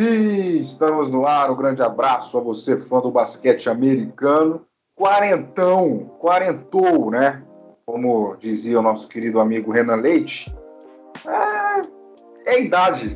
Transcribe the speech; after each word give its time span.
Sim, 0.00 0.56
estamos 0.56 1.10
no 1.10 1.26
ar. 1.26 1.50
Um 1.50 1.56
grande 1.56 1.82
abraço 1.82 2.38
a 2.38 2.40
você, 2.40 2.74
fã 2.74 3.00
do 3.00 3.10
basquete 3.10 3.68
americano. 3.68 4.64
Quarentão, 4.96 6.10
quarentou, 6.18 7.10
né? 7.10 7.42
Como 7.84 8.34
dizia 8.38 8.78
o 8.78 8.82
nosso 8.82 9.06
querido 9.06 9.38
amigo 9.38 9.70
Renan 9.70 9.96
Leite. 9.96 10.56
É, 11.26 12.50
é 12.50 12.54
a 12.54 12.58
idade. 12.58 13.14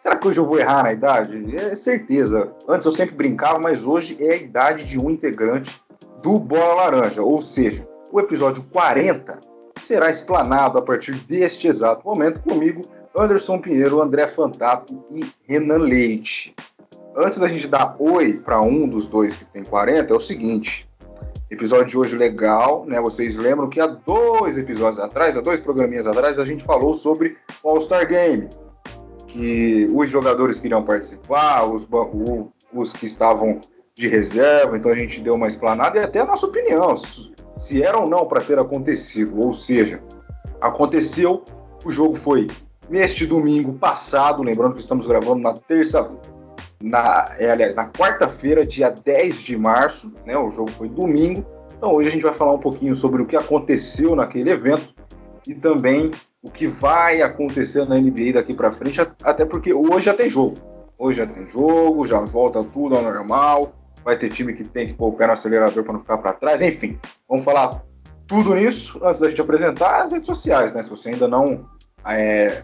Será 0.00 0.16
que 0.16 0.26
hoje 0.26 0.40
eu 0.40 0.46
vou 0.46 0.58
errar 0.58 0.82
na 0.82 0.92
idade? 0.92 1.56
É 1.56 1.76
certeza. 1.76 2.52
Antes 2.68 2.84
eu 2.84 2.92
sempre 2.92 3.14
brincava, 3.14 3.60
mas 3.60 3.86
hoje 3.86 4.16
é 4.18 4.32
a 4.32 4.36
idade 4.36 4.82
de 4.82 4.98
um 4.98 5.08
integrante 5.10 5.80
do 6.20 6.40
Bola 6.40 6.74
Laranja. 6.74 7.22
Ou 7.22 7.40
seja, 7.40 7.88
o 8.10 8.18
episódio 8.18 8.64
40 8.72 9.38
será 9.78 10.10
explanado 10.10 10.78
a 10.78 10.82
partir 10.82 11.14
deste 11.26 11.68
exato 11.68 12.04
momento 12.04 12.42
comigo, 12.42 12.80
Anderson 13.16 13.60
Pinheiro, 13.60 14.02
André 14.02 14.26
Fantato 14.26 15.04
e 15.10 15.24
Renan 15.46 15.78
Leite. 15.78 16.54
Antes 17.16 17.38
da 17.38 17.46
gente 17.46 17.68
dar 17.68 17.94
oi 18.00 18.34
para 18.34 18.60
um 18.60 18.88
dos 18.88 19.06
dois 19.06 19.36
que 19.36 19.44
tem 19.44 19.62
40, 19.62 20.12
é 20.12 20.16
o 20.16 20.20
seguinte: 20.20 20.88
episódio 21.48 21.86
de 21.86 21.98
hoje 21.98 22.16
legal, 22.16 22.84
né? 22.86 23.00
Vocês 23.00 23.36
lembram 23.36 23.68
que 23.68 23.80
há 23.80 23.86
dois 23.86 24.58
episódios 24.58 24.98
atrás, 24.98 25.36
há 25.36 25.40
dois 25.40 25.60
programinhas 25.60 26.08
atrás, 26.08 26.40
a 26.40 26.44
gente 26.44 26.64
falou 26.64 26.92
sobre 26.92 27.36
o 27.62 27.70
All-Star 27.70 28.08
Game, 28.08 28.48
que 29.28 29.86
os 29.94 30.10
jogadores 30.10 30.58
queriam 30.58 30.82
participar, 30.82 31.64
os, 31.66 31.88
os 32.72 32.92
que 32.92 33.06
estavam 33.06 33.60
de 33.94 34.08
reserva, 34.08 34.76
então 34.76 34.90
a 34.90 34.96
gente 34.96 35.20
deu 35.20 35.34
uma 35.34 35.46
explanada 35.46 35.98
e 35.98 36.02
até 36.02 36.18
a 36.18 36.26
nossa 36.26 36.46
opinião, 36.46 36.96
se 37.56 37.80
era 37.80 37.96
ou 37.96 38.08
não 38.08 38.26
para 38.26 38.40
ter 38.40 38.58
acontecido. 38.58 39.38
Ou 39.38 39.52
seja, 39.52 40.02
aconteceu, 40.60 41.44
o 41.84 41.92
jogo 41.92 42.16
foi 42.16 42.48
neste 42.88 43.26
domingo 43.26 43.72
passado, 43.74 44.42
lembrando 44.42 44.74
que 44.74 44.80
estamos 44.80 45.06
gravando 45.06 45.42
na 45.42 45.54
terça, 45.54 46.10
na, 46.82 47.34
é, 47.38 47.50
aliás, 47.50 47.74
na 47.74 47.88
quarta-feira, 47.88 48.64
dia 48.64 48.90
10 48.90 49.40
de 49.42 49.56
março, 49.56 50.14
né? 50.26 50.36
O 50.36 50.50
jogo 50.50 50.70
foi 50.72 50.88
domingo. 50.88 51.44
Então 51.76 51.92
hoje 51.92 52.08
a 52.08 52.12
gente 52.12 52.22
vai 52.22 52.34
falar 52.34 52.52
um 52.52 52.58
pouquinho 52.58 52.94
sobre 52.94 53.22
o 53.22 53.26
que 53.26 53.36
aconteceu 53.36 54.14
naquele 54.14 54.50
evento 54.50 54.94
e 55.46 55.54
também 55.54 56.10
o 56.42 56.50
que 56.50 56.66
vai 56.66 57.22
acontecer 57.22 57.88
na 57.88 57.98
NBA 57.98 58.34
daqui 58.34 58.54
para 58.54 58.72
frente, 58.72 59.00
até 59.22 59.44
porque 59.44 59.72
hoje 59.72 60.06
já 60.06 60.14
tem 60.14 60.28
jogo. 60.28 60.54
Hoje 60.98 61.18
já 61.18 61.26
tem 61.26 61.46
jogo, 61.48 62.06
já 62.06 62.20
volta 62.20 62.62
tudo 62.62 62.96
ao 62.96 63.02
normal. 63.02 63.72
Vai 64.04 64.18
ter 64.18 64.30
time 64.30 64.52
que 64.52 64.62
tem 64.62 64.88
que 64.88 64.94
pôr 64.94 65.08
o 65.08 65.12
pé 65.12 65.26
no 65.26 65.32
acelerador 65.32 65.82
para 65.82 65.92
não 65.94 66.00
ficar 66.00 66.18
para 66.18 66.34
trás. 66.34 66.60
Enfim, 66.60 66.98
vamos 67.26 67.44
falar 67.44 67.82
tudo 68.26 68.54
nisso 68.54 69.00
antes 69.02 69.20
da 69.20 69.28
gente 69.28 69.40
apresentar 69.40 70.02
as 70.02 70.12
redes 70.12 70.26
sociais, 70.26 70.74
né? 70.74 70.82
Se 70.82 70.90
você 70.90 71.08
ainda 71.08 71.26
não 71.26 71.66
é, 72.06 72.62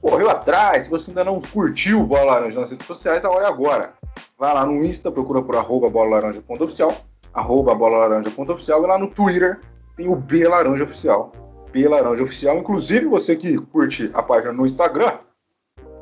correu 0.00 0.30
atrás, 0.30 0.84
se 0.84 0.90
você 0.90 1.10
ainda 1.10 1.24
não 1.24 1.40
curtiu 1.40 2.02
Bola 2.04 2.34
Laranja 2.34 2.60
nas 2.60 2.70
redes 2.70 2.86
sociais, 2.86 3.24
a 3.24 3.30
hora 3.30 3.46
é 3.46 3.48
agora. 3.48 3.92
Vai 4.38 4.52
lá 4.52 4.66
no 4.66 4.84
Insta, 4.84 5.10
procura 5.10 5.42
por 5.42 5.56
arroba 5.56 5.88
bolalaranja.oficial, 5.88 6.94
arroba 7.32 7.74
bolalaranja.oficial, 7.74 8.84
e 8.84 8.86
lá 8.86 8.98
no 8.98 9.08
Twitter 9.08 9.60
tem 9.96 10.08
o 10.08 10.16
B 10.16 10.46
Laranja 10.46 10.84
Oficial. 10.84 11.32
B 11.72 11.88
Laranja 11.88 12.22
Oficial, 12.22 12.58
inclusive 12.58 13.06
você 13.06 13.34
que 13.34 13.56
curte 13.58 14.10
a 14.14 14.22
página 14.22 14.52
no 14.52 14.66
Instagram, 14.66 15.14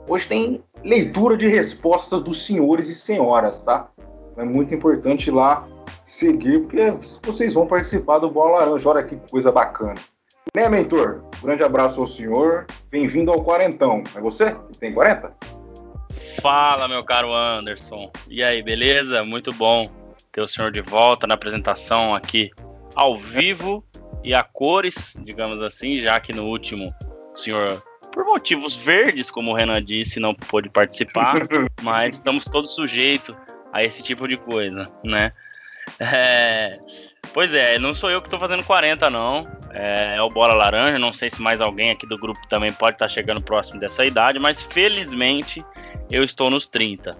hoje 0.09 0.29
tem 0.29 0.65
leitura 0.83 1.37
de 1.37 1.49
respostas 1.49 2.21
dos 2.21 2.45
senhores 2.45 2.89
e 2.89 2.95
senhoras, 2.95 3.63
tá? 3.63 3.89
É 4.37 4.45
muito 4.45 4.75
importante 4.75 5.31
lá 5.31 5.67
seguir, 6.05 6.61
porque 6.61 6.93
vocês 7.25 7.55
vão 7.55 7.67
participar 7.67 8.19
do 8.19 8.31
Bola 8.31 8.59
Laranja. 8.59 8.89
Olha 8.89 9.03
que 9.03 9.17
coisa 9.31 9.51
bacana. 9.51 9.95
Né, 10.55 10.69
mentor? 10.69 11.23
Grande 11.45 11.63
abraço 11.63 12.01
ao 12.01 12.07
senhor. 12.07 12.67
Bem-vindo 12.91 13.31
ao 13.31 13.45
Quarentão. 13.45 14.03
É 14.17 14.21
você 14.21 14.53
que 14.73 14.79
tem 14.79 14.95
40? 14.95 15.31
Fala, 16.41 16.89
meu 16.89 17.05
caro 17.05 17.35
Anderson. 17.35 18.11
E 18.29 18.43
aí, 18.43 18.63
beleza? 18.63 19.23
Muito 19.23 19.53
bom 19.53 19.85
ter 20.33 20.41
o 20.41 20.49
senhor 20.49 20.73
de 20.73 20.81
volta 20.81 21.27
na 21.27 21.35
apresentação 21.35 22.15
aqui 22.15 22.51
ao 22.97 23.17
vivo 23.17 23.85
e 24.25 24.33
a 24.33 24.43
cores, 24.43 25.19
digamos 25.23 25.61
assim, 25.61 25.99
já 26.01 26.19
que 26.19 26.33
no 26.33 26.47
último 26.47 26.95
o 27.35 27.39
senhor, 27.39 27.83
por 28.11 28.25
motivos 28.25 28.75
verdes, 28.75 29.31
como 29.31 29.51
o 29.51 29.55
Renan 29.55 29.83
disse, 29.85 30.19
não 30.19 30.35
pôde 30.35 30.71
participar, 30.71 31.43
mas 31.83 32.15
estamos 32.15 32.47
todos 32.47 32.75
sujeitos 32.75 33.37
a 33.71 33.85
esse 33.85 34.03
tipo 34.03 34.27
de 34.27 34.39
coisa, 34.39 34.85
né? 35.05 35.31
É, 36.01 36.81
Pois 37.35 37.53
é, 37.53 37.81
não 37.81 37.93
sou 37.93 38.13
eu 38.13 38.23
que 38.23 38.29
estou 38.29 38.39
fazendo 38.39 38.63
40, 38.63 39.11
não. 39.11 39.49
É, 39.73 40.15
é, 40.17 40.23
o 40.23 40.29
Bola 40.29 40.55
Laranja. 40.55 41.01
Não 41.01 41.13
sei 41.13 41.29
se 41.29 41.43
mais 41.43 41.61
alguém 41.61 41.91
aqui 41.91 42.07
do 42.07 42.17
grupo 42.17 42.39
também 42.49 42.73
pode 42.73 42.95
estar 42.95 43.07
tá 43.07 43.13
chegando 43.13 43.43
próximo 43.43 43.81
dessa 43.81 44.07
idade, 44.07 44.39
mas 44.39 44.63
felizmente 44.63 45.63
eu 46.13 46.23
estou 46.23 46.49
nos 46.49 46.69
30. 46.69 47.11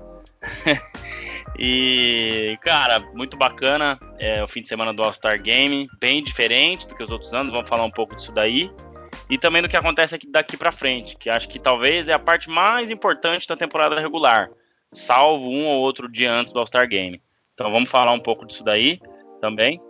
e, 1.59 2.57
cara, 2.61 3.01
muito 3.13 3.37
bacana 3.37 3.99
é, 4.21 4.41
o 4.41 4.47
fim 4.47 4.63
de 4.63 4.69
semana 4.69 4.95
do 4.95 5.03
All-Star 5.03 5.43
Game, 5.43 5.89
bem 5.99 6.23
diferente 6.23 6.87
do 6.87 6.95
que 6.95 7.03
os 7.03 7.11
outros 7.11 7.35
anos. 7.35 7.53
Vamos 7.53 7.69
falar 7.69 7.85
um 7.85 7.91
pouco 7.91 8.15
disso 8.15 8.31
daí. 8.31 8.71
E 9.29 9.37
também 9.37 9.63
do 9.63 9.69
que 9.69 9.77
acontece 9.77 10.15
aqui 10.15 10.31
daqui 10.31 10.57
para 10.57 10.71
frente, 10.71 11.17
que 11.17 11.29
acho 11.29 11.49
que 11.49 11.59
talvez 11.59 12.09
é 12.09 12.13
a 12.13 12.21
parte 12.21 12.49
mais 12.49 12.89
importante 12.89 13.49
da 13.49 13.57
temporada 13.57 13.99
regular, 13.99 14.49
salvo 14.93 15.49
um 15.49 15.67
ou 15.67 15.81
outro 15.81 16.09
dia 16.09 16.33
antes 16.33 16.53
do 16.53 16.61
All-Star 16.61 16.87
Game. 16.87 17.21
Então 17.53 17.73
vamos 17.73 17.91
falar 17.91 18.13
um 18.13 18.21
pouco 18.21 18.47
disso 18.47 18.63
daí 18.63 19.01
também. 19.41 19.81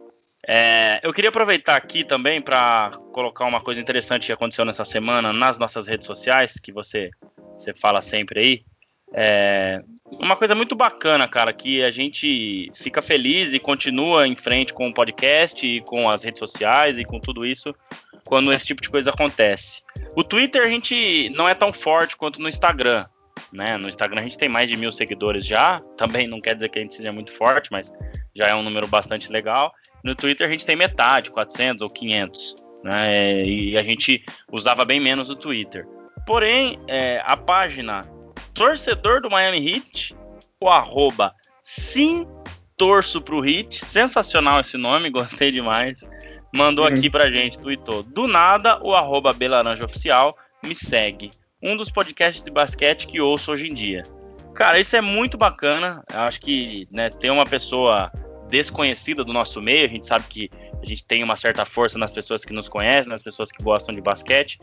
É, 0.46 1.00
eu 1.02 1.12
queria 1.12 1.30
aproveitar 1.30 1.76
aqui 1.76 2.04
também 2.04 2.40
para 2.40 2.92
colocar 3.12 3.44
uma 3.46 3.60
coisa 3.60 3.80
interessante 3.80 4.26
que 4.26 4.32
aconteceu 4.32 4.64
nessa 4.64 4.84
semana 4.84 5.32
nas 5.32 5.58
nossas 5.58 5.86
redes 5.86 6.06
sociais, 6.06 6.58
que 6.60 6.72
você, 6.72 7.10
você 7.56 7.74
fala 7.74 8.00
sempre 8.00 8.40
aí. 8.40 8.64
É, 9.12 9.78
uma 10.04 10.36
coisa 10.36 10.54
muito 10.54 10.74
bacana, 10.74 11.26
cara, 11.26 11.52
que 11.52 11.82
a 11.82 11.90
gente 11.90 12.70
fica 12.74 13.00
feliz 13.00 13.52
e 13.52 13.58
continua 13.58 14.26
em 14.26 14.36
frente 14.36 14.74
com 14.74 14.88
o 14.88 14.94
podcast 14.94 15.66
e 15.66 15.80
com 15.82 16.10
as 16.10 16.22
redes 16.22 16.38
sociais 16.38 16.98
e 16.98 17.04
com 17.04 17.18
tudo 17.18 17.46
isso 17.46 17.74
quando 18.26 18.52
esse 18.52 18.66
tipo 18.66 18.82
de 18.82 18.90
coisa 18.90 19.10
acontece. 19.10 19.82
O 20.16 20.24
Twitter 20.24 20.62
a 20.62 20.68
gente 20.68 21.30
não 21.34 21.48
é 21.48 21.54
tão 21.54 21.72
forte 21.72 22.16
quanto 22.16 22.40
no 22.40 22.48
Instagram. 22.48 23.02
Né? 23.52 23.76
No 23.76 23.88
Instagram 23.88 24.20
a 24.20 24.24
gente 24.24 24.38
tem 24.38 24.48
mais 24.48 24.68
de 24.68 24.76
mil 24.76 24.90
seguidores 24.90 25.46
já. 25.46 25.80
Também 25.96 26.26
não 26.26 26.40
quer 26.40 26.54
dizer 26.54 26.68
que 26.70 26.78
a 26.78 26.82
gente 26.82 26.94
seja 26.94 27.12
muito 27.12 27.32
forte, 27.32 27.70
mas 27.70 27.92
já 28.34 28.46
é 28.46 28.54
um 28.54 28.62
número 28.62 28.86
bastante 28.86 29.30
legal. 29.30 29.72
No 30.04 30.14
Twitter 30.14 30.46
a 30.46 30.50
gente 30.50 30.66
tem 30.66 30.76
metade, 30.76 31.30
400 31.30 31.82
ou 31.82 31.88
500, 31.88 32.54
né? 32.84 33.44
E 33.44 33.78
a 33.78 33.82
gente 33.82 34.22
usava 34.52 34.84
bem 34.84 35.00
menos 35.00 35.30
o 35.30 35.34
Twitter. 35.34 35.86
Porém, 36.26 36.76
é, 36.86 37.22
a 37.24 37.36
página 37.36 38.02
torcedor 38.52 39.22
do 39.22 39.30
Miami 39.30 39.66
Heat, 39.66 40.14
o 40.60 40.68
arroba 40.68 41.34
sim 41.62 42.26
torço 42.76 43.20
pro 43.20 43.44
Heat, 43.44 43.84
sensacional 43.84 44.60
esse 44.60 44.76
nome, 44.76 45.08
gostei 45.10 45.50
demais. 45.50 46.00
Mandou 46.54 46.86
uhum. 46.86 46.94
aqui 46.94 47.10
pra 47.10 47.30
gente, 47.30 47.58
tweetou. 47.58 48.02
Do 48.02 48.28
nada, 48.28 48.78
o 48.82 48.94
arroba 48.94 49.32
Belaranja 49.32 49.84
Oficial 49.84 50.36
me 50.64 50.74
segue. 50.74 51.30
Um 51.62 51.76
dos 51.76 51.90
podcasts 51.90 52.44
de 52.44 52.50
basquete 52.50 53.06
que 53.06 53.20
ouço 53.20 53.50
hoje 53.50 53.68
em 53.68 53.74
dia. 53.74 54.02
Cara, 54.54 54.78
isso 54.78 54.94
é 54.94 55.00
muito 55.00 55.36
bacana. 55.36 56.02
Acho 56.12 56.40
que 56.40 56.86
né, 56.92 57.08
ter 57.08 57.30
uma 57.30 57.44
pessoa 57.44 58.12
desconhecida 58.50 59.24
do 59.24 59.32
nosso 59.32 59.60
meio. 59.60 59.86
A 59.86 59.88
gente 59.88 60.06
sabe 60.06 60.24
que 60.28 60.50
a 60.82 60.86
gente 60.86 61.04
tem 61.04 61.22
uma 61.22 61.36
certa 61.36 61.64
força 61.64 61.98
nas 61.98 62.12
pessoas 62.12 62.44
que 62.44 62.52
nos 62.52 62.68
conhecem, 62.68 63.10
nas 63.10 63.22
pessoas 63.22 63.50
que 63.50 63.62
gostam 63.62 63.94
de 63.94 64.00
basquete, 64.00 64.58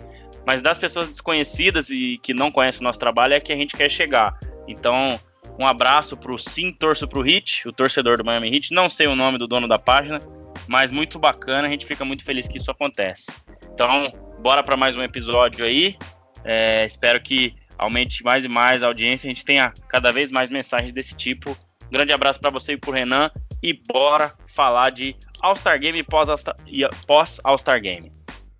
mas 0.45 0.61
das 0.61 0.77
pessoas 0.77 1.09
desconhecidas 1.09 1.89
e 1.89 2.19
que 2.21 2.33
não 2.33 2.51
conhecem 2.51 2.81
o 2.81 2.83
nosso 2.83 2.99
trabalho 2.99 3.33
é 3.33 3.39
que 3.39 3.51
a 3.51 3.55
gente 3.55 3.75
quer 3.75 3.89
chegar. 3.89 4.37
Então, 4.67 5.19
um 5.59 5.65
abraço 5.65 6.15
para 6.15 6.31
o 6.31 6.37
Sim 6.37 6.71
Torço 6.71 7.07
pro 7.07 7.21
Hit, 7.21 7.67
o 7.67 7.71
torcedor 7.71 8.17
do 8.17 8.25
Miami 8.25 8.53
Heat. 8.53 8.73
Não 8.73 8.89
sei 8.89 9.07
o 9.07 9.15
nome 9.15 9.37
do 9.37 9.47
dono 9.47 9.67
da 9.67 9.79
página, 9.79 10.19
mas 10.67 10.91
muito 10.91 11.19
bacana. 11.19 11.67
A 11.67 11.71
gente 11.71 11.85
fica 11.85 12.05
muito 12.05 12.23
feliz 12.23 12.47
que 12.47 12.57
isso 12.57 12.71
acontece. 12.71 13.31
Então, 13.73 14.13
bora 14.39 14.63
para 14.63 14.77
mais 14.77 14.95
um 14.95 15.03
episódio 15.03 15.65
aí. 15.65 15.97
É, 16.43 16.85
espero 16.85 17.21
que 17.21 17.55
aumente 17.77 18.23
mais 18.23 18.45
e 18.45 18.47
mais 18.47 18.83
a 18.83 18.87
audiência. 18.87 19.27
A 19.27 19.29
gente 19.29 19.43
tenha 19.43 19.73
cada 19.87 20.11
vez 20.11 20.31
mais 20.31 20.49
mensagens 20.49 20.93
desse 20.93 21.15
tipo. 21.15 21.51
Um 21.87 21.91
grande 21.91 22.13
abraço 22.13 22.39
para 22.39 22.51
você 22.51 22.73
e 22.73 22.77
para 22.77 22.89
o 22.89 22.93
Renan 22.93 23.31
e 23.61 23.79
bora 23.91 24.33
falar 24.47 24.89
de 24.91 25.15
All-Star 25.41 25.79
Game 25.79 25.99
e 25.99 26.03
pós-All-Star 26.03 27.81
Game. 27.81 28.11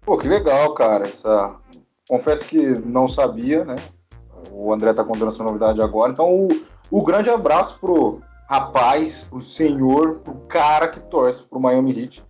Pô, 0.01 0.17
que 0.17 0.27
legal, 0.27 0.73
cara. 0.73 1.07
Essa... 1.07 1.55
Confesso 2.09 2.45
que 2.45 2.61
não 2.85 3.07
sabia, 3.07 3.63
né? 3.63 3.75
O 4.51 4.73
André 4.73 4.93
tá 4.93 5.03
contando 5.03 5.29
essa 5.29 5.43
novidade 5.43 5.81
agora. 5.81 6.11
Então, 6.11 6.27
o, 6.27 6.47
o 6.89 7.03
grande 7.03 7.29
abraço 7.29 7.79
pro 7.79 8.21
rapaz, 8.49 9.27
pro 9.29 9.39
senhor, 9.39 10.19
pro 10.19 10.35
cara 10.47 10.89
que 10.89 10.99
torce 10.99 11.43
pro 11.43 11.59
Miami 11.59 11.97
Heat. 11.97 12.25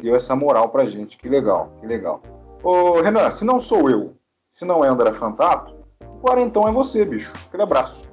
Deu 0.00 0.14
essa 0.14 0.36
moral 0.36 0.68
pra 0.68 0.84
gente. 0.84 1.16
Que 1.16 1.28
legal, 1.28 1.72
que 1.80 1.86
legal. 1.86 2.20
Ô, 2.62 3.00
Renan, 3.00 3.30
se 3.30 3.44
não 3.44 3.58
sou 3.58 3.88
eu, 3.88 4.14
se 4.50 4.64
não 4.64 4.84
é 4.84 4.88
André 4.88 5.12
Fantato, 5.12 5.74
o 6.02 6.18
quarentão 6.18 6.68
é 6.68 6.72
você, 6.72 7.04
bicho. 7.04 7.32
Aquele 7.46 7.62
abraço. 7.62 8.11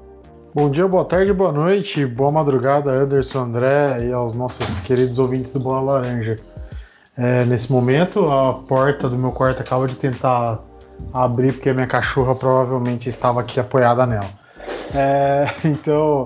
Bom 0.51 0.71
dia, 0.71 0.87
boa 0.87 1.05
tarde, 1.05 1.31
boa 1.31 1.51
noite, 1.51 2.07
boa 2.07 2.31
madrugada, 2.31 2.99
Anderson 2.99 3.43
André 3.43 3.97
e 4.01 4.11
aos 4.11 4.33
nossos 4.33 4.79
queridos 4.79 5.19
ouvintes 5.19 5.53
do 5.53 5.59
Bola 5.59 5.93
Laranja. 5.93 6.37
É, 7.15 7.45
nesse 7.45 7.71
momento, 7.71 8.25
a 8.31 8.55
porta 8.55 9.07
do 9.07 9.15
meu 9.15 9.31
quarto 9.31 9.61
acaba 9.61 9.87
de 9.87 9.93
tentar 9.93 10.59
abrir 11.13 11.53
porque 11.53 11.69
a 11.69 11.73
minha 11.75 11.85
cachorra 11.85 12.33
provavelmente 12.33 13.07
estava 13.07 13.41
aqui 13.41 13.59
apoiada 13.59 14.07
nela. 14.07 14.29
É, 14.95 15.53
então, 15.63 16.23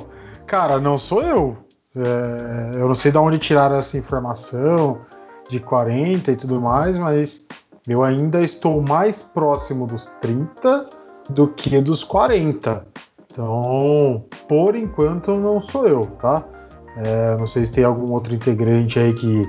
cara, 0.48 0.80
não 0.80 0.98
sou 0.98 1.22
eu. 1.22 1.58
É, 1.94 2.78
eu 2.80 2.88
não 2.88 2.96
sei 2.96 3.12
de 3.12 3.18
onde 3.18 3.38
tiraram 3.38 3.78
essa 3.78 3.98
informação 3.98 5.02
de 5.50 5.60
40 5.60 6.32
e 6.32 6.36
tudo 6.38 6.62
mais, 6.62 6.98
mas 6.98 7.46
eu 7.86 8.02
ainda 8.02 8.42
estou 8.42 8.82
mais 8.82 9.22
próximo 9.22 9.86
dos 9.86 10.08
30 10.22 10.88
do 11.30 11.50
que 11.50 11.82
dos 11.82 12.06
40. 12.06 12.88
Então, 13.34 14.24
por 14.48 14.76
enquanto, 14.76 15.34
não 15.34 15.60
sou 15.60 15.88
eu, 15.88 16.02
tá? 16.02 16.44
É, 16.98 17.36
não 17.40 17.48
sei 17.48 17.66
se 17.66 17.72
tem 17.72 17.84
algum 17.84 18.14
outro 18.14 18.32
integrante 18.32 19.00
aí 19.00 19.12
que 19.12 19.42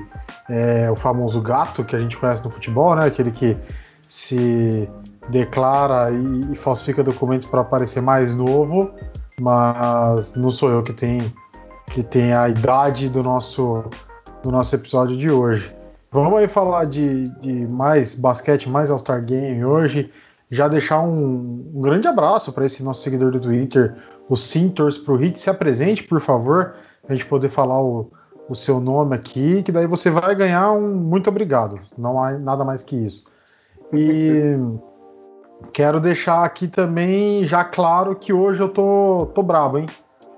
é 0.48 0.90
o 0.90 0.96
famoso 0.96 1.38
gato 1.42 1.84
que 1.84 1.94
a 1.94 1.98
gente 1.98 2.16
conhece 2.16 2.42
no 2.42 2.50
futebol, 2.50 2.96
né? 2.96 3.06
Aquele 3.06 3.30
que 3.30 3.54
se 4.08 4.88
declara 5.28 6.10
e, 6.10 6.52
e 6.54 6.56
falsifica 6.56 7.04
documentos 7.04 7.46
para 7.46 7.62
parecer 7.62 8.00
mais 8.00 8.34
novo, 8.34 8.90
mas 9.38 10.34
não 10.34 10.50
sou 10.50 10.70
eu 10.70 10.82
que 10.82 10.94
tem 10.94 11.18
que 11.90 12.02
tem 12.02 12.32
a 12.32 12.48
idade 12.48 13.10
do 13.10 13.22
nosso 13.22 13.84
do 14.42 14.50
nosso 14.50 14.74
episódio 14.74 15.18
de 15.18 15.30
hoje. 15.30 15.70
Vamos 16.10 16.38
aí 16.38 16.48
falar 16.48 16.86
de, 16.86 17.28
de 17.40 17.66
mais 17.66 18.14
basquete, 18.14 18.68
mais 18.68 18.90
All-Star 18.90 19.22
Game 19.22 19.62
hoje. 19.62 20.10
Já 20.50 20.68
deixar 20.68 21.00
um, 21.00 21.70
um 21.74 21.80
grande 21.80 22.06
abraço 22.06 22.52
para 22.52 22.66
esse 22.66 22.82
nosso 22.82 23.02
seguidor 23.02 23.32
do 23.32 23.40
Twitter, 23.40 23.96
o 24.28 24.36
Sintors 24.36 24.98
pro 24.98 25.16
Hit. 25.16 25.38
Se 25.38 25.50
apresente, 25.50 26.02
por 26.02 26.20
favor, 26.20 26.74
a 27.08 27.12
gente 27.12 27.26
poder 27.26 27.48
falar 27.48 27.82
o, 27.82 28.10
o 28.48 28.54
seu 28.54 28.80
nome 28.80 29.14
aqui, 29.14 29.62
que 29.62 29.72
daí 29.72 29.86
você 29.86 30.10
vai 30.10 30.34
ganhar 30.34 30.72
um 30.72 30.94
muito 30.94 31.28
obrigado. 31.28 31.80
Não 31.96 32.22
há 32.22 32.32
nada 32.32 32.64
mais 32.64 32.82
que 32.82 32.96
isso. 32.96 33.24
E 33.92 34.56
quero 35.72 36.00
deixar 36.00 36.44
aqui 36.44 36.68
também 36.68 37.46
já 37.46 37.64
claro 37.64 38.16
que 38.16 38.32
hoje 38.32 38.60
eu 38.60 38.68
tô, 38.68 39.30
tô 39.34 39.42
brabo, 39.42 39.78
hein? 39.78 39.86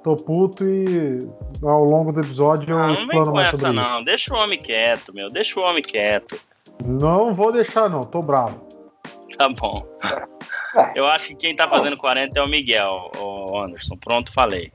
Tô 0.02 0.14
puto 0.14 0.64
e 0.64 1.18
ao 1.62 1.84
longo 1.84 2.12
do 2.12 2.20
episódio 2.20 2.70
eu 2.70 2.78
não, 2.78 2.88
explano 2.88 3.32
mais 3.32 3.50
sobre 3.50 3.66
essa, 3.66 3.74
isso. 3.74 3.90
Não, 3.90 4.04
deixa 4.04 4.34
o 4.34 4.38
homem 4.38 4.58
quieto, 4.58 5.12
meu. 5.12 5.28
Deixa 5.28 5.58
o 5.58 5.64
homem 5.64 5.82
quieto. 5.82 6.38
Não 6.84 7.34
vou 7.34 7.50
deixar, 7.50 7.90
não. 7.90 8.00
Tô 8.00 8.22
bravo. 8.22 8.65
Tá 9.36 9.48
bom. 9.48 9.86
Eu 10.94 11.06
acho 11.06 11.28
que 11.28 11.34
quem 11.34 11.56
tá 11.56 11.68
fazendo 11.68 11.96
40 11.96 12.38
é 12.38 12.42
o 12.42 12.48
Miguel, 12.48 13.10
o 13.18 13.58
Anderson. 13.58 13.96
Pronto, 13.96 14.32
falei. 14.32 14.72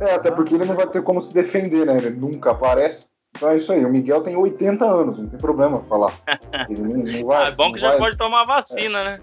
É, 0.00 0.14
até 0.14 0.30
porque 0.30 0.54
ele 0.54 0.64
não 0.64 0.74
vai 0.74 0.86
ter 0.86 1.02
como 1.02 1.20
se 1.20 1.32
defender, 1.32 1.86
né? 1.86 1.96
Ele 1.96 2.10
nunca 2.10 2.50
aparece. 2.50 3.06
Então 3.36 3.50
é 3.50 3.56
isso 3.56 3.72
aí. 3.72 3.84
O 3.84 3.90
Miguel 3.90 4.22
tem 4.22 4.36
80 4.36 4.84
anos, 4.84 5.18
não 5.18 5.28
tem 5.28 5.38
problema 5.38 5.80
falar. 5.88 6.12
Ele 6.68 6.82
não, 6.82 6.96
não 6.98 7.26
vai, 7.26 7.46
ah, 7.46 7.48
é 7.48 7.50
bom 7.50 7.72
que 7.72 7.78
já 7.78 7.90
vai... 7.90 7.98
pode 7.98 8.16
tomar 8.16 8.44
vacina, 8.44 9.00
é. 9.00 9.04
né? 9.04 9.14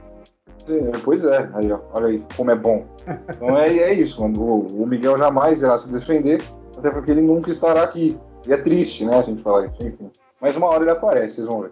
Pois 1.03 1.25
é, 1.25 1.50
aí, 1.56 1.71
ó, 1.71 1.80
olha 1.94 2.07
aí 2.07 2.24
como 2.35 2.51
é 2.51 2.56
bom. 2.56 2.85
Então 3.30 3.57
é, 3.57 3.69
é 3.69 3.94
isso, 3.94 4.24
o, 4.24 4.83
o, 4.83 4.85
Miguel 4.85 5.18
jamais 5.18 5.63
irá 5.63 5.77
se 5.77 5.92
defender, 5.92 6.44
até 6.77 6.92
porque 6.92 7.12
ele 7.12 7.21
nunca 7.21 7.50
estará 7.50 7.81
aqui. 7.81 8.19
E 8.47 8.53
é 8.53 8.57
triste, 8.57 9.06
né, 9.06 9.18
a 9.18 9.21
gente 9.24 9.42
falar 9.42 9.65
isso, 9.65 9.88
enfim. 9.88 10.12
Mas 10.39 10.56
uma 10.56 10.68
hora 10.68 10.83
ele 10.83 10.92
aparece, 10.92 11.35
vocês 11.35 11.47
vão 11.47 11.62
ver. 11.62 11.71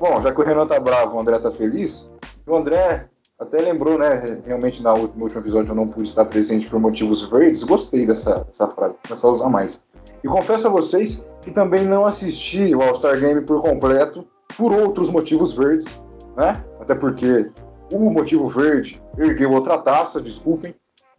Bom, 0.00 0.20
já 0.20 0.32
que 0.32 0.40
o 0.40 0.44
Renan 0.44 0.66
tá 0.66 0.80
bravo, 0.80 1.16
o 1.16 1.20
André 1.20 1.38
tá 1.38 1.50
feliz, 1.52 2.10
o 2.46 2.56
André 2.56 3.08
até 3.38 3.58
lembrou, 3.58 3.98
né, 3.98 4.40
realmente 4.46 4.82
no 4.82 4.92
último 4.94 5.28
episódio 5.28 5.72
eu 5.72 5.74
não 5.74 5.88
pude 5.88 6.08
estar 6.08 6.24
presente 6.24 6.68
por 6.68 6.78
motivos 6.78 7.22
verdes, 7.22 7.62
gostei 7.62 8.06
dessa, 8.06 8.44
dessa 8.44 8.68
frase, 8.68 8.94
começar 9.06 9.28
a 9.28 9.32
usar 9.32 9.48
mais. 9.48 9.82
E 10.22 10.28
confesso 10.28 10.68
a 10.68 10.70
vocês 10.70 11.26
que 11.42 11.50
também 11.50 11.84
não 11.84 12.06
assisti 12.06 12.74
o 12.74 12.82
All-Star 12.82 13.18
Game 13.18 13.40
por 13.42 13.60
completo, 13.60 14.26
por 14.56 14.72
outros 14.72 15.10
motivos 15.10 15.52
verdes, 15.52 16.00
né, 16.36 16.64
até 16.80 16.94
porque 16.94 17.50
o 17.92 18.10
motivo 18.10 18.48
verde 18.48 19.02
ergueu 19.18 19.52
outra 19.52 19.78
taça, 19.78 20.20
desculpem. 20.20 20.74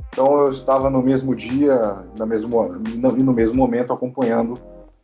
Então 0.09 0.41
eu 0.41 0.49
estava 0.49 0.89
no 0.89 1.01
mesmo 1.01 1.35
dia, 1.35 1.97
na 2.17 2.25
mesmo, 2.25 2.73
e 2.87 3.23
no 3.23 3.33
mesmo 3.33 3.57
momento 3.57 3.91
acompanhando 3.91 4.53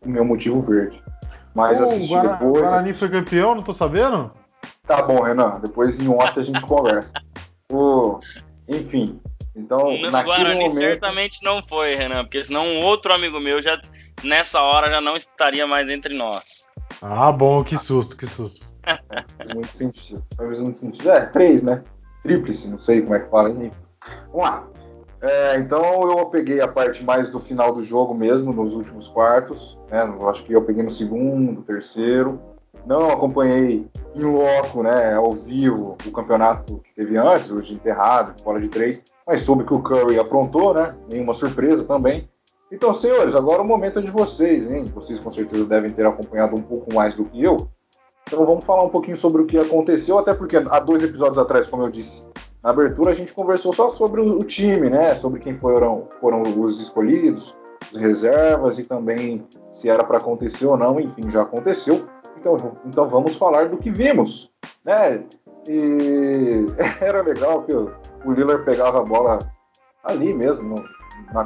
o 0.03 0.09
meu 0.09 0.23
motivo 0.23 0.61
verde. 0.61 1.03
Mas 1.53 1.79
oh, 1.79 1.83
assisti 1.83 2.13
Guara, 2.13 2.29
depois. 2.29 2.61
O 2.61 2.63
Guarani 2.63 2.93
foi 2.93 3.09
campeão, 3.09 3.55
não 3.55 3.61
tô 3.61 3.73
sabendo? 3.73 4.31
Tá 4.91 5.01
bom, 5.01 5.21
Renan. 5.21 5.57
Depois 5.61 6.01
em 6.01 6.09
ontem 6.09 6.41
a 6.41 6.43
gente 6.43 6.65
conversa. 6.65 7.13
O, 7.71 8.19
enfim. 8.67 9.21
Então, 9.55 9.97
no 9.97 10.11
naquele 10.11 10.35
Guarani 10.35 10.55
momento... 10.55 10.75
certamente 10.75 11.43
não 11.43 11.63
foi, 11.63 11.95
Renan, 11.95 12.25
porque 12.25 12.43
senão 12.43 12.65
um 12.65 12.83
outro 12.83 13.13
amigo 13.13 13.39
meu 13.39 13.63
já 13.63 13.81
nessa 14.21 14.61
hora 14.61 14.91
já 14.91 14.99
não 14.99 15.15
estaria 15.15 15.65
mais 15.65 15.87
entre 15.87 16.13
nós. 16.13 16.67
Ah, 17.01 17.31
bom, 17.31 17.63
que 17.63 17.77
susto, 17.77 18.17
que 18.17 18.27
susto. 18.27 18.69
Faz 19.37 19.53
muito 19.53 19.73
sentido. 19.73 20.21
Faz 20.35 20.59
muito 20.59 20.77
sentido. 20.77 21.09
É, 21.09 21.25
três, 21.27 21.63
né? 21.63 21.81
Tríplice, 22.21 22.69
não 22.69 22.77
sei 22.77 23.01
como 23.01 23.15
é 23.15 23.21
que 23.21 23.29
fala. 23.29 23.49
Vamos 23.49 23.71
lá. 24.33 24.67
É, 25.21 25.57
então 25.57 26.11
eu 26.11 26.25
peguei 26.25 26.59
a 26.59 26.67
parte 26.67 27.01
mais 27.01 27.29
do 27.29 27.39
final 27.39 27.71
do 27.71 27.81
jogo 27.81 28.13
mesmo, 28.13 28.51
nos 28.51 28.73
últimos 28.73 29.07
quartos. 29.07 29.79
Né? 29.89 30.03
Eu 30.03 30.27
acho 30.27 30.43
que 30.43 30.51
eu 30.51 30.61
peguei 30.63 30.83
no 30.83 30.91
segundo, 30.91 31.61
terceiro. 31.61 32.50
Não 32.85 33.09
acompanhei 33.09 33.87
em 34.15 34.23
loco, 34.23 34.83
né, 34.83 35.13
ao 35.13 35.31
vivo, 35.31 35.95
o 36.05 36.11
campeonato 36.11 36.79
que 36.79 36.93
teve 36.95 37.17
antes, 37.17 37.51
o 37.51 37.61
de 37.61 37.75
enterrado, 37.75 38.41
bola 38.43 38.59
de 38.59 38.67
três, 38.67 39.03
mas 39.25 39.41
soube 39.41 39.63
que 39.63 39.73
o 39.73 39.81
Curry 39.81 40.19
aprontou, 40.19 40.73
né? 40.73 40.95
Nenhuma 41.09 41.33
surpresa 41.33 41.83
também. 41.83 42.29
Então, 42.71 42.93
senhores, 42.93 43.35
agora 43.35 43.61
o 43.61 43.65
momento 43.65 43.99
é 43.99 44.01
de 44.01 44.11
vocês, 44.11 44.69
hein? 44.69 44.85
Vocês 44.95 45.19
com 45.19 45.29
certeza 45.29 45.65
devem 45.65 45.89
ter 45.89 46.05
acompanhado 46.05 46.55
um 46.55 46.61
pouco 46.61 46.93
mais 46.93 47.15
do 47.15 47.25
que 47.25 47.43
eu. 47.43 47.57
Então 48.27 48.45
vamos 48.45 48.63
falar 48.63 48.83
um 48.83 48.89
pouquinho 48.89 49.17
sobre 49.17 49.41
o 49.41 49.45
que 49.45 49.57
aconteceu, 49.57 50.17
até 50.17 50.33
porque 50.33 50.55
há 50.55 50.79
dois 50.79 51.03
episódios 51.03 51.37
atrás, 51.37 51.67
como 51.67 51.83
eu 51.83 51.89
disse, 51.89 52.25
na 52.63 52.69
abertura 52.69 53.11
a 53.11 53.13
gente 53.13 53.33
conversou 53.33 53.73
só 53.73 53.89
sobre 53.89 54.21
o 54.21 54.39
time, 54.39 54.89
né? 54.89 55.15
Sobre 55.15 55.39
quem 55.39 55.55
foram, 55.57 56.07
foram 56.21 56.41
os 56.41 56.79
escolhidos, 56.79 57.55
as 57.93 57.99
reservas 57.99 58.79
e 58.79 58.85
também 58.85 59.45
se 59.69 59.89
era 59.89 60.03
para 60.03 60.17
acontecer 60.17 60.65
ou 60.65 60.77
não, 60.77 60.99
enfim, 60.99 61.29
já 61.29 61.41
aconteceu. 61.41 62.05
Então, 62.41 62.75
então 62.87 63.07
vamos 63.07 63.35
falar 63.35 63.69
do 63.69 63.77
que 63.77 63.91
vimos, 63.91 64.51
né? 64.83 65.23
E 65.69 66.65
era 66.99 67.21
legal 67.21 67.63
que 67.63 67.73
o 67.73 68.31
Lillard 68.33 68.65
pegava 68.65 68.99
a 68.99 69.03
bola 69.03 69.37
ali 70.03 70.33
mesmo, 70.33 70.73
na, 71.31 71.43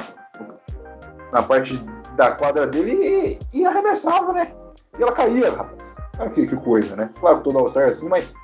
na 1.32 1.42
parte 1.42 1.78
da 2.16 2.32
quadra 2.32 2.66
dele 2.66 3.38
e, 3.52 3.58
e 3.58 3.66
arremessava, 3.66 4.32
né? 4.32 4.50
E 4.98 5.02
ela 5.02 5.12
caía, 5.12 5.50
rapaz. 5.50 5.96
Que, 6.34 6.46
que 6.46 6.56
coisa, 6.56 6.96
né? 6.96 7.10
Claro 7.20 7.38
que 7.38 7.44
todo 7.44 7.58
All-Star 7.58 7.84
é 7.84 7.88
assim, 7.88 8.08
mas 8.08 8.34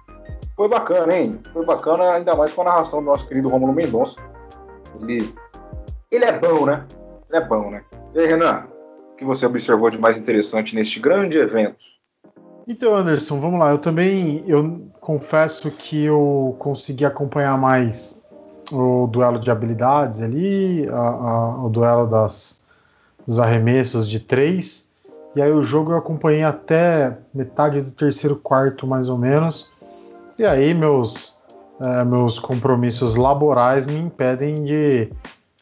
foi 0.55 0.69
bacana, 0.69 1.17
hein? 1.17 1.41
Foi 1.55 1.65
bacana, 1.65 2.12
ainda 2.12 2.37
mais 2.37 2.53
com 2.53 2.61
a 2.61 2.65
narração 2.67 3.00
do 3.00 3.07
nosso 3.07 3.26
querido 3.26 3.49
Romulo 3.49 3.73
Mendonça. 3.73 4.21
Ele, 5.00 5.35
ele 6.11 6.25
é 6.26 6.38
bom, 6.38 6.67
né? 6.67 6.85
Ele 7.31 7.43
é 7.43 7.47
bom, 7.49 7.71
né? 7.71 7.83
E 8.15 8.19
aí, 8.19 8.26
Renan, 8.26 8.67
o 9.15 9.17
que 9.17 9.25
você 9.25 9.47
observou 9.47 9.88
de 9.88 9.99
mais 9.99 10.19
interessante 10.19 10.75
neste 10.75 11.00
grande 11.00 11.38
evento? 11.38 11.92
Então, 12.66 12.95
Anderson, 12.95 13.40
vamos 13.40 13.59
lá. 13.59 13.71
Eu 13.71 13.78
também, 13.78 14.45
eu 14.47 14.83
confesso 15.00 15.71
que 15.71 16.04
eu 16.04 16.57
consegui 16.59 17.04
acompanhar 17.04 17.59
mais 17.59 18.21
o 18.71 19.07
duelo 19.07 19.40
de 19.40 19.50
habilidades 19.50 20.23
ali, 20.23 20.88
a, 20.88 20.97
a, 20.97 21.64
o 21.64 21.69
duelo 21.69 22.07
das, 22.07 22.62
dos 23.26 23.38
arremessos 23.40 24.09
de 24.09 24.21
três. 24.21 24.90
E 25.35 25.42
aí 25.42 25.50
o 25.50 25.62
jogo 25.62 25.92
eu 25.92 25.97
acompanhei 25.97 26.45
até 26.45 27.16
metade 27.35 27.81
do 27.81 27.90
terceiro 27.90 28.37
quarto, 28.37 28.87
mais 28.87 29.09
ou 29.09 29.19
menos. 29.19 29.71
E 30.38 30.45
aí 30.45 30.75
meus, 30.75 31.35
é, 31.85 32.04
meus 32.04 32.38
compromissos 32.38 33.16
laborais 33.16 33.87
me 33.87 33.99
impedem 33.99 34.54
de 34.54 35.11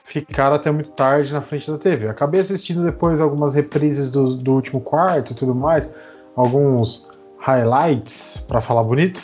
ficar 0.04 0.52
até 0.52 0.71
muito 0.73 0.90
tarde 0.90 1.33
na 1.33 1.40
frente 1.40 1.71
da 1.71 1.78
TV. 1.78 2.09
Acabei 2.09 2.40
assistindo 2.40 2.85
depois 2.85 3.21
algumas 3.21 3.54
reprises 3.54 4.11
do, 4.11 4.37
do 4.37 4.54
último 4.54 4.80
quarto 4.80 5.33
e 5.33 5.37
tudo 5.37 5.54
mais, 5.54 5.88
alguns 6.37 7.09
highlights, 7.39 8.45
para 8.47 8.61
falar 8.61 8.83
bonito, 8.83 9.23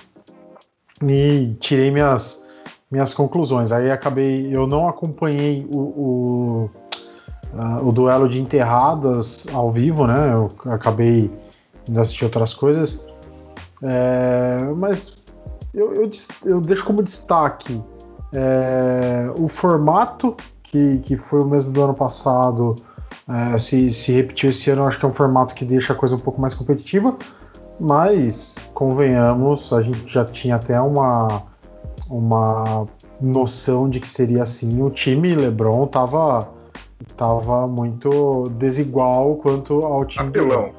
e 1.02 1.54
tirei 1.60 1.90
minhas, 1.90 2.42
minhas 2.90 3.12
conclusões. 3.12 3.72
Aí 3.72 3.90
acabei, 3.90 4.48
eu 4.54 4.66
não 4.66 4.88
acompanhei 4.88 5.66
o, 5.72 5.78
o 5.78 6.70
uh, 7.56 7.86
o 7.86 7.92
duelo 7.92 8.28
de 8.28 8.40
enterradas 8.40 9.46
ao 9.52 9.70
vivo, 9.70 10.06
né? 10.06 10.14
Eu 10.32 10.48
acabei 10.72 11.30
de 11.84 11.98
assistir 11.98 12.24
outras 12.24 12.54
coisas. 12.54 13.04
É, 13.82 14.58
mas 14.76 15.22
eu, 15.74 15.92
eu, 15.94 16.10
eu, 16.44 16.60
deixo 16.60 16.84
como 16.84 17.02
destaque 17.02 17.82
é, 18.34 19.30
o 19.38 19.48
formato, 19.48 20.34
que, 20.62 20.98
que 20.98 21.16
foi 21.16 21.40
o 21.40 21.46
mesmo 21.46 21.70
do 21.70 21.82
ano 21.82 21.94
passado, 21.94 22.74
é, 23.28 23.58
se, 23.58 23.90
se 23.90 24.12
repetiu 24.12 24.50
esse 24.50 24.70
ano, 24.70 24.86
acho 24.86 24.98
que 24.98 25.04
é 25.04 25.08
um 25.08 25.14
formato 25.14 25.54
que 25.54 25.64
deixa 25.64 25.92
a 25.92 25.96
coisa 25.96 26.14
um 26.14 26.18
pouco 26.18 26.40
mais 26.40 26.54
competitiva, 26.54 27.16
mas 27.80 28.56
convenhamos, 28.72 29.72
a 29.72 29.82
gente 29.82 30.06
já 30.06 30.24
tinha 30.24 30.54
até 30.56 30.80
uma, 30.80 31.42
uma 32.08 32.86
noção 33.20 33.88
de 33.88 34.00
que 34.00 34.08
seria 34.08 34.42
assim. 34.42 34.80
O 34.80 34.90
time 34.90 35.34
LeBron 35.34 35.84
estava 35.84 36.48
tava 37.16 37.66
muito 37.66 38.44
desigual 38.58 39.36
quanto 39.36 39.84
ao 39.84 40.04
time 40.04 40.28
apelão. 40.28 40.70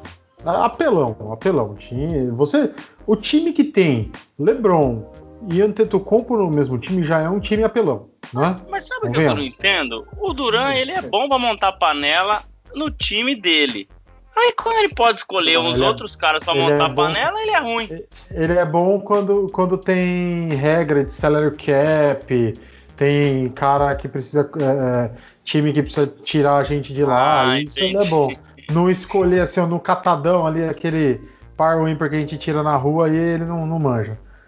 Do... 0.43 0.49
Apelão, 0.49 1.15
apelão. 1.31 1.75
Time, 1.75 2.31
você, 2.31 2.71
o 3.05 3.15
time 3.15 3.51
que 3.51 3.63
tem 3.63 4.11
LeBron 4.39 5.03
e 5.51 5.61
Antetokounmpo 5.61 6.37
no 6.37 6.49
mesmo 6.49 6.77
time 6.77 7.03
já 7.03 7.19
é 7.19 7.29
um 7.29 7.39
time 7.39 7.63
apelão. 7.63 8.07
Mas 8.33 8.87
sabe 8.87 9.07
o 9.07 9.11
que 9.11 9.19
eu 9.19 9.35
não 9.35 9.43
entendo? 9.43 10.07
O 10.19 10.33
Duran, 10.33 10.73
ele 10.73 10.91
é 10.91 11.01
bom 11.01 11.27
pra 11.27 11.37
montar 11.37 11.71
panela 11.73 12.43
no 12.75 12.89
time 12.91 13.35
dele. 13.35 13.87
Aí 14.35 14.53
quando 14.53 14.77
ele 14.77 14.93
pode 14.93 15.17
escolher 15.17 15.57
uns 15.57 15.81
é- 15.81 15.87
outros 15.87 16.15
caras 16.15 16.43
pra 16.43 16.53
montar 16.53 16.91
é 16.91 16.93
panela, 16.93 17.39
ele 17.41 17.51
é 17.51 17.59
ruim. 17.59 17.89
Ele 18.29 18.53
é 18.53 18.65
bom 18.65 18.99
quando, 18.99 19.47
quando 19.51 19.77
tem 19.77 20.49
regra 20.49 21.03
de 21.03 21.11
salary 21.11 21.55
cap, 21.57 22.53
tem 22.95 23.49
cara 23.49 23.95
que 23.95 24.07
precisa. 24.07 24.47
É, 24.61 25.05
é 25.05 25.11
time 25.43 25.73
que 25.73 25.81
precisa 25.81 26.05
tirar 26.23 26.57
a 26.57 26.63
gente 26.63 26.93
de 26.93 27.03
lá. 27.03 27.51
Ah, 27.51 27.59
isso 27.59 27.79
ele 27.79 27.97
é 27.97 28.05
bom. 28.05 28.31
Não 28.69 28.89
escolher 28.89 29.41
assim, 29.41 29.61
no 29.61 29.79
catadão 29.79 30.45
ali, 30.45 30.63
aquele 30.63 31.21
par 31.55 31.87
ímpar 31.87 32.09
que 32.09 32.15
a 32.15 32.19
gente 32.19 32.37
tira 32.37 32.61
na 32.61 32.75
rua 32.75 33.09
e 33.09 33.15
ele 33.15 33.45
não, 33.45 33.65
não 33.65 33.79
manja. 33.79 34.19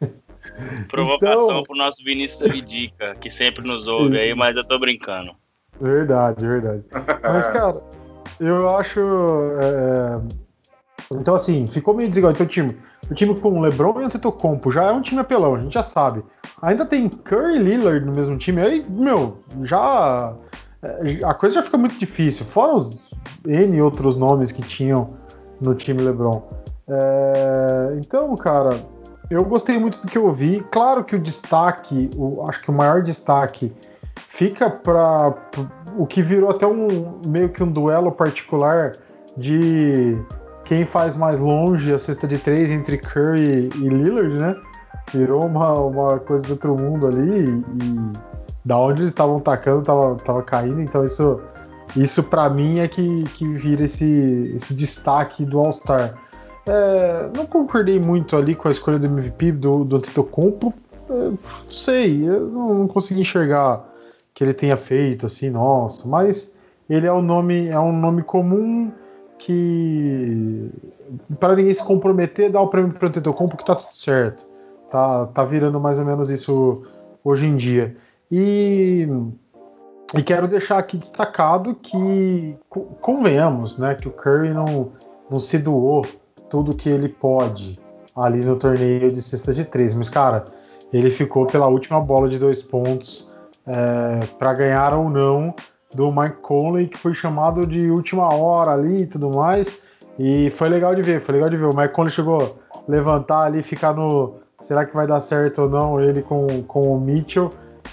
É. 0.00 0.08
Provocação 0.88 1.50
então... 1.50 1.62
pro 1.62 1.76
nosso 1.76 2.04
Vinícius 2.04 2.50
Vidica, 2.50 3.14
que 3.16 3.30
sempre 3.30 3.66
nos 3.66 3.86
ouve 3.86 4.18
aí, 4.18 4.34
mas 4.34 4.56
eu 4.56 4.64
tô 4.64 4.78
brincando. 4.78 5.32
Verdade, 5.80 6.46
verdade. 6.46 6.84
Mas, 7.22 7.48
cara, 7.52 7.82
eu 8.40 8.76
acho. 8.76 9.00
É... 9.62 10.20
Então, 11.12 11.34
assim, 11.34 11.66
ficou 11.66 11.94
meio 11.94 12.08
desigual. 12.08 12.32
Então, 12.32 12.46
o 12.46 12.48
time, 12.48 12.76
o 13.10 13.14
time 13.14 13.38
com 13.38 13.58
o 13.58 13.60
LeBron 13.60 14.00
e 14.00 14.04
o 14.04 14.06
Antetokounmpo 14.06 14.72
já 14.72 14.84
é 14.84 14.92
um 14.92 15.02
time 15.02 15.20
apelão, 15.20 15.54
a 15.54 15.60
gente 15.60 15.74
já 15.74 15.82
sabe. 15.82 16.24
Ainda 16.62 16.86
tem 16.86 17.08
Curry 17.08 17.56
e 17.56 17.58
Lillard 17.58 18.04
no 18.04 18.12
mesmo 18.14 18.38
time, 18.38 18.60
aí, 18.60 18.82
meu, 18.88 19.38
já. 19.62 20.34
É, 20.82 21.18
a 21.24 21.34
coisa 21.34 21.56
já 21.56 21.62
fica 21.62 21.76
muito 21.76 21.98
difícil. 21.98 22.46
Fora 22.46 22.74
os 22.74 22.98
N 23.46 23.80
outros 23.82 24.16
nomes 24.16 24.52
que 24.52 24.62
tinham 24.62 25.16
no 25.60 25.74
time 25.74 26.00
LeBron. 26.02 26.42
É... 26.88 27.98
Então, 27.98 28.34
cara, 28.36 28.70
eu 29.30 29.44
gostei 29.44 29.78
muito 29.78 30.00
do 30.00 30.06
que 30.06 30.18
eu 30.18 30.26
ouvi. 30.26 30.64
Claro 30.70 31.04
que 31.04 31.16
o 31.16 31.18
destaque, 31.18 32.10
o, 32.16 32.44
acho 32.48 32.62
que 32.62 32.70
o 32.70 32.74
maior 32.74 33.02
destaque 33.02 33.72
fica 34.28 34.70
para 34.70 35.34
o 35.96 36.06
que 36.06 36.20
virou 36.20 36.50
até 36.50 36.66
um 36.66 37.20
meio 37.26 37.48
que 37.48 37.62
um 37.62 37.70
duelo 37.70 38.12
particular 38.12 38.92
de 39.36 40.16
quem 40.64 40.84
faz 40.84 41.14
mais 41.14 41.38
longe 41.38 41.92
a 41.92 41.98
cesta 41.98 42.26
de 42.26 42.38
três 42.38 42.70
entre 42.70 42.98
Curry 42.98 43.68
e 43.76 43.88
Lillard, 43.88 44.42
né? 44.42 44.56
Virou 45.12 45.46
uma, 45.46 45.72
uma 45.74 46.18
coisa 46.18 46.42
do 46.42 46.52
outro 46.52 46.76
mundo 46.80 47.06
ali 47.06 47.44
e, 47.44 48.34
da 48.64 48.78
onde 48.78 49.02
eles 49.02 49.10
estavam 49.10 49.40
tacando 49.40 49.82
tava, 49.82 50.16
tava 50.16 50.42
caindo, 50.42 50.80
então 50.80 51.04
isso 51.04 51.40
isso 51.96 52.24
para 52.24 52.50
mim 52.50 52.80
é 52.80 52.88
que, 52.88 53.22
que 53.34 53.46
vira 53.46 53.84
esse, 53.84 54.52
esse 54.56 54.74
destaque 54.74 55.44
do 55.44 55.60
All-Star. 55.60 56.14
É, 56.66 57.30
não 57.36 57.46
concordei 57.46 58.00
muito 58.00 58.36
ali 58.36 58.54
com 58.54 58.68
a 58.68 58.70
escolha 58.70 58.98
do 58.98 59.06
MVP 59.06 59.52
do, 59.52 59.84
do 59.84 59.96
Antetokounmpo. 59.96 60.72
É, 61.08 61.12
não 61.12 61.38
sei, 61.70 62.26
eu 62.26 62.46
não, 62.48 62.74
não, 62.74 62.88
consegui 62.88 63.20
enxergar 63.20 63.84
que 64.32 64.42
ele 64.42 64.54
tenha 64.54 64.76
feito 64.76 65.26
assim, 65.26 65.50
nossa. 65.50 66.06
Mas 66.08 66.56
ele 66.88 67.06
é 67.06 67.12
um 67.12 67.22
nome, 67.22 67.68
é 67.68 67.78
um 67.78 67.92
nome 67.92 68.22
comum 68.22 68.90
que 69.38 70.70
para 71.38 71.54
ninguém 71.54 71.74
se 71.74 71.84
comprometer, 71.84 72.50
dá 72.50 72.60
o 72.60 72.68
prêmio 72.68 72.92
para 72.92 73.06
o 73.06 73.08
Antetokounmpo 73.08 73.56
que 73.56 73.64
tá 73.64 73.76
tudo 73.76 73.94
certo. 73.94 74.46
Tá, 74.90 75.26
tá 75.26 75.44
virando 75.44 75.78
mais 75.78 75.98
ou 75.98 76.04
menos 76.04 76.30
isso 76.30 76.86
hoje 77.22 77.46
em 77.46 77.56
dia. 77.56 77.94
E, 78.30 79.06
e 80.14 80.22
quero 80.22 80.48
deixar 80.48 80.78
aqui 80.78 80.96
destacado 80.96 81.74
que 81.74 82.56
convenhamos, 83.00 83.76
né, 83.76 83.94
que 83.94 84.08
o 84.08 84.12
Curry 84.12 84.54
não, 84.54 84.92
não 85.30 85.40
se 85.40 85.58
doou 85.58 86.06
tudo 86.54 86.76
que 86.76 86.88
ele 86.88 87.08
pode 87.08 87.72
ali 88.14 88.44
no 88.44 88.54
torneio 88.54 89.08
de 89.08 89.20
cesta 89.20 89.52
de 89.52 89.64
três. 89.64 89.92
Mas, 89.92 90.08
cara, 90.08 90.44
ele 90.92 91.10
ficou 91.10 91.48
pela 91.48 91.66
última 91.66 92.00
bola 92.00 92.28
de 92.28 92.38
dois 92.38 92.62
pontos 92.62 93.28
é, 93.66 94.20
para 94.38 94.54
ganhar 94.54 94.94
ou 94.94 95.10
não 95.10 95.52
do 95.96 96.12
Mike 96.12 96.36
Conley, 96.42 96.86
que 96.86 96.96
foi 96.96 97.12
chamado 97.12 97.66
de 97.66 97.90
última 97.90 98.32
hora 98.32 98.70
ali 98.70 99.02
e 99.02 99.06
tudo 99.06 99.36
mais. 99.36 99.66
E 100.16 100.50
foi 100.50 100.68
legal 100.68 100.94
de 100.94 101.02
ver, 101.02 101.22
foi 101.22 101.34
legal 101.34 101.50
de 101.50 101.56
ver. 101.56 101.64
O 101.64 101.76
Mike 101.76 101.92
Conley 101.92 102.12
chegou 102.12 102.38
a 102.40 102.80
levantar 102.86 103.46
ali, 103.46 103.60
ficar 103.60 103.92
no. 103.92 104.34
Será 104.60 104.84
que 104.84 104.94
vai 104.94 105.08
dar 105.08 105.20
certo 105.20 105.62
ou 105.62 105.68
não 105.68 106.00
ele 106.00 106.22
com, 106.22 106.46
com 106.68 106.82
o 106.82 107.00
Mitchell? 107.00 107.48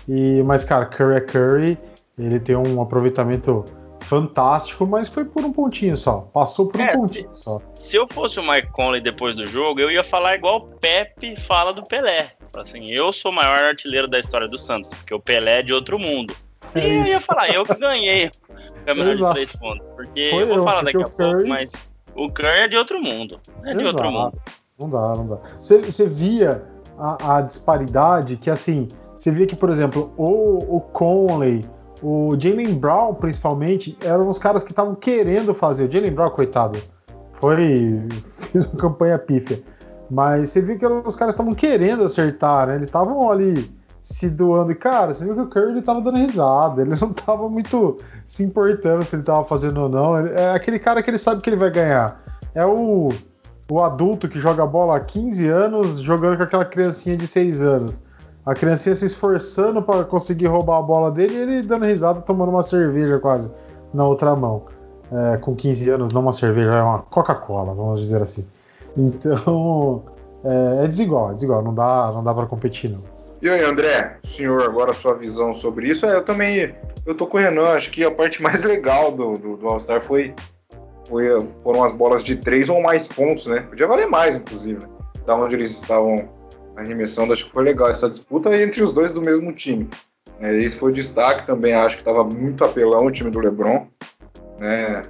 E, 0.07 0.43
mas, 0.43 0.63
cara, 0.63 0.85
Curry 0.85 1.15
é 1.15 1.21
Curry. 1.21 1.79
Ele 2.15 2.39
tem 2.39 2.55
um 2.55 2.79
aproveitamento 2.79 3.65
fantástico, 4.11 4.85
mas 4.85 5.07
foi 5.07 5.23
por 5.23 5.45
um 5.45 5.53
pontinho 5.53 5.95
só. 5.95 6.27
Passou 6.33 6.67
por 6.67 6.81
um 6.81 6.83
é, 6.83 6.97
pontinho 6.97 7.29
só. 7.31 7.61
Se 7.73 7.95
eu 7.95 8.05
fosse 8.11 8.41
o 8.41 8.43
Mike 8.45 8.67
Conley 8.73 8.99
depois 8.99 9.37
do 9.37 9.47
jogo, 9.47 9.79
eu 9.79 9.89
ia 9.89 10.03
falar 10.03 10.35
igual 10.35 10.57
o 10.57 10.61
Pepe 10.79 11.39
fala 11.39 11.71
do 11.71 11.81
Pelé. 11.81 12.33
Assim, 12.57 12.91
eu 12.91 13.13
sou 13.13 13.31
o 13.31 13.33
maior 13.33 13.57
artilheiro 13.57 14.09
da 14.09 14.19
história 14.19 14.49
do 14.49 14.57
Santos, 14.57 14.89
porque 14.89 15.13
o 15.13 15.19
Pelé 15.19 15.59
é 15.59 15.61
de 15.61 15.73
outro 15.73 15.97
mundo. 15.97 16.35
É 16.75 16.85
e 16.85 16.97
eu 16.97 17.05
ia 17.05 17.19
falar, 17.21 17.51
eu 17.51 17.63
que 17.63 17.73
ganhei 17.75 18.25
o 18.81 18.85
campeonato 18.85 19.15
de 19.15 19.33
três 19.33 19.55
pontos. 19.55 19.87
Porque 19.95 20.29
Foi 20.31 20.41
eu 20.43 20.47
vou 20.47 20.57
eu, 20.57 20.63
falar 20.63 20.83
daqui 20.83 21.01
a 21.01 21.05
Curry... 21.05 21.31
pouco, 21.31 21.47
mas 21.47 21.71
o 22.13 22.29
Curry 22.29 22.59
é 22.59 22.67
de 22.67 22.75
outro 22.75 23.01
mundo. 23.01 23.39
É 23.63 23.73
de 23.73 23.85
Exato. 23.85 24.03
outro 24.03 24.11
mundo. 24.11 24.41
Não 24.77 24.89
dá, 24.89 25.13
não 25.15 25.27
dá. 25.27 25.37
Você, 25.61 25.77
você 25.77 26.09
via 26.09 26.61
a, 26.99 27.37
a, 27.37 27.41
disparidade 27.41 28.35
que, 28.35 28.49
assim, 28.49 28.89
você 29.15 29.31
via 29.31 29.47
que, 29.47 29.55
por 29.55 29.69
exemplo, 29.69 30.13
o, 30.17 30.75
o 30.75 30.81
Conley 30.81 31.61
o 32.01 32.35
Jalen 32.39 32.75
Brown, 32.75 33.13
principalmente, 33.13 33.97
eram 34.03 34.27
os 34.27 34.39
caras 34.39 34.63
que 34.63 34.71
estavam 34.71 34.95
querendo 34.95 35.53
fazer. 35.53 35.87
O 35.87 35.91
Jalen 35.91 36.11
Brown, 36.11 36.31
coitado, 36.31 36.79
foi. 37.33 38.01
fez 38.51 38.65
uma 38.65 38.75
campanha 38.75 39.17
pífia. 39.17 39.61
Mas 40.09 40.49
você 40.49 40.61
viu 40.61 40.77
que 40.77 40.85
os 40.85 41.15
caras 41.15 41.33
estavam 41.33 41.53
querendo 41.53 42.03
acertar, 42.03 42.67
né? 42.67 42.75
Eles 42.75 42.87
estavam 42.87 43.31
ali 43.31 43.71
se 44.01 44.29
doando. 44.29 44.71
E, 44.71 44.75
cara, 44.75 45.13
você 45.13 45.23
viu 45.23 45.35
que 45.35 45.41
o 45.41 45.47
Curry 45.47 45.71
ele 45.71 45.81
tava 45.81 46.01
dando 46.01 46.17
risada. 46.17 46.81
Ele 46.81 46.95
não 46.99 47.13
tava 47.13 47.47
muito 47.47 47.95
se 48.27 48.43
importando 48.43 49.05
se 49.05 49.15
ele 49.15 49.23
tava 49.23 49.45
fazendo 49.45 49.81
ou 49.81 49.89
não. 49.89 50.17
É 50.17 50.51
aquele 50.51 50.79
cara 50.79 51.01
que 51.01 51.09
ele 51.09 51.17
sabe 51.17 51.41
que 51.41 51.49
ele 51.49 51.57
vai 51.57 51.71
ganhar. 51.71 52.21
É 52.53 52.65
o, 52.65 53.07
o 53.69 53.83
adulto 53.83 54.27
que 54.27 54.39
joga 54.39 54.65
bola 54.65 54.97
há 54.97 54.99
15 54.99 55.47
anos 55.47 55.99
jogando 55.99 56.35
com 56.35 56.43
aquela 56.43 56.65
criancinha 56.65 57.15
de 57.15 57.27
6 57.27 57.61
anos 57.61 57.99
a 58.45 58.53
criancinha 58.53 58.95
se 58.95 59.05
esforçando 59.05 59.81
para 59.81 60.03
conseguir 60.03 60.47
roubar 60.47 60.79
a 60.79 60.81
bola 60.81 61.11
dele 61.11 61.35
e 61.35 61.37
ele 61.37 61.61
dando 61.61 61.85
risada, 61.85 62.21
tomando 62.21 62.49
uma 62.49 62.63
cerveja 62.63 63.19
quase 63.19 63.51
na 63.93 64.05
outra 64.05 64.35
mão. 64.35 64.63
É, 65.11 65.37
com 65.37 65.55
15 65.55 65.89
anos, 65.89 66.13
não 66.13 66.21
uma 66.21 66.31
cerveja, 66.31 66.71
é 66.71 66.81
uma 66.81 66.99
Coca-Cola, 66.99 67.73
vamos 67.73 68.01
dizer 68.01 68.21
assim. 68.21 68.45
Então, 68.97 70.03
é, 70.43 70.85
é, 70.85 70.87
desigual, 70.87 71.31
é 71.31 71.33
desigual, 71.33 71.61
não 71.61 71.73
dá, 71.73 72.11
não 72.13 72.23
dá 72.23 72.33
para 72.33 72.45
competir 72.45 72.89
não. 72.89 73.01
E 73.41 73.49
aí, 73.49 73.63
André, 73.63 74.17
senhor, 74.23 74.61
agora 74.63 74.93
sua 74.93 75.15
visão 75.15 75.53
sobre 75.53 75.89
isso. 75.89 76.05
É, 76.05 76.15
eu 76.15 76.23
também, 76.23 76.73
eu 77.05 77.13
tô 77.13 77.27
com 77.27 77.37
o 77.37 77.39
Renan, 77.39 77.69
acho 77.69 77.91
que 77.91 78.03
a 78.03 78.11
parte 78.11 78.41
mais 78.43 78.63
legal 78.63 79.11
do, 79.11 79.33
do, 79.33 79.57
do 79.57 79.67
All-Star 79.67 80.01
foi, 80.01 80.33
foi, 81.09 81.25
foram 81.63 81.83
as 81.83 81.91
bolas 81.91 82.23
de 82.23 82.37
três 82.37 82.69
ou 82.69 82.81
mais 82.81 83.07
pontos, 83.07 83.47
né? 83.47 83.61
Podia 83.61 83.87
valer 83.87 84.07
mais, 84.07 84.37
inclusive, 84.37 84.79
né? 84.81 84.89
da 85.25 85.35
onde 85.35 85.55
eles 85.55 85.71
estavam 85.71 86.15
arremessando, 86.75 87.33
acho 87.33 87.45
que 87.45 87.51
foi 87.51 87.63
legal 87.63 87.89
essa 87.89 88.09
disputa 88.09 88.55
entre 88.55 88.81
os 88.81 88.93
dois 88.93 89.11
do 89.11 89.21
mesmo 89.21 89.51
time. 89.53 89.89
É, 90.39 90.55
esse 90.57 90.77
foi 90.77 90.91
o 90.91 90.93
destaque 90.93 91.45
também, 91.45 91.73
acho 91.73 91.95
que 91.95 92.01
estava 92.01 92.23
muito 92.23 92.63
apelão 92.63 93.05
o 93.05 93.11
time 93.11 93.29
do 93.29 93.39
LeBron. 93.39 93.87
Né? 94.57 95.01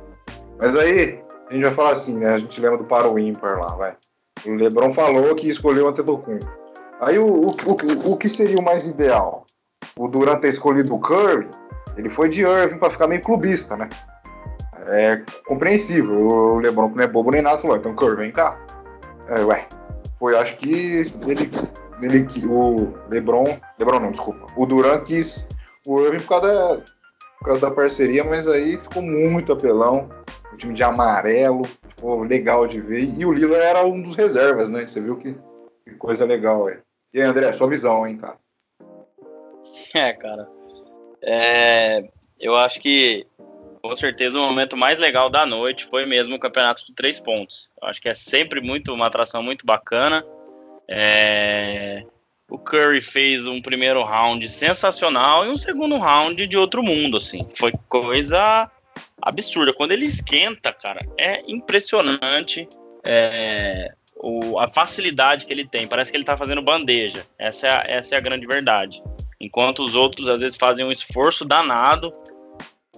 Mas 0.61 0.75
aí, 0.75 1.19
a 1.49 1.53
gente 1.53 1.63
vai 1.63 1.73
falar 1.73 1.91
assim, 1.91 2.17
né? 2.17 2.29
A 2.29 2.37
gente 2.37 2.59
lembra 2.61 2.77
do 2.77 2.85
Paro 2.85 3.17
ímpar 3.17 3.59
lá, 3.59 3.75
vai. 3.75 3.95
O 4.45 4.55
LeBron 4.55 4.93
falou 4.93 5.35
que 5.35 5.49
escolheu 5.49 5.85
o 5.85 5.89
Antetokounmpo. 5.89 6.49
Aí 6.99 7.17
o, 7.17 7.25
o, 7.25 7.49
o, 7.49 8.11
o 8.11 8.17
que 8.17 8.29
seria 8.29 8.59
o 8.59 8.63
mais 8.63 8.87
ideal? 8.87 9.45
O 9.97 10.07
Durant 10.07 10.39
ter 10.39 10.49
escolhido 10.49 10.93
o 10.93 10.99
Curry, 10.99 11.47
ele 11.97 12.09
foi 12.09 12.29
de 12.29 12.41
Irving 12.41 12.77
para 12.77 12.89
ficar 12.89 13.07
meio 13.07 13.21
clubista, 13.21 13.75
né? 13.75 13.89
É 14.87 15.21
compreensível. 15.45 16.27
O 16.27 16.59
LeBron 16.59 16.89
não 16.89 17.03
é 17.03 17.07
bobo 17.07 17.31
nem 17.31 17.41
nada, 17.41 17.57
falou, 17.57 17.77
então 17.77 17.95
Curry, 17.95 18.15
vem 18.15 18.31
cá. 18.31 18.57
É, 19.27 19.41
ué, 19.41 19.67
foi, 20.21 20.37
acho 20.37 20.55
que 20.57 20.99
ele, 21.25 21.49
ele 21.99 22.47
o 22.47 22.93
LeBron, 23.09 23.59
LeBron 23.79 23.99
não, 23.99 24.11
desculpa, 24.11 24.45
o 24.55 24.67
Durant 24.67 25.03
quis 25.03 25.47
o 25.87 25.99
Irving 25.99 26.19
por 26.19 26.29
causa, 26.39 26.47
da, 26.47 26.83
por 27.39 27.45
causa 27.45 27.61
da 27.61 27.71
parceria, 27.71 28.23
mas 28.23 28.47
aí 28.47 28.77
ficou 28.77 29.01
muito 29.01 29.51
apelão, 29.51 30.11
o 30.53 30.57
time 30.57 30.75
de 30.75 30.83
amarelo, 30.83 31.63
ficou 31.95 32.21
legal 32.21 32.67
de 32.67 32.79
ver, 32.79 33.03
e 33.17 33.25
o 33.25 33.33
Lillard 33.33 33.65
era 33.65 33.83
um 33.83 33.99
dos 33.99 34.15
reservas, 34.15 34.69
né, 34.69 34.85
você 34.85 35.01
viu 35.01 35.17
que, 35.17 35.35
que 35.83 35.95
coisa 35.95 36.23
legal, 36.23 36.69
é. 36.69 36.81
E 37.11 37.19
aí, 37.19 37.27
André, 37.27 37.51
sua 37.51 37.67
visão, 37.67 38.07
hein, 38.07 38.17
cara? 38.17 38.37
É, 39.93 40.13
cara, 40.13 40.47
é, 41.21 42.09
eu 42.39 42.55
acho 42.55 42.79
que 42.79 43.27
com 43.81 43.95
certeza 43.95 44.39
o 44.39 44.43
momento 44.43 44.77
mais 44.77 44.99
legal 44.99 45.29
da 45.29 45.45
noite 45.45 45.85
foi 45.85 46.05
mesmo 46.05 46.35
o 46.35 46.39
campeonato 46.39 46.85
de 46.85 46.93
três 46.93 47.19
pontos. 47.19 47.71
Eu 47.81 47.87
acho 47.87 48.01
que 48.01 48.07
é 48.07 48.13
sempre 48.13 48.61
muito 48.61 48.93
uma 48.93 49.07
atração 49.07 49.41
muito 49.41 49.65
bacana. 49.65 50.23
É... 50.87 52.03
O 52.49 52.59
Curry 52.59 53.01
fez 53.01 53.47
um 53.47 53.61
primeiro 53.61 54.03
round 54.03 54.47
sensacional 54.49 55.45
e 55.45 55.49
um 55.49 55.55
segundo 55.55 55.97
round 55.97 56.45
de 56.45 56.57
outro 56.57 56.83
mundo, 56.83 57.17
assim. 57.17 57.47
Foi 57.55 57.73
coisa 57.87 58.69
absurda. 59.21 59.73
Quando 59.73 59.93
ele 59.93 60.05
esquenta, 60.05 60.73
cara, 60.73 60.99
é 61.17 61.41
impressionante 61.47 62.67
é... 63.05 63.93
o... 64.17 64.59
a 64.59 64.67
facilidade 64.67 65.45
que 65.45 65.53
ele 65.53 65.65
tem. 65.65 65.87
Parece 65.87 66.11
que 66.11 66.17
ele 66.17 66.25
tá 66.25 66.37
fazendo 66.37 66.61
bandeja. 66.61 67.25
Essa 67.39 67.67
é 67.67 67.71
a, 67.71 67.83
essa 67.87 68.15
é 68.15 68.17
a 68.17 68.21
grande 68.21 68.45
verdade. 68.45 69.01
enquanto 69.41 69.83
os 69.83 69.95
outros 69.95 70.27
às 70.27 70.39
vezes 70.41 70.57
fazem 70.57 70.85
um 70.85 70.91
esforço 70.91 71.43
danado. 71.43 72.13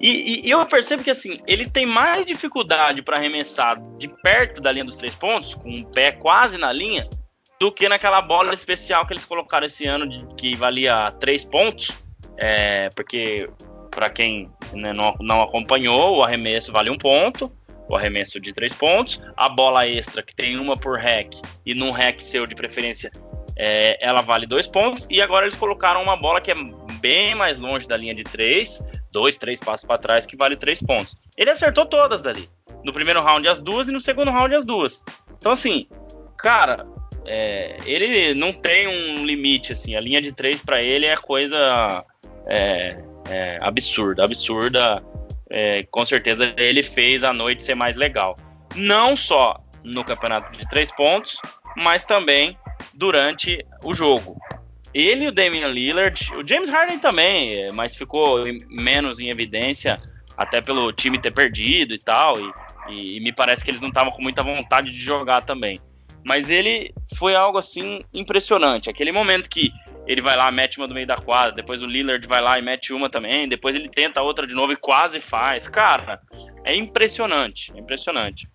E, 0.05 0.45
e 0.45 0.51
eu 0.51 0.65
percebo 0.65 1.01
que 1.01 1.10
assim, 1.10 1.39
ele 1.48 1.69
tem 1.69 1.86
mais 1.86 2.25
dificuldade 2.25 3.01
para 3.01 3.15
arremessar 3.15 3.81
de 3.98 4.10
perto 4.10 4.62
da 4.62 4.69
linha 4.69 4.83
dos 4.83 4.98
três 4.98 5.15
pontos, 5.15 5.55
com 5.55 5.72
o 5.72 5.86
pé 5.86 6.12
quase 6.12 6.57
na 6.57 6.74
linha, 6.74 7.07
do 7.57 7.72
que 7.72 7.88
naquela 7.88 8.22
bola 8.22 8.53
especial 8.53 9.05
que 9.05 9.13
eles 9.13 9.24
colocaram 9.24 9.65
esse 9.65 9.86
ano, 9.86 10.05
de, 10.05 10.25
que 10.36 10.57
valia 10.57 11.10
três 11.22 11.45
pontos. 11.45 11.89
É, 12.38 12.89
porque, 12.89 13.50
para 13.89 14.10
quem 14.10 14.51
né, 14.74 14.91
não, 14.91 15.15
não 15.22 15.41
acompanhou, 15.41 16.17
o 16.17 16.24
arremesso 16.24 16.74
vale 16.74 16.89
um 16.89 16.98
ponto 16.98 17.50
o 17.88 17.95
arremesso 17.95 18.39
de 18.39 18.53
três 18.53 18.74
pontos, 18.74 19.22
a 19.36 19.50
bola 19.50 19.86
extra, 19.88 20.24
que 20.24 20.33
tem 20.33 20.57
uma 20.57 20.75
por 20.75 20.98
hack, 20.98 21.36
e 21.65 21.74
num 21.74 21.91
hack 21.91 22.19
seu 22.22 22.45
de 22.45 22.55
preferência, 22.55 23.12
é, 23.57 23.98
ela 24.01 24.22
vale 24.22 24.48
dois 24.48 24.67
pontos, 24.67 25.05
e 25.10 25.22
agora 25.22 25.45
eles 25.45 25.57
colocaram 25.57 26.01
uma 26.01 26.15
bola 26.15 26.39
que 26.39 26.50
é 26.50 26.55
bem 27.01 27.36
mais 27.36 27.60
longe 27.60 27.86
da 27.86 27.98
linha 27.98 28.15
de 28.15 28.24
três, 28.24 28.81
dois, 29.13 29.38
três 29.38 29.60
passos 29.60 29.86
para 29.86 29.98
trás, 29.98 30.25
que 30.25 30.36
vale 30.36 30.58
três 30.58 30.82
pontos. 30.82 31.15
Ele 31.38 31.51
acertou 31.51 31.86
todas 31.86 32.22
dali. 32.22 32.50
No 32.84 32.91
primeiro 32.91 33.22
round 33.22 33.48
as 33.48 33.62
duas 33.62 33.88
e 33.88 33.91
no 33.91 34.00
segundo 34.00 34.32
round 34.32 34.53
as 34.53 34.65
duas. 34.65 35.03
Então, 35.38 35.51
assim, 35.51 35.88
cara, 36.38 36.75
é, 37.25 37.77
ele 37.86 38.34
não 38.34 38.51
tem 38.51 38.88
um 38.88 39.25
limite, 39.25 39.72
assim. 39.72 39.96
A 39.96 40.01
linha 40.01 40.22
de 40.22 40.32
três 40.32 40.62
para 40.62 40.82
ele 40.82 41.05
é 41.05 41.15
coisa 41.15 42.03
é, 42.48 42.98
é, 43.29 43.58
absurda, 43.62 44.25
absurda 44.25 45.01
é, 45.50 45.84
com 45.84 46.03
certeza 46.03 46.51
ele 46.58 46.82
fez 46.82 47.24
a 47.24 47.32
noite 47.32 47.63
ser 47.63 47.75
mais 47.75 47.96
legal. 47.96 48.36
Não 48.75 49.15
só 49.15 49.63
no 49.84 50.03
campeonato 50.03 50.51
de 50.58 50.67
três 50.67 50.91
pontos, 50.91 51.38
mas 51.77 52.05
também 52.05 52.58
durante 52.93 53.63
o 53.84 53.93
jogo. 53.93 54.36
Ele 54.93 55.25
e 55.25 55.27
o 55.27 55.31
Damian 55.31 55.67
Lillard, 55.67 56.33
o 56.35 56.47
James 56.47 56.69
Harden 56.69 57.00
também, 57.00 57.55
é, 57.55 57.71
mas 57.71 57.95
ficou 57.95 58.45
menos 58.69 59.19
em 59.19 59.29
evidência, 59.29 59.97
até 60.38 60.62
pelo 60.62 60.91
time 60.91 61.19
ter 61.19 61.31
perdido 61.31 61.93
e 61.93 62.00
tal, 62.00 62.39
e, 62.39 62.53
e, 62.89 63.17
e 63.17 63.19
me 63.19 63.33
parece 63.33 63.63
que 63.63 63.71
eles 63.71 63.81
não 63.81 63.89
estavam 63.89 64.12
com 64.12 64.21
muita 64.21 64.43
vontade 64.43 64.91
de 64.91 64.97
jogar 64.97 65.43
também. 65.43 65.77
Mas 66.23 66.50
ele 66.50 66.93
foi 67.17 67.35
algo 67.35 67.57
assim 67.57 68.00
impressionante. 68.13 68.89
Aquele 68.89 69.12
momento 69.12 69.50
que 69.50 69.71
ele 70.05 70.21
vai 70.21 70.35
lá, 70.35 70.51
mete 70.51 70.77
uma 70.77 70.88
do 70.88 70.93
meio 70.93 71.07
da 71.07 71.15
quadra, 71.15 71.55
depois 71.55 71.81
o 71.81 71.85
Lillard 71.85 72.25
vai 72.27 72.41
lá 72.41 72.59
e 72.59 72.62
mete 72.62 72.93
uma 72.93 73.09
também, 73.09 73.47
depois 73.47 73.75
ele 73.75 73.89
tenta 73.89 74.21
outra 74.21 74.45
de 74.45 74.53
novo 74.53 74.73
e 74.73 74.75
quase 74.75 75.19
faz. 75.19 75.67
Cara, 75.67 76.21
é 76.63 76.75
impressionante, 76.75 77.71
é 77.75 77.79
impressionante. 77.79 78.47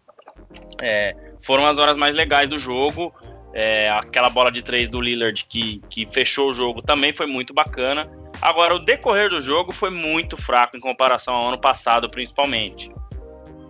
É, 0.81 1.15
foram 1.43 1.67
as 1.67 1.79
horas 1.79 1.97
mais 1.97 2.15
legais 2.15 2.49
do 2.49 2.59
jogo. 2.59 3.15
É, 3.55 3.89
aquela 3.91 4.29
bola 4.29 4.53
de 4.53 4.63
três 4.63 4.91
do 4.91 5.01
Lillard 5.01 5.45
que, 5.47 5.81
que 5.89 6.07
fechou 6.07 6.51
o 6.51 6.53
jogo 6.53 6.83
também 6.83 7.13
foi 7.13 7.27
muito 7.27 7.55
bacana. 7.55 8.11
Agora, 8.41 8.75
o 8.75 8.79
decorrer 8.79 9.31
do 9.31 9.41
jogo 9.41 9.73
foi 9.73 9.91
muito 9.91 10.37
fraco 10.37 10.77
em 10.77 10.81
comparação 10.81 11.35
ao 11.35 11.49
ano 11.49 11.59
passado, 11.59 12.09
principalmente. 12.09 12.89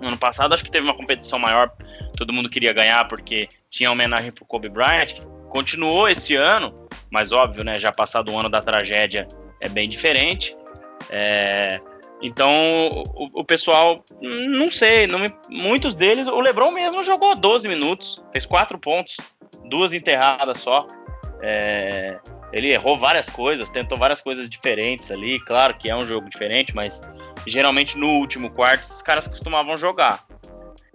No 0.01 0.09
ano 0.09 0.19
passado, 0.19 0.53
acho 0.53 0.65
que 0.65 0.71
teve 0.71 0.85
uma 0.85 0.95
competição 0.95 1.39
maior, 1.39 1.73
todo 2.17 2.33
mundo 2.33 2.49
queria 2.49 2.73
ganhar 2.73 3.07
porque 3.09 3.49
tinha 3.71 3.91
homenagem 3.91 4.31
pro 4.31 4.45
Kobe 4.45 4.69
Bryant. 4.69 5.15
Continuou 5.49 6.09
esse 6.09 6.37
ano, 6.37 6.87
mas 7.11 7.33
óbvio, 7.33 7.65
né? 7.65 7.79
Já 7.79 7.91
passado 7.91 8.31
o 8.31 8.39
ano 8.39 8.49
da 8.49 8.61
tragédia 8.61 9.27
é 9.61 9.69
bem 9.69 9.89
diferente. 9.89 10.57
É, 11.11 11.81
então 12.23 13.03
o, 13.15 13.41
o, 13.41 13.45
pessoal, 13.45 14.05
não 14.21 14.69
sei, 14.69 15.07
não 15.07 15.21
muitos 15.49 15.95
deles, 15.95 16.27
o 16.27 16.41
LeBron 16.41 16.71
mesmo 16.71 17.03
jogou 17.03 17.35
12 17.35 17.69
minutos, 17.69 18.23
fez 18.33 18.45
4 18.45 18.79
pontos, 18.79 19.17
duas 19.69 19.93
enterradas 19.93 20.61
só. 20.61 20.87
É, 21.43 22.19
ele 22.53 22.73
errou 22.73 22.99
várias 22.99 23.29
coisas, 23.29 23.69
tentou 23.69 23.99
várias 23.99 24.21
coisas 24.21 24.49
diferentes 24.49 25.11
ali. 25.11 25.39
Claro 25.41 25.75
que 25.77 25.89
é 25.89 25.97
um 25.97 26.07
jogo 26.07 26.29
diferente, 26.29 26.75
mas 26.75 27.01
geralmente 27.47 27.99
no 27.99 28.09
último 28.09 28.51
quarto 28.51 28.83
esses 28.83 29.03
caras 29.03 29.27
costumavam 29.27 29.77
jogar. 29.77 30.27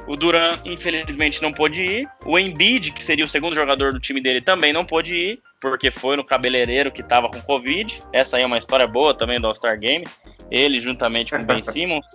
O 0.05 0.17
Duran, 0.17 0.59
infelizmente, 0.65 1.41
não 1.41 1.51
pôde 1.51 1.83
ir. 1.83 2.09
O 2.25 2.38
Embiid, 2.38 2.91
que 2.91 3.03
seria 3.03 3.23
o 3.23 3.27
segundo 3.27 3.55
jogador 3.55 3.91
do 3.91 3.99
time 3.99 4.19
dele, 4.19 4.41
também 4.41 4.73
não 4.73 4.86
pôde 4.86 5.15
ir, 5.15 5.41
porque 5.62 5.91
foi 5.91 6.17
no 6.17 6.25
cabeleireiro 6.25 6.91
que 6.91 7.01
estava 7.01 7.29
com 7.29 7.41
Covid. 7.41 7.99
Essa 8.12 8.36
aí 8.36 8.43
é 8.43 8.45
uma 8.45 8.57
história 8.57 8.86
boa 8.86 9.13
também 9.13 9.39
do 9.39 9.47
All-Star 9.47 9.79
Game. 9.79 10.05
Ele, 10.51 10.79
juntamente 10.79 11.31
com 11.31 11.41
o 11.41 11.45
Ben 11.45 11.63
Simmons. 11.63 12.05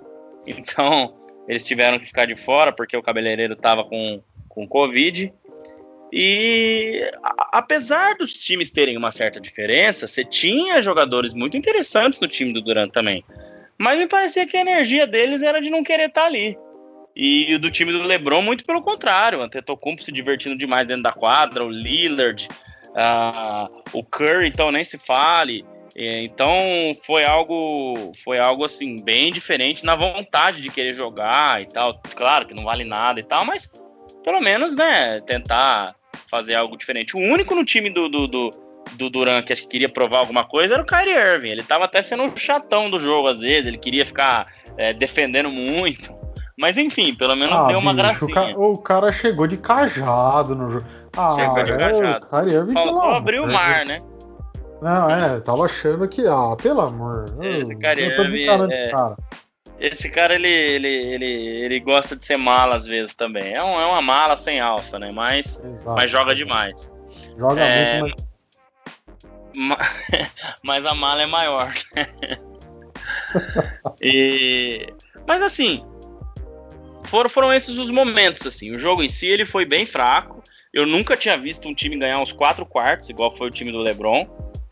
Então, 0.47 1.17
eles 1.49 1.65
tiveram 1.65 1.99
que 1.99 2.05
ficar 2.05 2.27
de 2.27 2.37
fora, 2.37 2.73
porque 2.73 2.97
o 2.97 3.03
cabeleireiro 3.03 3.55
estava 3.55 3.83
com, 3.83 4.23
com 4.51 4.69
Covid. 4.69 5.33
E 6.13 7.11
apesar 7.53 8.15
dos 8.17 8.33
times 8.33 8.71
terem 8.71 8.97
uma 8.97 9.11
certa 9.11 9.41
diferença, 9.41 10.09
você 10.09 10.25
tinha 10.25 10.81
jogadores 10.81 11.35
muito 11.35 11.57
interessantes 11.57 12.21
no 12.21 12.29
time 12.29 12.53
do 12.53 12.63
Durant 12.63 12.91
também. 12.91 13.23
Mas 13.77 13.99
me 13.99 14.09
parecia 14.09 14.47
que 14.47 14.57
a 14.57 14.61
energia 14.61 15.07
deles 15.07 15.43
era 15.43 15.61
de 15.61 15.71
não 15.71 15.85
querer 15.85 16.09
estar 16.09 16.23
tá 16.23 16.27
ali. 16.27 16.57
E 17.15 17.59
do 17.59 17.71
time 17.71 17.93
do 17.93 18.03
LeBron, 18.03 18.43
muito 18.43 18.65
pelo 18.65 18.83
contrário. 18.83 19.39
O 19.39 19.43
Antetokounmpo 19.43 20.03
se 20.03 20.13
divertindo 20.13 20.57
demais 20.57 20.87
dentro 20.87 21.03
da 21.03 21.13
quadra, 21.13 21.65
o 21.65 21.71
Lillard, 21.71 22.49
uh, 22.91 23.83
o 23.93 24.03
Curry, 24.03 24.49
então 24.49 24.73
nem 24.73 24.85
se 24.85 24.97
fale. 24.99 25.65
Então 25.97 26.53
foi 27.05 27.25
algo, 27.25 28.13
foi 28.25 28.39
algo 28.39 28.65
assim 28.65 28.97
bem 29.03 29.33
diferente 29.33 29.85
na 29.85 29.97
vontade 29.97 30.61
de 30.61 30.71
querer 30.71 30.95
jogar 30.95 31.61
e 31.61 31.67
tal. 31.67 32.01
Claro 32.15 32.47
que 32.47 32.55
não 32.55 32.65
vale 32.65 32.85
nada 32.85 33.19
e 33.19 33.25
tal, 33.25 33.45
mas 33.45 33.69
pelo 34.23 34.41
menos, 34.41 34.77
né, 34.77 35.21
tentar 35.23 35.95
fazer 36.31 36.55
algo 36.55 36.77
diferente. 36.77 37.17
O 37.17 37.21
único 37.21 37.55
no 37.55 37.65
time 37.65 37.91
do, 37.91 38.09
do, 38.09 38.27
do, 38.27 38.51
do 38.97 39.11
Duran 39.11 39.43
que 39.43 39.53
acho 39.53 39.63
que 39.63 39.69
queria 39.69 39.89
provar 39.89 40.19
alguma 40.19 40.45
coisa 40.45 40.75
era 40.75 40.83
o 40.83 40.87
Kyrie 40.87 41.15
Irving. 41.15 41.51
Ele 41.51 41.63
tava 41.63 41.85
até 41.85 42.03
sendo 42.03 42.23
um 42.25 42.37
chatão 42.37 42.91
do 42.91 42.99
jogo 42.99 43.29
às 43.29 43.41
vezes, 43.41 43.67
ele 43.67 43.79
queria 43.79 44.05
ficar 44.05 44.47
é, 44.77 44.93
defendendo 44.93 45.51
muito. 45.51 46.17
Mas 46.59 46.77
enfim, 46.77 47.15
pelo 47.15 47.37
menos 47.37 47.61
ah, 47.61 47.67
deu 47.67 47.79
uma 47.79 47.95
bicho, 47.95 48.27
gracinha. 48.27 48.59
O, 48.59 48.77
cara 48.79 49.13
chegou 49.13 49.47
de 49.47 49.57
cajado 49.57 50.57
no 50.57 50.71
jogo. 50.71 50.85
Ah, 51.17 51.37
chegou 51.37 51.65
de 51.65 51.73
é, 51.73 51.79
cajado. 51.79 52.27
O 52.27 52.29
cara 52.29 52.67
Faltou 52.73 53.03
abrir 53.03 53.41
o 53.41 53.47
mar, 53.47 53.87
né? 53.87 54.01
Não, 54.83 55.11
é, 55.11 55.41
tava 55.41 55.65
achando 55.65 56.07
que, 56.09 56.27
ah, 56.27 56.55
pelo 56.61 56.81
amor. 56.81 57.25
Esse 57.43 57.77
cara, 57.77 58.01
eu 58.01 58.15
tô 58.15 58.23
é, 58.23 58.27
esse 58.27 58.91
cara. 58.91 59.17
Esse 59.81 60.11
cara, 60.11 60.35
ele, 60.35 60.49
ele, 60.49 60.89
ele, 60.89 61.65
ele 61.65 61.81
gosta 61.81 62.17
de 62.17 62.25
ser 62.25 62.37
mala 62.37 62.77
às 62.77 62.85
vezes 62.85 63.15
também. 63.15 63.55
É, 63.55 63.63
um, 63.63 63.81
é 63.81 63.87
uma 63.87 64.03
mala 64.03 64.37
sem 64.37 64.59
alça, 64.59 64.99
né? 64.99 65.11
Mas, 65.15 65.63
mas 65.85 66.11
joga 66.11 66.35
demais. 66.35 66.93
Joga 67.37 67.63
é, 67.63 68.01
muito, 68.01 68.29
mas... 69.57 69.79
mas 70.63 70.87
a 70.87 70.95
mala 70.95 71.23
é 71.23 71.27
maior. 71.27 71.73
e... 74.03 74.87
Mas 75.27 75.43
assim, 75.43 75.85
foram, 77.05 77.29
foram 77.29 77.53
esses 77.53 77.79
os 77.79 77.91
momentos, 77.91 78.47
assim. 78.47 78.73
O 78.73 78.79
jogo 78.79 79.03
em 79.03 79.09
si, 79.09 79.27
ele 79.27 79.45
foi 79.45 79.65
bem 79.65 79.87
fraco. 79.87 80.43
Eu 80.73 80.87
nunca 80.87 81.17
tinha 81.17 81.37
visto 81.37 81.69
um 81.69 81.75
time 81.75 81.97
ganhar 81.97 82.19
uns 82.19 82.33
quatro 82.33 82.67
quartos, 82.67 83.09
igual 83.09 83.31
foi 83.31 83.49
o 83.49 83.51
time 83.51 83.73
do 83.73 83.79
LeBron. 83.79 84.27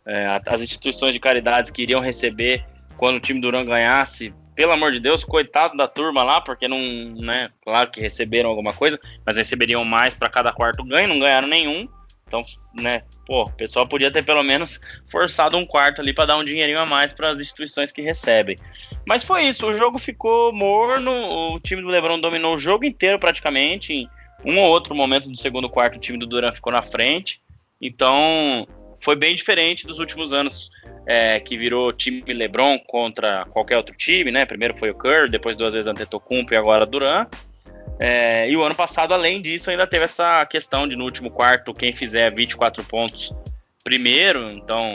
É, 0.07 0.40
as 0.47 0.62
instituições 0.62 1.14
de 1.14 1.21
caridades 1.21 1.71
que 1.71 1.83
iriam 1.83 2.01
receber 2.01 2.64
quando 2.97 3.16
o 3.16 3.21
time 3.21 3.40
do 3.40 3.51
Duran 3.51 3.64
ganhasse, 3.64 4.33
pelo 4.57 4.73
amor 4.73 4.90
de 4.90 4.99
Deus, 4.99 5.23
coitado 5.23 5.77
da 5.77 5.87
turma 5.87 6.25
lá, 6.25 6.40
porque 6.40 6.66
não, 6.66 6.79
né, 6.79 7.51
claro 7.64 7.90
que 7.90 8.01
receberam 8.01 8.49
alguma 8.49 8.73
coisa, 8.73 8.99
mas 9.25 9.37
receberiam 9.37 9.85
mais 9.85 10.14
para 10.14 10.31
cada 10.31 10.51
quarto 10.51 10.83
ganho, 10.83 11.09
não 11.09 11.21
ganharam 11.21 11.47
nenhum. 11.47 11.87
Então, 12.27 12.42
né, 12.75 13.03
pô, 13.25 13.42
o 13.42 13.53
pessoal 13.53 13.87
podia 13.87 14.11
ter 14.11 14.25
pelo 14.25 14.42
menos 14.42 14.81
forçado 15.07 15.57
um 15.57 15.64
quarto 15.64 16.01
ali 16.01 16.12
para 16.12 16.27
dar 16.27 16.38
um 16.38 16.45
dinheirinho 16.45 16.81
a 16.81 16.87
mais 16.87 17.12
para 17.12 17.31
as 17.31 17.38
instituições 17.38 17.92
que 17.92 18.03
recebem. 18.03 18.57
Mas 19.07 19.23
foi 19.23 19.45
isso, 19.45 19.66
o 19.66 19.75
jogo 19.75 19.99
ficou 19.99 20.53
morno, 20.53 21.12
o 21.53 21.61
time 21.61 21.83
do 21.83 21.88
LeBron 21.88 22.19
dominou 22.19 22.55
o 22.55 22.59
jogo 22.59 22.85
inteiro 22.85 23.19
praticamente. 23.19 23.92
Em 23.92 24.09
um 24.45 24.59
ou 24.59 24.69
outro 24.69 24.95
momento 24.95 25.29
do 25.29 25.37
segundo 25.37 25.69
quarto, 25.69 25.97
o 25.97 26.01
time 26.01 26.19
do 26.19 26.27
Duran 26.27 26.53
ficou 26.53 26.73
na 26.73 26.83
frente. 26.83 27.40
Então, 27.81 28.66
foi 29.01 29.17
bem 29.17 29.35
diferente 29.35 29.87
dos 29.87 29.99
últimos 29.99 30.33
anos, 30.33 30.71
é, 31.07 31.39
que 31.41 31.57
virou 31.57 31.93
time 31.93 32.23
LeBron 32.27 32.79
contra 32.81 33.45
qualquer 33.47 33.77
outro 33.77 33.95
time, 33.97 34.31
né? 34.31 34.45
Primeiro 34.45 34.77
foi 34.77 34.91
o 34.91 34.95
Curry, 34.95 35.31
depois 35.31 35.57
duas 35.57 35.73
vezes 35.73 35.87
Antetokounmpo 35.87 36.53
e 36.53 36.57
agora 36.57 36.85
Duran. 36.85 37.27
É, 38.01 38.49
e 38.51 38.57
o 38.57 38.63
ano 38.63 38.75
passado, 38.75 39.15
além 39.15 39.41
disso, 39.41 39.71
ainda 39.71 39.87
teve 39.87 40.05
essa 40.05 40.45
questão 40.47 40.87
de 40.87 40.97
no 40.97 41.05
último 41.05 41.31
quarto 41.31 41.73
quem 41.73 41.95
fizer 41.95 42.35
24 42.35 42.85
pontos 42.85 43.35
primeiro, 43.83 44.51
então 44.51 44.95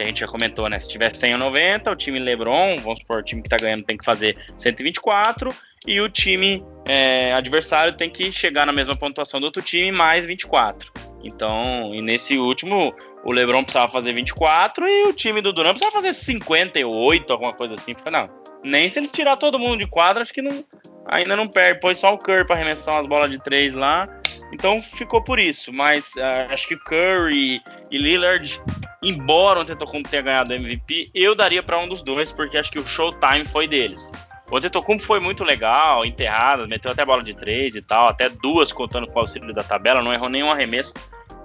que 0.00 0.02
a 0.02 0.06
gente 0.06 0.20
já 0.20 0.26
comentou, 0.26 0.66
né? 0.68 0.78
Se 0.78 0.88
tiver 0.88 1.14
100 1.14 1.34
ou 1.34 1.38
90, 1.38 1.90
o 1.90 1.96
time 1.96 2.18
LeBron, 2.18 2.76
vamos 2.78 3.00
supor, 3.00 3.18
o 3.18 3.22
time 3.22 3.42
que 3.42 3.50
tá 3.50 3.58
ganhando 3.58 3.84
tem 3.84 3.98
que 3.98 4.04
fazer 4.04 4.36
124 4.56 5.54
e 5.86 6.00
o 6.00 6.08
time 6.08 6.64
é, 6.88 7.34
adversário 7.34 7.92
tem 7.92 8.08
que 8.08 8.32
chegar 8.32 8.66
na 8.66 8.72
mesma 8.72 8.96
pontuação 8.96 9.40
do 9.40 9.44
outro 9.44 9.60
time 9.62 9.92
mais 9.92 10.24
24. 10.24 10.90
Então, 11.22 11.94
e 11.94 12.00
nesse 12.00 12.38
último, 12.38 12.94
o 13.24 13.32
LeBron 13.32 13.62
precisava 13.62 13.90
fazer 13.90 14.12
24 14.14 14.88
e 14.88 15.04
o 15.04 15.12
time 15.12 15.40
do 15.40 15.52
Durant 15.52 15.72
precisava 15.72 16.00
fazer 16.00 16.14
58, 16.14 17.32
alguma 17.32 17.52
coisa 17.52 17.74
assim. 17.74 17.94
Falei, 17.94 18.20
não, 18.20 18.30
nem 18.64 18.88
se 18.88 18.98
eles 18.98 19.12
tirar 19.12 19.36
todo 19.36 19.58
mundo 19.58 19.78
de 19.78 19.86
quadra, 19.86 20.22
acho 20.22 20.32
que 20.32 20.42
não, 20.42 20.64
ainda 21.06 21.36
não 21.36 21.48
perde. 21.48 21.80
Pôs 21.80 21.98
só 21.98 22.14
o 22.14 22.18
Curry 22.18 22.46
para 22.46 22.56
arremessar 22.56 22.94
umas 22.94 23.06
bolas 23.06 23.30
de 23.30 23.38
três 23.42 23.74
lá. 23.74 24.08
Então 24.52 24.80
ficou 24.80 25.22
por 25.22 25.38
isso. 25.38 25.72
Mas 25.72 26.14
uh, 26.16 26.52
acho 26.52 26.66
que 26.66 26.76
Curry 26.76 27.60
e 27.90 27.98
Lillard 27.98 28.60
embora 29.02 29.58
o 29.58 29.62
Antetokounmpo 29.62 30.08
tenha 30.08 30.22
ganhado 30.22 30.52
o 30.52 30.56
MVP, 30.56 31.06
eu 31.14 31.34
daria 31.34 31.62
para 31.62 31.78
um 31.78 31.88
dos 31.88 32.02
dois, 32.02 32.30
porque 32.32 32.58
acho 32.58 32.70
que 32.70 32.78
o 32.78 32.86
showtime 32.86 33.46
foi 33.46 33.66
deles. 33.66 34.10
O 34.50 34.56
Antetokounmpo 34.56 35.02
foi 35.02 35.20
muito 35.20 35.44
legal, 35.44 36.04
enterrado, 36.04 36.66
meteu 36.66 36.90
até 36.90 37.04
bola 37.04 37.22
de 37.22 37.34
três 37.34 37.76
e 37.76 37.82
tal, 37.82 38.08
até 38.08 38.28
duas 38.28 38.72
contando 38.72 39.06
com 39.06 39.16
o 39.16 39.20
auxílio 39.20 39.54
da 39.54 39.62
tabela, 39.62 40.02
não 40.02 40.12
errou 40.12 40.28
nenhum 40.28 40.50
arremesso. 40.50 40.94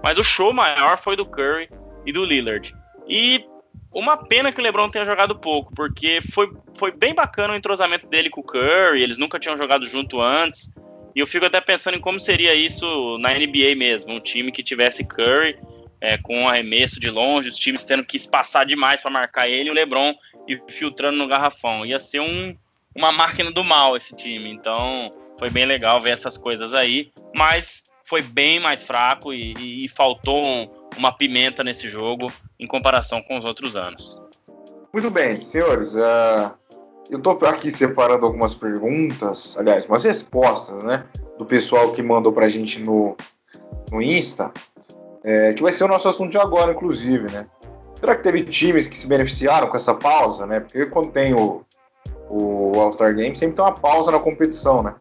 Mas 0.02 0.18
o 0.18 0.24
show 0.24 0.54
maior 0.54 0.98
foi 0.98 1.16
do 1.16 1.26
Curry 1.26 1.70
e 2.06 2.12
do 2.12 2.26
Lillard. 2.26 2.76
E 3.08 3.46
uma 3.92 4.18
pena 4.18 4.52
que 4.52 4.60
o 4.60 4.64
LeBron 4.64 4.90
tenha 4.90 5.06
jogado 5.06 5.36
pouco, 5.36 5.74
porque 5.76 6.20
foi, 6.34 6.52
foi 6.74 6.92
bem 6.92 7.14
bacana 7.14 7.54
o 7.54 7.56
entrosamento 7.56 8.08
dele 8.08 8.30
com 8.30 8.42
o 8.42 8.44
Curry, 8.44 9.02
eles 9.02 9.18
nunca 9.18 9.40
tinham 9.40 9.56
jogado 9.56 9.86
junto 9.86 10.20
antes. 10.20 10.72
E 11.16 11.20
eu 11.20 11.28
fico 11.28 11.46
até 11.46 11.62
pensando 11.62 11.96
em 11.96 12.02
como 12.02 12.20
seria 12.20 12.54
isso 12.56 13.18
na 13.20 13.30
NBA 13.34 13.76
mesmo, 13.78 14.14
um 14.14 14.20
time 14.20 14.52
que 14.52 14.64
tivesse 14.64 15.06
Curry 15.06 15.58
é, 16.02 16.18
com 16.18 16.42
um 16.42 16.50
arremesso 16.50 17.00
de 17.00 17.10
longe, 17.10 17.50
os 17.50 17.56
times 17.56 17.84
tendo 17.84 18.04
que 18.04 18.18
espaçar 18.18 18.66
demais 18.66 19.00
para 19.00 19.12
marcar 19.12 19.48
ele, 19.48 19.70
e 19.70 19.72
o 19.72 19.74
LeBron 19.74 20.14
filtrando 20.70 21.18
no 21.18 21.28
garrafão. 21.28 21.86
Ia 21.86 22.00
ser 22.00 22.20
um, 22.20 22.56
uma 22.96 23.12
máquina 23.12 23.52
do 23.52 23.64
mal 23.64 23.96
esse 23.98 24.16
time. 24.16 24.52
Então 24.52 25.12
foi 25.38 25.50
bem 25.50 25.66
legal 25.66 26.02
ver 26.02 26.12
essas 26.12 26.38
coisas 26.38 26.74
aí, 26.74 27.12
mas 27.36 27.84
foi 28.06 28.22
bem 28.22 28.60
mais 28.60 28.84
fraco 28.84 29.34
e, 29.34 29.54
e, 29.60 29.86
e 29.86 29.90
faltou 29.90 30.46
um, 30.46 30.70
uma 30.98 31.12
pimenta 31.12 31.64
nesse 31.64 31.90
jogo 31.90 32.32
em 32.60 32.68
comparação 32.68 33.22
com 33.22 33.38
os 33.38 33.46
outros 33.46 33.76
anos. 33.76 34.22
Muito 34.94 35.10
bem, 35.10 35.36
senhores. 35.36 35.94
Uh, 35.94 36.54
eu 37.10 37.18
estou 37.18 37.38
aqui 37.48 37.70
separando 37.70 38.26
algumas 38.26 38.56
perguntas, 38.56 39.58
aliás, 39.58 39.86
umas 39.86 40.04
respostas, 40.04 40.84
né, 40.84 41.06
do 41.38 41.46
pessoal 41.46 41.92
que 41.92 42.02
mandou 42.02 42.32
para 42.32 42.46
a 42.46 42.50
gente 42.50 42.80
no, 42.80 43.16
no 43.92 44.02
Insta 44.02 44.52
é, 45.26 45.54
que 45.54 45.64
vai 45.64 45.74
ser 45.74 45.84
o 45.86 45.88
nosso 45.88 46.08
assunto 46.08 46.30
de 46.30 46.38
agora, 46.38 46.72
inclusive, 46.72 47.32
né? 47.32 47.48
Será 47.96 48.16
que 48.16 48.22
teve 48.22 48.44
times 48.44 48.88
que 48.88 48.96
se 48.96 49.08
beneficiaram 49.08 49.68
com 49.68 49.76
essa 49.76 49.96
pausa, 49.96 50.46
né? 50.46 50.60
Porque 50.60 50.86
quando 50.86 51.12
tem 51.12 51.34
o, 51.34 51.65
o 52.36 52.80
All-Star 52.80 53.16
Game, 53.16 53.36
sempre 53.36 53.56
tem 53.56 53.66
uma 53.66 53.74
pausa 53.74 54.12
na 54.12 54.20
competição, 54.20 54.84
né? 54.84 54.96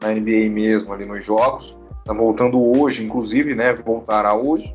Na 0.00 0.10
NBA 0.12 0.50
mesmo, 0.50 0.92
ali 0.92 1.06
nos 1.06 1.24
jogos. 1.24 1.78
Tá 2.04 2.12
voltando 2.12 2.60
hoje, 2.78 3.04
inclusive, 3.04 3.54
né? 3.54 3.72
Voltará 3.74 4.34
hoje. 4.34 4.72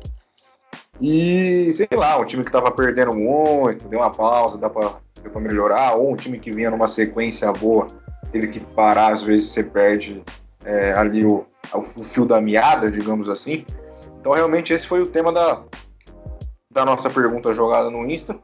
E, 1.00 1.70
sei 1.72 1.88
lá, 1.92 2.18
um 2.18 2.24
time 2.24 2.44
que 2.44 2.50
tava 2.50 2.70
perdendo 2.70 3.14
muito, 3.14 3.86
deu 3.88 4.00
uma 4.00 4.10
pausa, 4.10 4.56
dá 4.56 4.68
dá 4.68 5.30
pra 5.30 5.40
melhorar. 5.40 5.94
Ou 5.94 6.12
um 6.12 6.16
time 6.16 6.38
que 6.38 6.50
vinha 6.50 6.70
numa 6.70 6.88
sequência 6.88 7.52
boa, 7.52 7.86
teve 8.32 8.48
que 8.48 8.60
parar, 8.60 9.12
às 9.12 9.22
vezes 9.22 9.50
você 9.50 9.62
perde 9.62 10.22
é, 10.64 10.92
ali 10.96 11.24
o, 11.24 11.44
o 11.74 11.82
fio 11.82 12.24
da 12.24 12.40
meada, 12.40 12.90
digamos 12.90 13.28
assim. 13.28 13.64
Então, 14.20 14.32
realmente, 14.32 14.72
esse 14.72 14.86
foi 14.86 15.02
o 15.02 15.06
tema 15.06 15.32
da, 15.32 15.62
da 16.70 16.84
nossa 16.84 17.10
pergunta 17.10 17.52
jogada 17.52 17.90
no 17.90 18.06
Insta. 18.06 18.38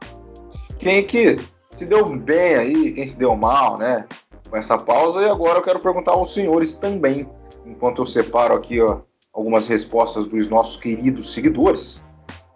Quem 0.78 1.04
que 1.04 1.36
se 1.74 1.86
deu 1.86 2.04
bem 2.04 2.54
aí, 2.54 2.92
quem 2.92 3.06
se 3.06 3.18
deu 3.18 3.34
mal, 3.34 3.78
né? 3.78 4.06
Com 4.48 4.56
essa 4.56 4.76
pausa. 4.76 5.20
E 5.22 5.28
agora 5.28 5.58
eu 5.58 5.62
quero 5.62 5.80
perguntar 5.80 6.12
aos 6.12 6.32
senhores 6.32 6.74
também, 6.74 7.28
enquanto 7.64 8.02
eu 8.02 8.06
separo 8.06 8.54
aqui 8.54 8.80
ó, 8.80 9.00
algumas 9.32 9.66
respostas 9.66 10.26
dos 10.26 10.48
nossos 10.48 10.76
queridos 10.76 11.32
seguidores. 11.32 12.04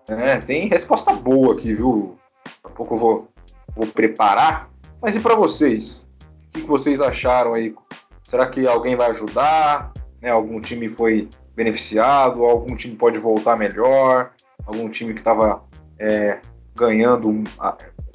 É, 0.08 0.38
tem 0.38 0.68
resposta 0.68 1.12
boa 1.12 1.54
aqui, 1.54 1.74
viu? 1.74 2.16
Daqui 2.44 2.58
a 2.64 2.68
pouco 2.68 2.94
eu 2.94 2.98
vou, 2.98 3.28
vou 3.74 3.86
preparar. 3.88 4.70
Mas 5.00 5.16
e 5.16 5.20
para 5.20 5.34
vocês? 5.34 6.08
O 6.22 6.52
que, 6.52 6.60
que 6.62 6.68
vocês 6.68 7.00
acharam 7.00 7.54
aí? 7.54 7.74
Será 8.22 8.46
que 8.46 8.66
alguém 8.66 8.94
vai 8.94 9.10
ajudar? 9.10 9.92
Né? 10.20 10.30
Algum 10.30 10.60
time 10.60 10.88
foi 10.88 11.28
beneficiado, 11.54 12.44
algum 12.44 12.76
time 12.76 12.94
pode 12.96 13.18
voltar 13.18 13.56
melhor, 13.56 14.32
algum 14.66 14.88
time 14.88 15.14
que 15.14 15.20
estava 15.20 15.62
é, 15.98 16.38
ganhando 16.76 17.42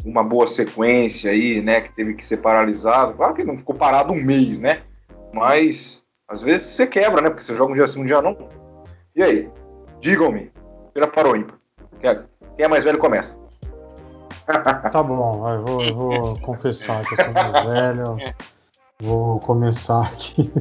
uma 0.06 0.24
boa 0.24 0.48
sequência 0.48 1.32
aí, 1.32 1.62
né, 1.62 1.82
que 1.82 1.94
teve 1.94 2.14
que 2.14 2.26
ser 2.26 2.38
paralisado. 2.38 3.14
Claro 3.14 3.34
que 3.34 3.44
não 3.44 3.58
ficou 3.58 3.76
parado 3.76 4.14
um 4.14 4.24
mês, 4.24 4.60
né? 4.60 4.82
Mas 5.34 6.06
às 6.28 6.42
vezes 6.42 6.68
você 6.68 6.88
quebra, 6.88 7.22
né? 7.22 7.30
Porque 7.30 7.44
você 7.44 7.56
joga 7.56 7.72
um 7.72 7.76
dia 7.76 7.88
sim, 7.88 8.02
um 8.02 8.06
dia 8.06 8.22
não. 8.22 8.38
E 9.16 9.22
aí? 9.22 9.50
Digam-me. 10.00 10.52
Vira 10.94 11.08
para 11.08 11.30
o 11.30 11.36
ímpar. 11.36 11.56
Quem 12.00 12.66
é 12.66 12.68
mais 12.68 12.84
velho 12.84 12.98
começa. 12.98 13.38
Tá 14.92 15.04
bom, 15.04 15.48
eu 15.48 15.66
vou, 15.66 15.84
eu 15.84 15.96
vou 15.96 16.40
confessar 16.42 17.06
que 17.06 17.14
eu 17.14 17.26
sou 17.26 17.34
mais 17.34 17.74
velho. 17.74 18.34
Vou 19.02 19.40
começar 19.40 20.04
aqui. 20.04 20.44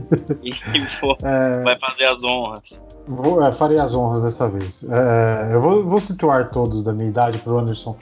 é, 1.25 1.63
vai 1.63 1.79
fazer 1.79 2.05
as 2.07 2.25
honras. 2.25 2.85
Vou, 3.07 3.45
é, 3.45 3.53
farei 3.53 3.79
as 3.79 3.95
honras 3.95 4.23
dessa 4.23 4.49
vez. 4.49 4.83
É, 4.85 5.55
eu 5.55 5.61
vou, 5.61 5.85
vou, 5.85 6.01
situar 6.01 6.51
todos 6.51 6.83
da 6.83 6.93
minha 6.93 7.09
idade 7.09 7.39
para 7.39 7.53
o 7.53 7.59
Anderson 7.59 7.97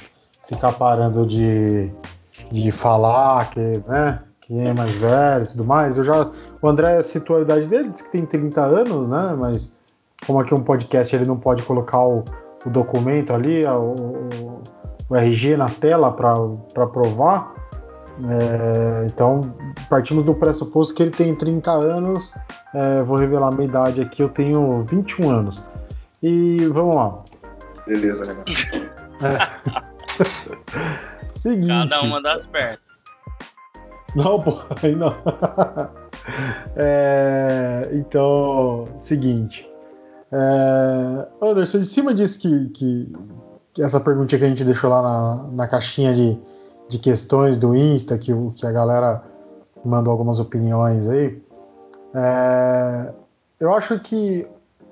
ficar 0.48 0.72
parando 0.72 1.26
de, 1.26 1.90
de 2.50 2.72
falar 2.72 3.50
que, 3.50 3.60
né, 3.86 4.20
quem 4.40 4.66
é 4.66 4.74
mais 4.74 4.94
velho 4.94 5.44
e 5.44 5.48
tudo 5.48 5.64
mais. 5.64 5.96
Eu 5.96 6.04
já, 6.04 6.30
o 6.60 6.68
André 6.68 7.02
citou 7.02 7.36
a 7.36 7.40
idade 7.42 7.68
dele, 7.68 7.90
disse 7.90 8.04
que 8.04 8.10
tem 8.10 8.24
30 8.24 8.60
anos, 8.60 9.08
né? 9.08 9.36
Mas 9.38 9.76
como 10.26 10.40
aqui 10.40 10.54
é 10.54 10.56
um 10.56 10.62
podcast, 10.62 11.14
ele 11.14 11.26
não 11.26 11.36
pode 11.36 11.62
colocar 11.62 12.02
o, 12.02 12.24
o 12.64 12.70
documento 12.70 13.34
ali, 13.34 13.60
o, 13.66 13.94
o, 15.08 15.16
RG 15.16 15.56
na 15.56 15.66
tela 15.66 16.10
para 16.10 16.86
provar. 16.86 17.54
É, 18.20 19.06
então, 19.06 19.40
partimos 19.88 20.24
do 20.24 20.34
pressuposto 20.34 20.94
que 20.94 21.02
ele 21.02 21.12
tem 21.12 21.34
30 21.34 21.70
anos. 21.70 22.34
É, 22.74 23.02
vou 23.02 23.16
revelar 23.16 23.52
a 23.52 23.56
minha 23.56 23.68
idade 23.68 24.00
aqui, 24.00 24.22
eu 24.22 24.28
tenho 24.30 24.84
21 24.88 25.30
anos. 25.30 25.62
E 26.22 26.56
vamos 26.72 26.96
lá. 26.96 27.18
Beleza, 27.86 28.24
legal. 28.24 28.44
É. 29.22 29.78
Seguinte. 31.34 31.68
Cada 31.68 32.02
uma 32.02 32.20
das 32.22 32.42
pernas. 32.42 32.80
Não, 34.14 34.40
pô, 34.40 34.58
aí 34.82 34.94
não. 34.96 35.08
é, 36.76 37.82
então, 37.92 38.88
seguinte. 38.98 39.68
É, 40.32 41.28
Anderson, 41.42 41.78
em 41.78 41.84
cima 41.84 42.14
disso 42.14 42.40
que, 42.40 42.68
que, 42.70 43.12
que, 43.74 43.82
essa 43.82 44.00
pergunta 44.00 44.36
que 44.36 44.44
a 44.44 44.48
gente 44.48 44.64
deixou 44.64 44.90
lá 44.90 45.02
na, 45.02 45.42
na 45.52 45.68
caixinha 45.68 46.14
de 46.14 46.38
de 46.88 46.98
questões 46.98 47.58
do 47.58 47.76
Insta, 47.76 48.18
que, 48.18 48.32
que 48.56 48.66
a 48.66 48.72
galera 48.72 49.22
mandou 49.84 50.10
algumas 50.10 50.40
opiniões 50.40 51.08
aí. 51.08 51.40
É, 52.14 53.12
eu 53.60 53.72
acho 53.74 54.00
que 54.00 54.46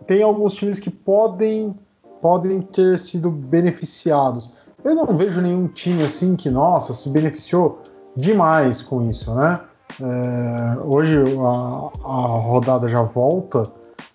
tem 0.06 0.22
alguns 0.22 0.54
times 0.54 0.78
que 0.78 0.90
podem, 0.90 1.74
podem 2.20 2.60
ter 2.60 2.98
sido 2.98 3.30
beneficiados. 3.30 4.50
Eu 4.86 4.94
não 4.94 5.16
vejo 5.16 5.40
nenhum 5.40 5.66
time 5.66 6.04
assim 6.04 6.36
que, 6.36 6.48
nossa, 6.48 6.94
se 6.94 7.08
beneficiou 7.08 7.82
demais 8.16 8.82
com 8.82 9.02
isso, 9.10 9.34
né? 9.34 9.58
É, 10.00 10.78
hoje 10.80 11.18
a, 11.40 12.08
a, 12.08 12.26
rodada 12.26 12.86
já 12.86 13.02
volta, 13.02 13.64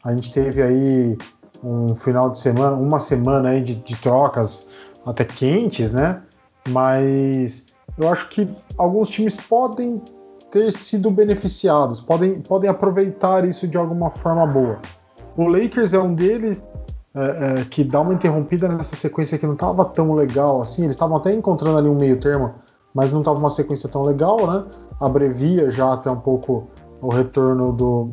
a 0.02 0.12
gente 0.12 0.32
teve 0.32 0.62
aí 0.62 1.18
um 1.62 1.94
final 1.98 2.30
de 2.30 2.40
semana, 2.40 2.78
uma 2.78 3.00
semana 3.00 3.50
aí 3.50 3.60
de, 3.60 3.76
de 3.76 4.02
trocas 4.02 4.70
até 5.06 5.26
quentes, 5.26 5.92
né? 5.92 6.22
Mas 6.70 7.66
eu 7.98 8.08
acho 8.08 8.30
que 8.30 8.48
alguns 8.78 9.10
times 9.10 9.36
podem 9.36 10.02
ter 10.52 10.72
sido 10.72 11.12
beneficiados, 11.12 12.00
podem, 12.00 12.40
podem 12.40 12.70
aproveitar 12.70 13.44
isso 13.44 13.68
de 13.68 13.78
alguma 13.78 14.10
forma 14.10 14.48
boa. 14.48 14.80
O 15.36 15.48
Lakers 15.48 15.94
é 15.94 16.00
um 16.00 16.16
deles 16.16 16.62
é, 17.14 17.62
é, 17.62 17.66
que 17.66 17.84
dá 17.84 18.00
uma 18.00 18.14
interrompida 18.14 18.70
nessa 18.70 18.96
sequência 18.96 19.38
que 19.38 19.46
não 19.46 19.54
estava 19.54 19.84
tão 19.84 20.14
legal 20.14 20.62
assim. 20.62 20.84
Eles 20.84 20.96
estavam 20.96 21.18
até 21.18 21.34
encontrando 21.34 21.78
ali 21.78 21.90
um 21.90 21.98
meio 21.98 22.20
termo, 22.20 22.54
mas 22.94 23.12
não 23.12 23.20
estava 23.20 23.38
uma 23.38 23.50
sequência 23.50 23.90
tão 23.90 24.02
legal, 24.02 24.38
né? 24.48 24.64
Abrevia 25.00 25.70
já 25.72 25.94
até 25.94 26.10
um 26.10 26.20
pouco 26.20 26.68
o 27.02 27.10
retorno 27.10 27.74
do, 27.74 28.12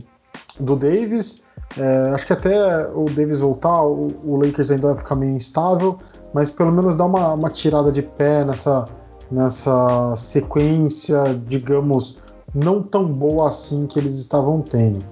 do 0.58 0.74
Davis. 0.74 1.44
É, 1.76 2.10
acho 2.14 2.26
que 2.26 2.32
até 2.32 2.88
o 2.88 3.04
Davis 3.04 3.38
voltar, 3.38 3.82
o, 3.82 4.08
o, 4.24 4.36
Lakers 4.36 4.70
ainda 4.70 4.88
vai 4.88 4.96
ficar 4.96 5.14
meio 5.14 5.36
instável, 5.36 5.98
mas 6.32 6.50
pelo 6.50 6.72
menos 6.72 6.96
dá 6.96 7.04
uma, 7.04 7.34
uma 7.34 7.50
tirada 7.50 7.92
de 7.92 8.02
pé 8.02 8.44
nessa, 8.44 8.84
nessa 9.30 10.16
sequência, 10.16 11.22
digamos, 11.46 12.18
não 12.54 12.82
tão 12.82 13.06
boa 13.06 13.48
assim 13.48 13.86
que 13.86 13.98
eles 13.98 14.14
estavam 14.14 14.62
tendo. 14.62 15.04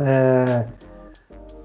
É, 0.00 0.66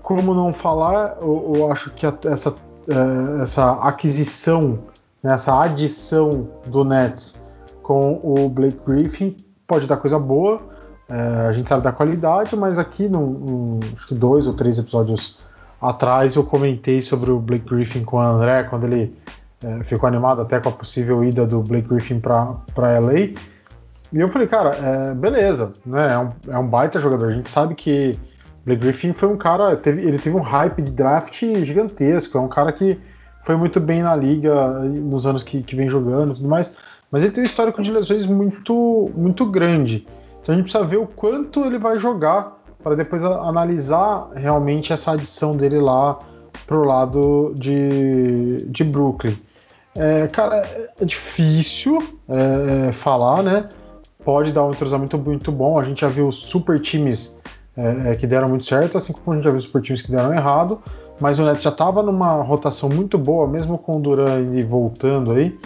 como 0.10 0.34
não 0.34 0.52
falar, 0.52 1.17
eu, 1.22 1.54
eu 1.56 1.72
acho 1.72 1.91
que 1.91 2.04
a, 2.04 2.12
essa, 2.26 2.56
é, 2.89 3.43
essa 3.43 3.74
aquisição, 3.74 4.80
né, 5.22 5.36
essa 5.36 5.62
adição 5.62 6.50
do 6.67 6.84
Nets 6.84 7.45
com 7.84 8.19
o 8.24 8.50
Blake 8.50 8.80
Griffin 8.88 9.38
pode 9.67 9.86
dar 9.86 9.98
coisa 9.98 10.17
boa. 10.17 10.62
É, 11.08 11.45
a 11.48 11.54
gente 11.54 11.69
sabe 11.69 11.84
da 11.84 11.91
qualidade, 11.91 12.56
mas 12.56 12.80
aqui, 12.80 13.08
num, 13.08 13.28
num, 13.28 13.80
acho 13.93 14.08
que 14.08 14.15
dois 14.15 14.48
ou 14.48 14.56
três 14.56 14.80
episódios 14.80 15.38
atrás, 15.80 16.36
eu 16.36 16.43
comentei 16.43 17.04
sobre 17.04 17.30
o 17.30 17.38
Blake 17.38 17.69
Griffin 17.69 18.04
com 18.04 18.17
o 18.17 18.19
André, 18.19 18.63
quando 18.63 18.86
ele 18.86 19.15
é, 19.63 19.84
ficou 19.84 20.08
animado 20.08 20.41
até 20.41 20.60
com 20.60 20.69
a 20.69 20.72
possível 20.72 21.24
ida 21.24 21.45
do 21.45 21.62
Blake 21.62 21.88
Griffin 21.88 22.19
para 22.19 23.00
LA. 23.00 23.36
E 24.12 24.19
eu 24.19 24.30
falei, 24.30 24.48
cara, 24.48 24.72
é, 24.72 25.13
beleza, 25.13 25.72
né? 25.86 26.08
É 26.10 26.17
um, 26.17 26.32
é 26.52 26.58
um, 26.58 26.67
baita 26.67 27.00
jogador. 27.00 27.30
A 27.30 27.34
gente 27.34 27.48
sabe 27.48 27.76
que 27.76 28.13
Blake 28.69 28.82
Griffin 28.82 29.13
foi 29.13 29.29
um 29.29 29.38
cara, 29.38 29.75
teve, 29.75 30.01
ele 30.01 30.19
teve 30.19 30.36
um 30.36 30.41
hype 30.41 30.82
de 30.82 30.91
draft 30.91 31.41
gigantesco. 31.63 32.38
É 32.38 32.41
um 32.41 32.47
cara 32.47 32.71
que 32.71 32.99
foi 33.43 33.55
muito 33.55 33.79
bem 33.79 34.03
na 34.03 34.15
liga 34.15 34.79
nos 34.79 35.25
anos 35.25 35.43
que, 35.43 35.63
que 35.63 35.75
vem 35.75 35.89
jogando 35.89 36.34
e 36.34 36.36
tudo 36.36 36.47
mais, 36.47 36.71
mas 37.12 37.23
ele 37.23 37.32
tem 37.32 37.43
um 37.43 37.47
histórico 37.47 37.82
de 37.82 37.91
lesões 37.91 38.25
muito, 38.25 39.10
muito 39.15 39.45
grande. 39.45 40.05
Então 40.41 40.53
a 40.53 40.58
gente 40.58 40.65
precisa 40.65 40.86
ver 40.86 40.97
o 40.97 41.08
quanto 41.08 41.65
ele 41.65 41.79
vai 41.79 41.99
jogar 41.99 42.58
para 42.84 42.95
depois 42.95 43.23
analisar 43.23 44.29
realmente 44.36 44.93
essa 44.93 45.12
adição 45.12 45.51
dele 45.51 45.79
lá 45.79 46.17
pro 46.65 46.86
lado 46.86 47.53
de, 47.55 48.58
de 48.67 48.84
Brooklyn. 48.84 49.36
É, 49.97 50.27
cara, 50.27 50.62
é 50.99 51.03
difícil 51.03 51.97
é, 52.29 52.91
falar, 52.93 53.41
né? 53.41 53.67
Pode 54.23 54.51
dar 54.51 54.63
um 54.63 54.69
entrosamento 54.69 55.17
muito 55.17 55.51
bom. 55.51 55.79
A 55.79 55.84
gente 55.84 56.01
já 56.01 56.08
viu 56.08 56.32
super 56.32 56.79
times 56.79 57.36
é, 57.77 58.12
é 58.12 58.15
que 58.15 58.27
deram 58.27 58.47
muito 58.47 58.65
certo, 58.65 58.97
assim 58.97 59.13
como 59.13 59.32
a 59.32 59.36
gente 59.36 59.45
já 59.45 59.51
viu 59.51 59.62
super 59.62 59.82
times 59.82 60.01
que 60.01 60.12
deram 60.12 60.34
errado. 60.34 60.79
Mas 61.21 61.38
o 61.38 61.43
Nets 61.43 61.62
já 61.62 61.69
estava 61.69 62.01
numa 62.01 62.41
rotação 62.41 62.89
muito 62.89 63.17
boa, 63.17 63.47
mesmo 63.47 63.77
com 63.77 63.97
o 63.97 63.99
Duran 63.99 64.45
voltando 64.67 65.34
aí. 65.34 65.58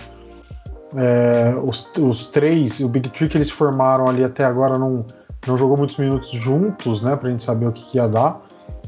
É, 0.96 1.56
os, 1.64 1.92
os, 1.98 2.28
três, 2.28 2.80
o 2.80 2.88
Big 2.88 3.10
que 3.10 3.26
eles 3.26 3.50
formaram 3.50 4.06
ali 4.08 4.24
até 4.24 4.44
agora 4.46 4.78
não, 4.78 5.06
não 5.48 5.58
jogou 5.58 5.78
muitos 5.78 5.98
minutos 5.98 6.30
juntos, 6.32 7.02
né? 7.02 7.16
Pra 7.16 7.30
gente 7.30 7.44
saber 7.44 7.68
o 7.68 7.72
que, 7.72 7.86
que 7.86 7.98
ia 7.98 8.08
dar. 8.08 8.42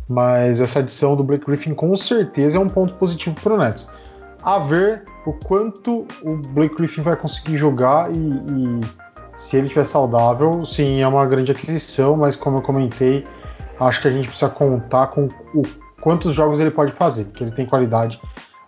Mas 0.08 0.62
essa 0.62 0.80
adição 0.80 1.16
do 1.16 1.24
Blake 1.24 1.46
Griffin 1.46 1.74
com 1.74 1.96
certeza 1.96 2.58
é 2.58 2.60
um 2.60 2.68
ponto 2.68 2.94
positivo 2.96 3.36
para 3.42 3.54
o 3.54 3.58
Nets. 3.58 3.90
A 4.44 4.60
ver 4.60 5.04
o 5.26 5.34
quanto 5.34 6.06
o 6.24 6.36
Blake 6.50 6.76
Griffin 6.76 7.02
vai 7.02 7.16
conseguir 7.16 7.58
jogar 7.58 8.12
e, 8.16 8.20
e 8.20 8.80
se 9.46 9.58
ele 9.58 9.68
estiver 9.68 9.84
saudável, 9.84 10.66
sim, 10.66 11.02
é 11.02 11.08
uma 11.08 11.24
grande 11.24 11.52
aquisição, 11.52 12.18
mas 12.18 12.36
como 12.36 12.58
eu 12.58 12.64
comentei, 12.64 13.24
acho 13.80 14.02
que 14.02 14.08
a 14.08 14.12
gente 14.12 14.26
precisa 14.26 14.50
contar 14.50 15.08
com 15.08 15.28
o 15.54 15.62
quantos 16.02 16.34
jogos 16.34 16.60
ele 16.60 16.72
pode 16.72 16.94
fazer, 16.94 17.26
que 17.26 17.44
ele 17.44 17.52
tem 17.52 17.68
qualidade, 17.68 18.20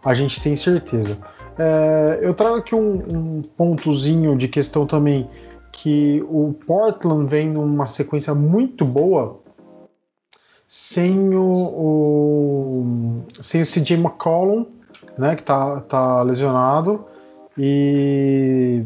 a 0.05 0.13
gente 0.13 0.39
tem 0.39 0.55
certeza. 0.55 1.17
É, 1.57 2.19
eu 2.21 2.31
trago 2.35 2.57
aqui 2.57 2.75
um, 2.75 3.01
um, 3.11 3.41
pontozinho 3.57 4.37
de 4.37 4.47
questão 4.47 4.85
também 4.85 5.27
que 5.71 6.23
o 6.29 6.53
Portland 6.67 7.27
vem 7.27 7.49
numa 7.49 7.87
sequência 7.87 8.35
muito 8.35 8.85
boa 8.85 9.39
sem 10.67 11.33
o, 11.33 11.41
o 11.41 13.23
sem 13.41 13.61
o 13.61 13.65
CJ 13.65 13.95
McCollum, 13.95 14.67
né, 15.17 15.35
que 15.35 15.41
tá, 15.41 15.81
tá 15.81 16.21
lesionado, 16.21 17.03
e, 17.57 18.83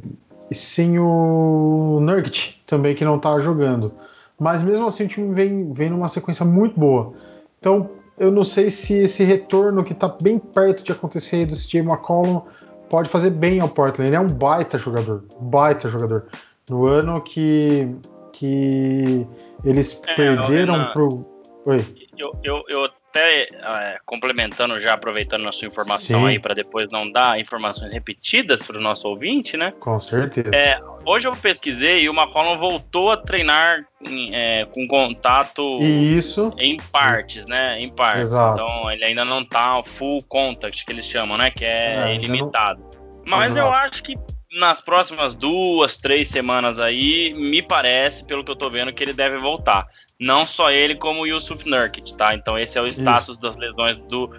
e 0.51 0.55
sem 0.55 0.99
o 0.99 1.99
Nurkic 2.01 2.55
também 2.67 2.93
que 2.93 3.05
não 3.05 3.17
tá 3.17 3.39
jogando. 3.39 3.93
Mas 4.37 4.61
mesmo 4.61 4.85
assim 4.85 5.05
o 5.05 5.07
time 5.07 5.33
vem, 5.33 5.71
vem 5.71 5.89
numa 5.89 6.09
sequência 6.09 6.45
muito 6.45 6.77
boa. 6.77 7.13
Então 7.57 7.89
eu 8.19 8.29
não 8.29 8.43
sei 8.43 8.69
se 8.69 8.95
esse 8.95 9.23
retorno 9.23 9.81
que 9.81 9.93
está 9.93 10.09
bem 10.21 10.37
perto 10.37 10.83
de 10.83 10.91
acontecer 10.91 11.45
do 11.45 11.55
CJ 11.55 11.79
McCollum 11.79 12.41
pode 12.89 13.09
fazer 13.09 13.29
bem 13.29 13.61
ao 13.61 13.69
Portland. 13.69 14.09
Ele 14.09 14.15
é 14.17 14.19
um 14.19 14.27
baita 14.27 14.77
jogador, 14.77 15.23
baita 15.39 15.87
jogador. 15.87 16.25
No 16.69 16.85
ano 16.85 17.21
que, 17.21 17.95
que 18.33 19.25
eles 19.63 20.01
é, 20.05 20.13
perderam 20.13 20.91
pro. 20.91 21.25
Oi. 21.65 21.77
Eu, 22.17 22.37
eu, 22.43 22.63
eu 22.67 22.89
até 23.11 23.43
é, 23.43 23.99
complementando 24.05 24.79
já, 24.79 24.93
aproveitando 24.93 25.47
a 25.47 25.51
sua 25.51 25.67
informação 25.67 26.21
Sim. 26.21 26.27
aí, 26.27 26.39
para 26.39 26.53
depois 26.53 26.87
não 26.91 27.11
dar 27.11 27.39
informações 27.39 27.93
repetidas 27.93 28.63
para 28.63 28.77
o 28.77 28.81
nosso 28.81 29.07
ouvinte, 29.07 29.57
né? 29.57 29.73
Com 29.79 29.99
certeza. 29.99 30.49
É, 30.55 30.79
hoje 31.05 31.27
eu 31.27 31.31
pesquisei 31.31 32.03
e 32.03 32.09
o 32.09 32.13
McCollum 32.13 32.57
voltou 32.57 33.11
a 33.11 33.17
treinar 33.17 33.85
em, 34.07 34.33
é, 34.33 34.65
com 34.65 34.87
contato 34.87 35.61
Isso. 35.81 36.53
em 36.57 36.77
partes, 36.77 37.45
né? 37.47 37.77
Em 37.79 37.93
partes. 37.93 38.23
Exato. 38.23 38.53
Então 38.53 38.91
ele 38.91 39.03
ainda 39.03 39.25
não 39.25 39.43
tá 39.43 39.81
full 39.83 40.23
contact, 40.23 40.85
que 40.85 40.91
eles 40.91 41.05
chamam, 41.05 41.37
né? 41.37 41.51
Que 41.51 41.65
é, 41.65 42.11
é 42.11 42.15
ilimitado. 42.15 42.81
Mas 43.27 43.55
eu 43.55 43.71
acho 43.71 44.01
que 44.01 44.15
nas 44.51 44.81
próximas 44.81 45.33
duas, 45.33 45.97
três 45.97 46.27
semanas 46.27 46.79
aí, 46.79 47.33
me 47.37 47.61
parece, 47.61 48.25
pelo 48.25 48.43
que 48.43 48.51
eu 48.51 48.55
tô 48.55 48.69
vendo, 48.69 48.91
que 48.91 49.03
ele 49.03 49.13
deve 49.13 49.37
voltar. 49.37 49.87
Não 50.19 50.45
só 50.45 50.69
ele, 50.69 50.95
como 50.95 51.21
o 51.21 51.27
Yusuf 51.27 51.67
Nurkic, 51.67 52.15
tá? 52.17 52.35
Então 52.35 52.57
esse 52.57 52.77
é 52.77 52.81
o 52.81 52.87
status 52.87 53.29
Isso. 53.29 53.41
das 53.41 53.55
lesões 53.55 53.97
do, 53.97 54.29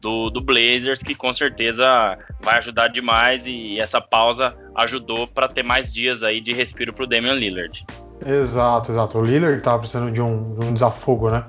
do, 0.00 0.28
do, 0.28 0.40
Blazers, 0.40 1.02
que 1.02 1.14
com 1.14 1.32
certeza 1.32 1.86
vai 2.42 2.58
ajudar 2.58 2.88
demais 2.88 3.46
e 3.46 3.78
essa 3.78 4.00
pausa 4.00 4.56
ajudou 4.74 5.26
para 5.28 5.46
ter 5.46 5.62
mais 5.62 5.92
dias 5.92 6.22
aí 6.22 6.40
de 6.40 6.52
respiro 6.52 6.92
pro 6.92 7.06
Damian 7.06 7.34
Lillard. 7.34 7.84
Exato, 8.26 8.90
exato. 8.90 9.18
O 9.18 9.22
Lillard 9.22 9.62
tá 9.62 9.78
precisando 9.78 10.10
de 10.10 10.20
um, 10.20 10.58
de 10.58 10.66
um 10.66 10.74
desafogo, 10.74 11.32
né? 11.32 11.44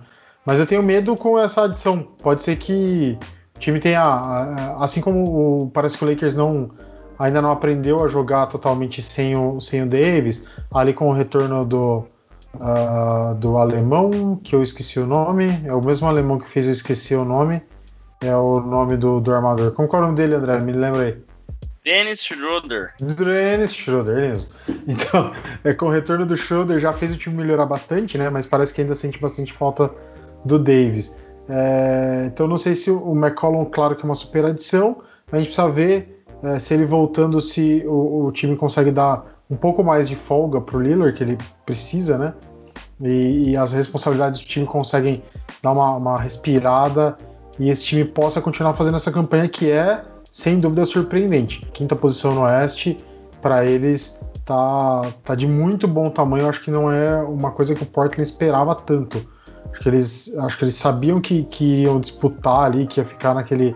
Mas 0.45 0.60
eu 0.60 0.67
tenho 0.67 0.86
medo 0.86 1.15
com 1.15 1.38
essa 1.39 1.63
adição. 1.63 2.03
Pode 2.21 2.43
ser 2.43 2.55
que 2.55 3.17
o 3.55 3.60
time 3.60 3.79
tenha, 3.79 4.21
assim 4.79 5.01
como 5.01 5.69
parece 5.71 5.97
que 5.97 6.05
o 6.05 6.10
Lakers 6.10 6.36
não 6.36 6.71
ainda 7.21 7.41
não 7.41 7.51
aprendeu 7.51 8.03
a 8.03 8.07
jogar 8.07 8.47
totalmente 8.47 9.01
sem 9.01 9.38
o, 9.38 9.62
sem 9.62 9.84
o 9.84 9.86
Davis, 9.88 10.43
ali 10.73 10.93
com 10.93 11.10
o 11.10 11.13
retorno 11.13 11.63
do, 11.63 12.03
uh, 12.55 13.36
do 13.36 13.57
alemão, 13.57 14.39
que 14.43 14.55
eu 14.55 14.63
esqueci 14.63 14.99
o 14.99 15.05
nome, 15.05 15.47
é 15.63 15.73
o 15.73 15.86
mesmo 15.86 16.07
alemão 16.07 16.39
que 16.39 16.51
fez 16.51 16.65
eu 16.65 16.73
esquecer 16.73 17.17
o 17.17 17.23
nome, 17.23 17.62
é 18.23 18.36
o 18.36 18.55
nome 18.60 18.97
do, 18.97 19.19
do 19.19 19.34
armador. 19.34 19.71
Como 19.71 19.88
é 19.91 19.97
o 19.97 20.01
nome 20.01 20.15
dele, 20.15 20.36
André? 20.36 20.60
Me 20.62 20.71
lembra 20.71 21.03
aí. 21.03 21.17
Dennis 21.84 22.21
Schroeder. 22.21 22.93
Dennis 22.99 23.73
Schroeder, 23.73 24.17
é 24.17 24.21
mesmo. 24.29 24.45
Então, 24.88 25.31
é, 25.63 25.73
com 25.73 25.88
o 25.88 25.91
retorno 25.91 26.25
do 26.25 26.38
Schroeder 26.38 26.79
já 26.79 26.93
fez 26.93 27.13
o 27.13 27.17
time 27.17 27.38
melhorar 27.38 27.65
bastante, 27.65 28.17
né? 28.17 28.29
Mas 28.29 28.47
parece 28.47 28.73
que 28.73 28.81
ainda 28.81 28.95
sente 28.95 29.19
bastante 29.19 29.53
falta 29.53 29.91
do 30.45 30.57
Davis. 30.57 31.15
É, 31.49 32.25
então, 32.27 32.47
não 32.47 32.57
sei 32.57 32.75
se 32.75 32.89
o 32.91 33.15
McCollum, 33.15 33.65
claro 33.65 33.95
que 33.95 34.03
é 34.03 34.05
uma 34.05 34.15
super 34.15 34.45
adição, 34.45 35.01
mas 35.31 35.34
a 35.34 35.38
gente 35.43 35.47
precisa 35.47 35.69
ver 35.69 36.20
é, 36.43 36.60
se 36.60 36.73
ele 36.73 36.86
voltando, 36.86 37.39
se 37.39 37.84
o, 37.86 38.25
o, 38.25 38.32
time 38.32 38.56
consegue 38.56 38.91
dar 38.91 39.23
um 39.49 39.56
pouco 39.56 39.84
mais 39.84 40.10
de 40.10 40.15
folga 40.15 40.60
para 40.60 40.77
o 40.77 40.82
Lillard, 40.82 41.13
que 41.13 41.23
ele 41.23 41.38
precisa, 41.65 42.17
né? 42.17 42.34
E, 42.99 43.49
e, 43.49 43.58
as 43.58 43.73
responsabilidades 43.73 44.39
do 44.39 44.45
time 44.45 44.65
conseguem 44.65 45.21
dar 45.62 45.71
uma, 45.71 45.95
uma, 45.95 46.15
respirada 46.19 47.15
e 47.60 47.69
esse 47.69 47.84
time 47.84 48.06
possa 48.06 48.39
continuar 48.39 48.75
fazendo 48.75 48.95
essa 48.95 49.12
campanha 49.12 49.47
que 49.49 49.69
é, 49.71 50.04
sem 50.32 50.58
dúvida, 50.58 50.86
surpreendente. 50.86 51.60
Quinta 51.73 51.95
posição 51.95 52.34
no 52.34 52.41
Oeste, 52.41 52.97
para 53.41 53.65
eles, 53.65 54.19
tá, 54.45 55.01
tá 55.23 55.36
de 55.36 55.47
muito 55.47 55.88
bom 55.88 56.06
tamanho. 56.06 56.47
Acho 56.47 56.63
que 56.63 56.71
não 56.71 56.91
é 56.91 57.21
uma 57.23 57.51
coisa 57.51 57.73
que 57.73 57.84
o 57.84 57.88
Portland 57.88 58.21
esperava 58.21 58.75
tanto. 58.75 59.17
Acho 59.71 59.80
que 59.80 59.89
eles, 59.89 60.38
acho 60.38 60.58
que 60.58 60.65
eles 60.65 60.75
sabiam 60.75 61.17
que, 61.17 61.43
que 61.45 61.63
iriam 61.63 61.99
disputar 61.99 62.65
ali, 62.65 62.86
que 62.86 62.99
ia 62.99 63.06
ficar 63.06 63.34
naquele 63.34 63.75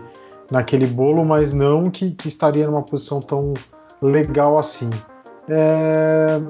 naquele 0.50 0.86
bolo, 0.86 1.24
mas 1.24 1.52
não 1.52 1.84
que, 1.84 2.12
que 2.12 2.28
estaria 2.28 2.66
numa 2.66 2.82
posição 2.82 3.20
tão 3.20 3.52
legal 4.00 4.58
assim. 4.58 4.90
É, 5.48 6.40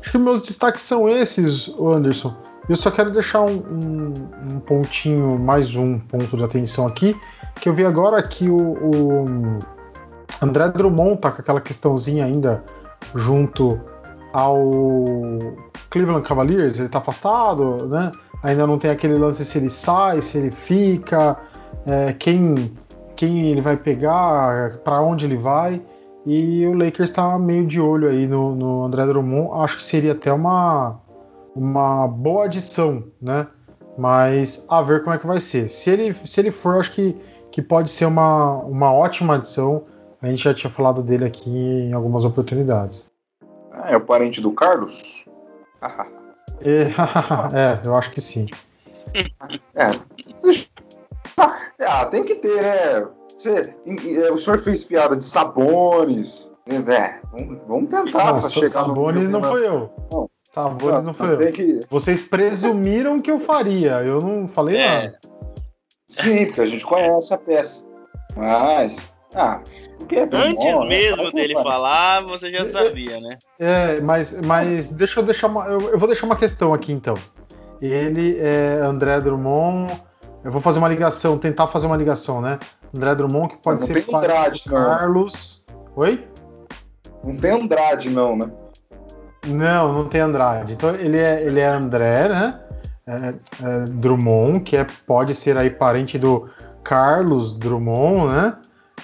acho 0.00 0.10
que 0.10 0.18
meus 0.18 0.42
destaques 0.42 0.82
são 0.82 1.06
esses, 1.08 1.72
Anderson. 1.80 2.34
Eu 2.68 2.76
só 2.76 2.90
quero 2.90 3.10
deixar 3.10 3.42
um, 3.42 3.58
um, 3.58 4.12
um, 4.52 4.60
pontinho, 4.60 5.38
mais 5.38 5.74
um 5.76 5.98
ponto 5.98 6.36
de 6.36 6.42
atenção 6.42 6.86
aqui, 6.86 7.16
que 7.60 7.68
eu 7.68 7.74
vi 7.74 7.84
agora 7.84 8.20
que 8.22 8.48
o, 8.48 8.56
o 8.56 9.24
André 10.42 10.68
Drummond 10.68 11.20
tá 11.20 11.30
com 11.30 11.40
aquela 11.40 11.60
questãozinha 11.60 12.24
ainda 12.24 12.64
junto 13.14 13.80
ao 14.32 14.68
Cleveland 15.90 16.26
Cavaliers, 16.26 16.78
ele 16.78 16.88
tá 16.88 16.98
afastado, 16.98 17.86
né? 17.86 18.10
Ainda 18.42 18.66
não 18.66 18.78
tem 18.78 18.90
aquele 18.90 19.14
lance 19.14 19.44
se 19.44 19.58
ele 19.58 19.70
sai, 19.70 20.20
se 20.20 20.38
ele 20.38 20.50
fica, 20.50 21.36
é, 21.86 22.12
quem 22.12 22.72
quem 23.16 23.48
ele 23.48 23.60
vai 23.60 23.76
pegar, 23.76 24.78
para 24.78 25.00
onde 25.00 25.24
ele 25.24 25.36
vai. 25.36 25.82
E 26.24 26.66
o 26.66 26.74
Lakers 26.74 27.10
está 27.10 27.38
meio 27.38 27.66
de 27.66 27.80
olho 27.80 28.08
aí 28.08 28.26
no, 28.26 28.54
no, 28.54 28.84
André 28.84 29.06
Drummond. 29.06 29.62
Acho 29.62 29.78
que 29.78 29.84
seria 29.84 30.12
até 30.12 30.32
uma, 30.32 31.00
uma 31.54 32.06
boa 32.08 32.44
adição, 32.44 33.04
né? 33.20 33.46
Mas 33.96 34.66
a 34.68 34.82
ver 34.82 35.02
como 35.02 35.14
é 35.14 35.18
que 35.18 35.26
vai 35.26 35.40
ser. 35.40 35.70
Se 35.70 35.88
ele, 35.88 36.16
se 36.24 36.40
ele 36.40 36.50
for, 36.50 36.80
acho 36.80 36.92
que, 36.92 37.16
que 37.50 37.62
pode 37.62 37.90
ser 37.90 38.06
uma, 38.06 38.56
uma 38.64 38.92
ótima 38.92 39.36
adição. 39.36 39.84
A 40.20 40.26
gente 40.26 40.42
já 40.42 40.52
tinha 40.52 40.72
falado 40.72 41.02
dele 41.02 41.24
aqui 41.24 41.48
em 41.48 41.92
algumas 41.92 42.24
oportunidades. 42.24 43.04
Ah, 43.70 43.92
é 43.92 43.96
o 43.96 44.00
parente 44.00 44.40
do 44.40 44.50
Carlos? 44.50 45.24
é, 46.60 46.90
é, 47.54 47.80
eu 47.84 47.94
acho 47.94 48.10
que 48.10 48.20
sim. 48.20 48.46
É. 49.74 49.86
ah, 51.80 52.06
tem 52.06 52.24
que 52.24 52.36
ter, 52.36 52.62
né? 52.62 53.06
Você, 53.36 53.74
é, 53.86 54.32
o 54.32 54.38
senhor 54.38 54.60
fez 54.60 54.84
piada 54.84 55.16
de 55.16 55.24
Sabones. 55.24 56.50
Né? 56.66 57.20
Vamos 57.68 57.90
tentar 57.90 58.32
não, 58.32 58.50
chegar 58.50 58.70
Sabones 58.70 59.28
no. 59.28 59.30
Sabones 59.30 59.30
não 59.30 59.42
foi 59.42 59.66
eu. 59.66 59.90
Não. 60.10 60.30
Sabones 60.52 60.94
não, 60.96 61.02
não 61.02 61.14
foi 61.14 61.34
eu. 61.34 61.52
Que... 61.52 61.80
Vocês 61.90 62.22
presumiram 62.22 63.18
que 63.18 63.30
eu 63.30 63.38
faria. 63.40 64.02
Eu 64.02 64.18
não 64.18 64.48
falei 64.48 64.78
é. 64.78 65.02
nada. 65.02 65.18
Sim, 66.08 66.46
porque 66.46 66.60
a 66.62 66.66
gente 66.66 66.84
conhece 66.86 67.34
a 67.34 67.38
peça. 67.38 67.84
Mas. 68.36 68.96
Ah, 69.34 69.60
é 70.10 70.22
Antes 70.22 70.72
bom, 70.72 70.84
né? 70.84 70.88
mesmo 70.88 71.24
né? 71.24 71.30
dele 71.32 71.54
falar, 71.54 72.22
você 72.22 72.50
já 72.50 72.64
sabia, 72.64 73.20
né? 73.20 73.36
É, 73.58 74.00
mas, 74.00 74.40
mas 74.40 74.88
deixa 74.88 75.20
eu 75.20 75.24
deixar 75.24 75.48
uma. 75.48 75.66
Eu, 75.66 75.78
eu 75.90 75.98
vou 75.98 76.08
deixar 76.08 76.26
uma 76.26 76.36
questão 76.36 76.72
aqui 76.72 76.92
então. 76.92 77.14
Ele 77.82 78.38
é 78.38 78.80
André 78.82 79.18
Drummond 79.18 79.92
eu 80.46 80.52
vou 80.52 80.62
fazer 80.62 80.78
uma 80.78 80.88
ligação, 80.88 81.36
tentar 81.36 81.66
fazer 81.66 81.86
uma 81.86 81.96
ligação, 81.96 82.40
né? 82.40 82.56
André 82.96 83.16
Drummond 83.16 83.48
que 83.48 83.56
pode 83.56 83.80
não 83.80 83.86
ser 83.88 84.04
tem 84.04 84.14
Andrade, 84.14 84.62
Carlos. 84.62 85.64
Não. 85.68 85.82
Oi? 85.96 86.24
Não 87.24 87.36
tem 87.36 87.50
Andrade, 87.50 88.10
não, 88.10 88.36
né? 88.36 88.48
Não, 89.44 89.92
não 89.92 90.08
tem 90.08 90.20
Andrade. 90.20 90.72
Então 90.72 90.94
ele 90.94 91.18
é, 91.18 91.42
ele 91.42 91.58
é 91.58 91.66
André, 91.66 92.28
né? 92.28 92.60
É, 93.08 93.34
é, 93.64 93.80
Drummond, 93.90 94.60
que 94.60 94.76
é, 94.76 94.86
pode 95.04 95.34
ser 95.34 95.58
aí 95.58 95.68
parente 95.68 96.16
do 96.16 96.48
Carlos 96.84 97.58
Drummond, 97.58 98.32
né? 98.32 98.56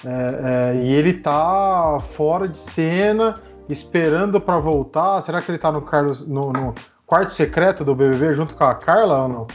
É, 0.05 0.71
é 0.71 0.75
e 0.75 0.93
ele 0.93 1.15
tá 1.15 1.97
fora 2.13 2.47
de 2.47 2.57
cena, 2.57 3.33
esperando 3.69 4.39
para 4.39 4.59
voltar. 4.59 5.19
Será 5.19 5.41
que 5.41 5.51
ele 5.51 5.59
tá 5.59 5.73
no 5.73 5.81
Carlos 5.81 6.25
no, 6.25 6.53
no, 6.53 6.73
quarto 7.05 7.33
secreto 7.33 7.83
do 7.83 7.93
BBB 7.93 8.33
junto 8.33 8.55
com 8.55 8.63
a 8.63 8.75
Carla 8.75 9.23
ou 9.23 9.27
não? 9.27 9.47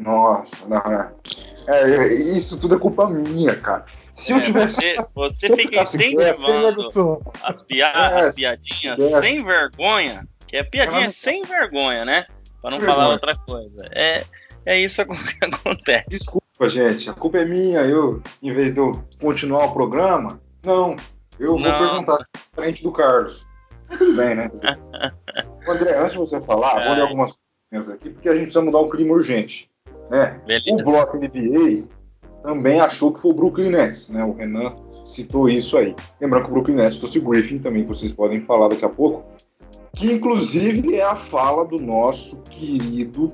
Nossa, 0.00 0.66
não, 0.66 0.78
é. 0.78 1.12
é 1.68 2.06
isso 2.14 2.58
tudo 2.58 2.74
é 2.74 2.78
culpa 2.78 3.08
minha, 3.08 3.54
cara. 3.54 3.84
Se 4.14 4.32
eu 4.32 4.38
é, 4.38 4.40
tivesse. 4.40 4.76
Você, 4.76 5.06
você 5.14 5.46
se 5.46 5.56
fica 5.56 5.82
incentivando 5.82 7.22
as, 7.42 7.62
pia 7.64 7.86
é, 7.86 8.20
as 8.28 8.34
piadinhas 8.34 8.98
é. 8.98 9.20
sem 9.20 9.44
vergonha, 9.44 10.26
que 10.46 10.56
é 10.56 10.62
piadinha 10.62 11.02
não... 11.02 11.10
sem 11.10 11.42
vergonha, 11.42 12.04
né? 12.04 12.26
Pra 12.62 12.70
não 12.70 12.78
vergonha. 12.78 12.98
falar 12.98 13.12
outra 13.12 13.36
coisa. 13.46 13.82
É, 13.94 14.24
é 14.64 14.78
isso 14.78 15.04
que 15.04 15.12
acontece. 15.44 16.06
Desculpa, 16.08 16.68
gente. 16.68 17.08
A 17.10 17.12
culpa 17.12 17.38
é 17.38 17.44
minha. 17.44 17.80
Eu, 17.80 18.22
em 18.42 18.54
vez 18.54 18.72
de 18.72 18.80
eu 18.80 18.92
continuar 19.20 19.66
o 19.66 19.72
programa, 19.72 20.40
não. 20.64 20.96
Eu 21.38 21.58
não. 21.58 21.78
vou 21.78 21.88
perguntar 21.88 22.18
frente 22.54 22.82
do 22.82 22.92
Carlos. 22.92 23.46
Tudo 23.88 24.16
bem, 24.16 24.34
né? 24.34 24.50
André, 25.68 25.98
antes 25.98 26.12
de 26.12 26.18
você 26.18 26.40
falar, 26.40 26.84
vou 26.84 26.94
ler 26.94 27.02
algumas 27.02 27.38
coisas 27.70 27.94
aqui, 27.94 28.10
porque 28.10 28.28
a 28.28 28.34
gente 28.34 28.44
precisa 28.44 28.64
mudar 28.64 28.80
um 28.80 28.90
clima 28.90 29.12
urgente. 29.12 29.69
Né? 30.10 30.40
O 30.72 30.82
bloco 30.82 31.16
NBA 31.16 31.88
também 32.42 32.80
achou 32.80 33.12
que 33.12 33.20
foi 33.20 33.30
o 33.30 33.34
Brooklyn 33.34 33.70
Nets, 33.70 34.08
né? 34.08 34.24
O 34.24 34.32
Renan 34.32 34.74
citou 35.04 35.48
isso 35.48 35.78
aí. 35.78 35.94
Lembrando 36.20 36.44
que 36.44 36.50
o 36.50 36.52
Brooklyn 36.54 36.76
Nets 36.76 36.98
trouxe 36.98 37.18
o 37.18 37.22
Griffin 37.22 37.58
também, 37.58 37.82
que 37.82 37.88
vocês 37.88 38.10
podem 38.10 38.38
falar 38.38 38.68
daqui 38.68 38.84
a 38.84 38.88
pouco, 38.88 39.22
que 39.94 40.10
inclusive 40.12 40.96
é 40.96 41.02
a 41.02 41.14
fala 41.14 41.64
do 41.64 41.76
nosso 41.76 42.38
querido 42.50 43.32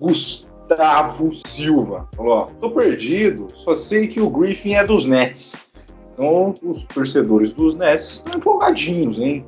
Gustavo 0.00 1.32
Silva. 1.32 2.08
Falou, 2.16 2.32
ó, 2.32 2.44
tô 2.60 2.70
perdido, 2.70 3.46
só 3.54 3.74
sei 3.74 4.08
que 4.08 4.20
o 4.20 4.30
Griffin 4.30 4.74
é 4.74 4.84
dos 4.84 5.06
Nets. 5.06 5.56
Então, 6.14 6.52
os 6.62 6.82
torcedores 6.84 7.52
dos 7.52 7.74
Nets 7.74 8.12
estão 8.12 8.38
empolgadinhos, 8.38 9.18
hein? 9.18 9.46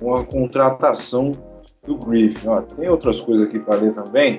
Com 0.00 0.16
a 0.16 0.24
contratação 0.24 1.32
do 1.86 1.96
Griffin. 1.96 2.48
Ó, 2.48 2.60
tem 2.62 2.88
outras 2.88 3.20
coisas 3.20 3.46
aqui 3.46 3.58
para 3.58 3.76
ler 3.76 3.92
também. 3.92 4.38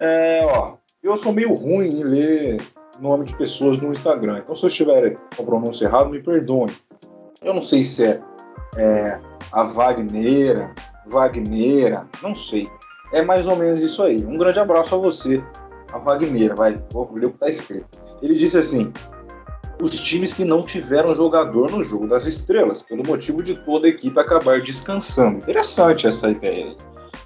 É, 0.00 0.46
ó, 0.46 0.74
eu 1.02 1.16
sou 1.16 1.32
meio 1.32 1.52
ruim 1.52 1.88
em 1.88 2.02
ler 2.02 2.62
nome 3.00 3.24
de 3.24 3.36
pessoas 3.36 3.78
no 3.78 3.92
Instagram. 3.92 4.38
Então, 4.38 4.54
se 4.54 4.64
eu 4.64 4.68
estiver 4.68 5.16
com 5.36 5.42
a 5.42 5.46
pronúncia 5.46 5.86
errada, 5.86 6.08
me 6.08 6.22
perdoe. 6.22 6.70
Eu 7.42 7.54
não 7.54 7.62
sei 7.62 7.82
se 7.82 8.04
é, 8.04 8.20
é 8.76 9.18
a 9.52 9.64
Wagneira, 9.64 10.74
Wagneira, 11.06 12.06
não 12.22 12.34
sei. 12.34 12.68
É 13.12 13.22
mais 13.22 13.46
ou 13.46 13.56
menos 13.56 13.82
isso 13.82 14.02
aí. 14.02 14.24
Um 14.24 14.36
grande 14.38 14.58
abraço 14.58 14.94
a 14.94 14.98
você, 14.98 15.42
a 15.92 15.98
Wagneira. 15.98 16.54
Vai, 16.54 16.82
vou 16.92 17.10
ler 17.12 17.26
o 17.26 17.30
que 17.30 17.36
está 17.36 17.48
escrito. 17.48 17.98
Ele 18.22 18.34
disse 18.34 18.58
assim: 18.58 18.92
os 19.80 19.98
times 20.00 20.32
que 20.32 20.44
não 20.44 20.62
tiveram 20.62 21.14
jogador 21.14 21.70
no 21.70 21.82
jogo 21.82 22.06
das 22.06 22.26
estrelas, 22.26 22.82
pelo 22.82 23.02
motivo 23.06 23.42
de 23.42 23.56
toda 23.64 23.86
a 23.86 23.90
equipe 23.90 24.18
acabar 24.18 24.60
descansando. 24.60 25.38
Interessante 25.38 26.06
essa 26.06 26.30
ideia 26.30 26.66
aí. 26.66 26.76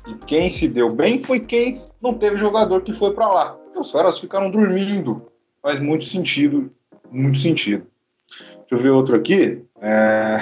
E 0.06 0.14
quem 0.26 0.50
se 0.50 0.68
deu 0.68 0.92
bem 0.92 1.22
foi 1.22 1.40
quem 1.40 1.82
não 2.00 2.14
teve 2.14 2.36
jogador 2.36 2.82
que 2.82 2.92
foi 2.92 3.14
para 3.14 3.28
lá. 3.28 3.58
Os 3.74 3.90
caras 3.90 4.18
ficaram 4.18 4.50
dormindo 4.50 5.30
faz 5.64 5.80
muito 5.80 6.04
sentido, 6.04 6.70
muito 7.10 7.38
sentido. 7.38 7.86
Deixa 8.28 8.74
eu 8.74 8.78
ver 8.78 8.90
outro 8.90 9.16
aqui. 9.16 9.64
É... 9.80 10.36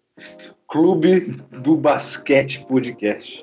Clube 0.68 1.20
do 1.62 1.74
Basquete 1.74 2.66
Podcast. 2.66 3.42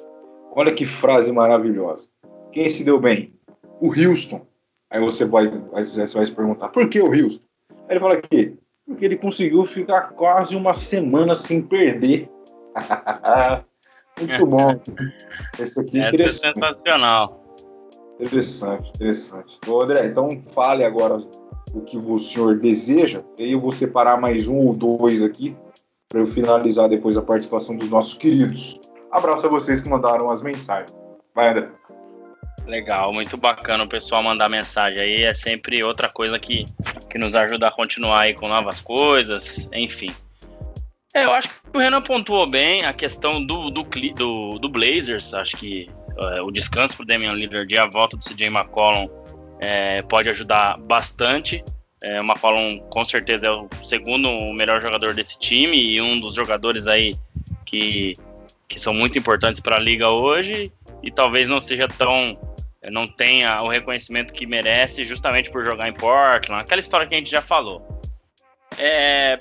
Olha 0.52 0.72
que 0.72 0.86
frase 0.86 1.32
maravilhosa. 1.32 2.08
Quem 2.52 2.70
se 2.70 2.84
deu 2.84 3.00
bem? 3.00 3.34
O 3.82 3.88
Houston. 3.88 4.46
Aí 4.88 5.02
você 5.02 5.26
vai, 5.26 5.48
você 5.74 6.06
vai 6.06 6.26
se 6.28 6.32
perguntar, 6.32 6.70
por 6.70 6.88
que 6.88 7.02
o 7.02 7.08
Houston? 7.08 7.44
Aí 7.72 7.96
ele 7.96 8.00
fala 8.00 8.14
aqui, 8.14 8.56
porque 8.86 9.04
ele 9.04 9.18
conseguiu 9.18 9.66
ficar 9.66 10.12
quase 10.12 10.56
uma 10.56 10.76
semana 10.76 11.36
sem 11.36 11.60
perder. 11.60 12.30
Muito 14.20 14.46
bom. 14.46 14.80
Esse 15.60 15.82
aqui 15.82 16.00
é, 16.00 16.06
é 16.06 16.08
interessante. 16.08 16.60
sensacional. 16.60 17.44
Interessante, 18.20 18.90
interessante. 18.96 19.60
Ô, 19.68 19.82
André, 19.82 20.08
então 20.08 20.30
fale 20.54 20.86
agora 20.86 21.18
o 21.74 21.82
que 21.82 21.98
o 21.98 22.18
senhor 22.18 22.58
deseja, 22.58 23.22
e 23.38 23.44
aí 23.44 23.52
eu 23.52 23.60
vou 23.60 23.72
separar 23.72 24.20
mais 24.20 24.48
um 24.48 24.58
ou 24.60 24.74
dois 24.74 25.22
aqui 25.22 25.56
para 26.08 26.22
eu 26.22 26.28
finalizar 26.28 26.88
depois 26.88 27.18
a 27.18 27.22
participação 27.22 27.76
dos 27.76 27.90
nossos 27.90 28.14
queridos. 28.14 28.80
Abraço 29.12 29.48
a 29.48 29.50
vocês 29.50 29.82
que 29.82 29.90
mandaram 29.90 30.32
as 30.32 30.42
mensagens. 30.42 30.96
Vai, 31.34 31.50
André. 31.50 31.70
Legal, 32.66 33.14
muito 33.14 33.38
bacana 33.38 33.84
o 33.84 33.88
pessoal 33.88 34.24
mandar 34.24 34.50
mensagem 34.50 35.00
aí. 35.00 35.24
É 35.24 35.34
sempre 35.34 35.84
outra 35.84 36.10
coisa 36.10 36.40
que, 36.40 36.66
que 37.10 37.18
nos 37.18 37.36
ajuda 37.36 37.68
a 37.68 37.72
continuar 37.72 38.22
aí 38.22 38.34
com 38.34 38.48
novas 38.48 38.82
coisas, 38.82 39.70
enfim. 39.74 40.14
É, 41.16 41.24
eu 41.24 41.32
acho 41.32 41.48
que 41.48 41.56
o 41.74 41.80
Renan 41.80 42.02
pontuou 42.02 42.46
bem 42.46 42.84
a 42.84 42.92
questão 42.92 43.44
do, 43.44 43.70
do, 43.70 43.84
do, 43.84 44.50
do 44.60 44.68
Blazers. 44.70 45.34
Acho 45.34 45.56
que 45.56 45.90
é, 46.20 46.42
o 46.42 46.52
descanso 46.52 46.98
para 46.98 47.06
Damian 47.06 47.32
Lillard 47.32 47.74
e 47.74 47.78
a 47.78 47.86
volta 47.86 48.18
do 48.18 48.24
CJ 48.24 48.48
McCollum 48.48 49.08
é, 49.62 50.02
pode 50.02 50.28
ajudar 50.28 50.78
bastante. 50.78 51.64
É, 52.04 52.20
o 52.20 52.24
McCollum 52.26 52.80
com 52.90 53.06
certeza 53.06 53.48
é 53.48 53.50
o 53.50 53.70
segundo 53.82 54.30
melhor 54.52 54.82
jogador 54.82 55.14
desse 55.14 55.40
time 55.40 55.82
e 55.82 56.02
um 56.02 56.20
dos 56.20 56.36
jogadores 56.36 56.86
aí 56.86 57.14
que, 57.66 58.12
que 58.68 58.78
são 58.78 58.94
muito 58.94 59.18
importantes 59.18 59.62
para 59.62 59.78
a 59.78 59.80
liga 59.80 60.10
hoje 60.10 60.70
e 61.02 61.10
talvez 61.10 61.48
não 61.48 61.62
seja 61.62 61.88
tão 61.88 62.38
não 62.92 63.08
tenha 63.08 63.64
o 63.64 63.70
reconhecimento 63.70 64.32
que 64.32 64.46
merece 64.46 65.06
justamente 65.06 65.50
por 65.50 65.64
jogar 65.64 65.88
em 65.88 65.94
Portland, 65.94 66.62
aquela 66.62 66.82
história 66.82 67.08
que 67.08 67.16
a 67.16 67.18
gente 67.18 67.32
já 67.32 67.42
falou. 67.42 68.00
É, 68.78 69.38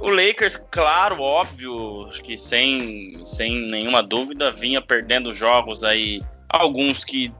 o 0.00 0.10
Lakers, 0.10 0.56
claro, 0.70 1.20
óbvio, 1.20 2.08
que 2.22 2.38
sem, 2.38 3.12
sem 3.24 3.66
nenhuma 3.68 4.02
dúvida, 4.02 4.50
vinha 4.50 4.80
perdendo 4.80 5.32
jogos 5.32 5.82
aí, 5.82 6.20
alguns 6.48 7.04
que 7.04 7.32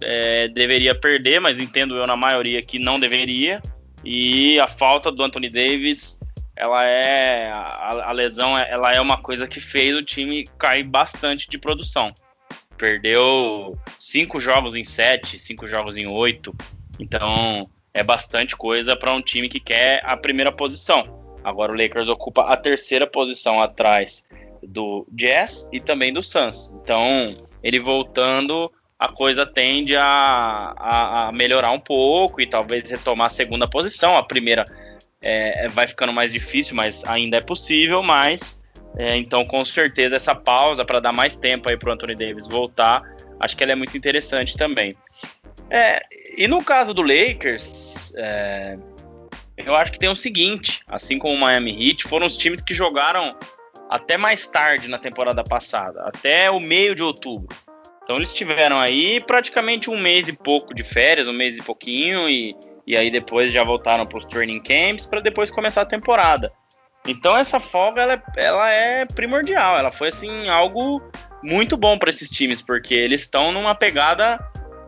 é, 0.00 0.48
deveria 0.48 0.94
perder, 0.94 1.40
mas 1.40 1.58
entendo 1.58 1.96
eu 1.96 2.06
na 2.06 2.16
maioria 2.16 2.60
que 2.62 2.78
não 2.78 3.00
deveria. 3.00 3.60
E 4.04 4.58
a 4.60 4.66
falta 4.66 5.10
do 5.10 5.22
Anthony 5.22 5.48
Davis, 5.48 6.18
ela 6.56 6.84
é 6.84 7.50
a, 7.50 8.10
a 8.10 8.12
lesão, 8.12 8.58
ela 8.58 8.92
é 8.92 9.00
uma 9.00 9.22
coisa 9.22 9.46
que 9.46 9.60
fez 9.60 9.96
o 9.96 10.02
time 10.02 10.44
cair 10.58 10.84
bastante 10.84 11.48
de 11.48 11.56
produção. 11.56 12.12
Perdeu 12.76 13.78
cinco 13.96 14.40
jogos 14.40 14.74
em 14.74 14.82
sete, 14.82 15.38
cinco 15.38 15.66
jogos 15.66 15.96
em 15.96 16.06
oito. 16.06 16.54
Então 16.98 17.60
é 17.94 18.02
bastante 18.02 18.56
coisa 18.56 18.96
para 18.96 19.12
um 19.12 19.22
time 19.22 19.48
que 19.48 19.60
quer 19.60 20.02
a 20.04 20.16
primeira 20.16 20.50
posição. 20.50 21.21
Agora 21.44 21.72
o 21.72 21.74
Lakers 21.74 22.08
ocupa 22.08 22.42
a 22.42 22.56
terceira 22.56 23.06
posição 23.06 23.60
atrás 23.60 24.24
do 24.62 25.06
Jazz 25.10 25.68
e 25.72 25.80
também 25.80 26.12
do 26.12 26.22
Suns. 26.22 26.72
Então, 26.82 27.34
ele 27.62 27.80
voltando, 27.80 28.70
a 28.98 29.08
coisa 29.08 29.44
tende 29.44 29.96
a, 29.96 30.04
a, 30.04 31.28
a 31.28 31.32
melhorar 31.32 31.72
um 31.72 31.80
pouco 31.80 32.40
e 32.40 32.46
talvez 32.46 32.90
retomar 32.90 33.26
a 33.26 33.30
segunda 33.30 33.68
posição. 33.68 34.16
A 34.16 34.22
primeira 34.22 34.64
é, 35.20 35.64
é 35.64 35.68
vai 35.68 35.88
ficando 35.88 36.12
mais 36.12 36.32
difícil, 36.32 36.76
mas 36.76 37.04
ainda 37.04 37.38
é 37.38 37.40
possível. 37.40 38.02
Mas 38.02 38.62
é, 38.96 39.16
então, 39.16 39.44
com 39.44 39.64
certeza, 39.64 40.16
essa 40.16 40.34
pausa 40.34 40.84
para 40.84 41.00
dar 41.00 41.12
mais 41.12 41.36
tempo 41.36 41.68
aí 41.68 41.76
para 41.76 41.90
o 41.90 41.92
Anthony 41.92 42.14
Davis 42.14 42.46
voltar, 42.46 43.02
acho 43.40 43.56
que 43.56 43.62
ela 43.62 43.72
é 43.72 43.76
muito 43.76 43.96
interessante 43.96 44.56
também. 44.56 44.94
É, 45.70 46.02
e 46.36 46.46
no 46.46 46.62
caso 46.62 46.92
do 46.92 47.02
Lakers, 47.02 48.12
é, 48.16 48.76
eu 49.66 49.76
acho 49.76 49.92
que 49.92 49.98
tem 49.98 50.08
o 50.08 50.14
seguinte, 50.14 50.82
assim 50.88 51.18
como 51.18 51.34
o 51.34 51.40
Miami 51.40 51.72
Heat, 51.72 52.04
foram 52.04 52.26
os 52.26 52.36
times 52.36 52.60
que 52.60 52.74
jogaram 52.74 53.36
até 53.88 54.16
mais 54.16 54.46
tarde 54.48 54.88
na 54.88 54.98
temporada 54.98 55.44
passada, 55.44 56.02
até 56.06 56.50
o 56.50 56.58
meio 56.58 56.94
de 56.94 57.02
outubro. 57.02 57.54
Então 58.02 58.16
eles 58.16 58.32
tiveram 58.32 58.80
aí 58.80 59.20
praticamente 59.20 59.90
um 59.90 59.98
mês 59.98 60.28
e 60.28 60.32
pouco 60.32 60.74
de 60.74 60.82
férias, 60.82 61.28
um 61.28 61.32
mês 61.32 61.56
e 61.56 61.62
pouquinho, 61.62 62.28
e, 62.28 62.56
e 62.86 62.96
aí 62.96 63.10
depois 63.10 63.52
já 63.52 63.62
voltaram 63.62 64.06
para 64.06 64.18
os 64.18 64.26
training 64.26 64.60
camps 64.60 65.06
para 65.06 65.20
depois 65.20 65.50
começar 65.50 65.82
a 65.82 65.86
temporada. 65.86 66.52
Então 67.06 67.36
essa 67.36 67.60
folga 67.60 68.02
ela, 68.02 68.14
é, 68.14 68.22
ela 68.36 68.70
é 68.70 69.06
primordial, 69.06 69.78
ela 69.78 69.92
foi 69.92 70.08
assim 70.08 70.48
algo 70.48 71.02
muito 71.42 71.76
bom 71.76 71.98
para 71.98 72.10
esses 72.10 72.30
times, 72.30 72.62
porque 72.62 72.94
eles 72.94 73.22
estão 73.22 73.52
numa 73.52 73.74
pegada 73.74 74.38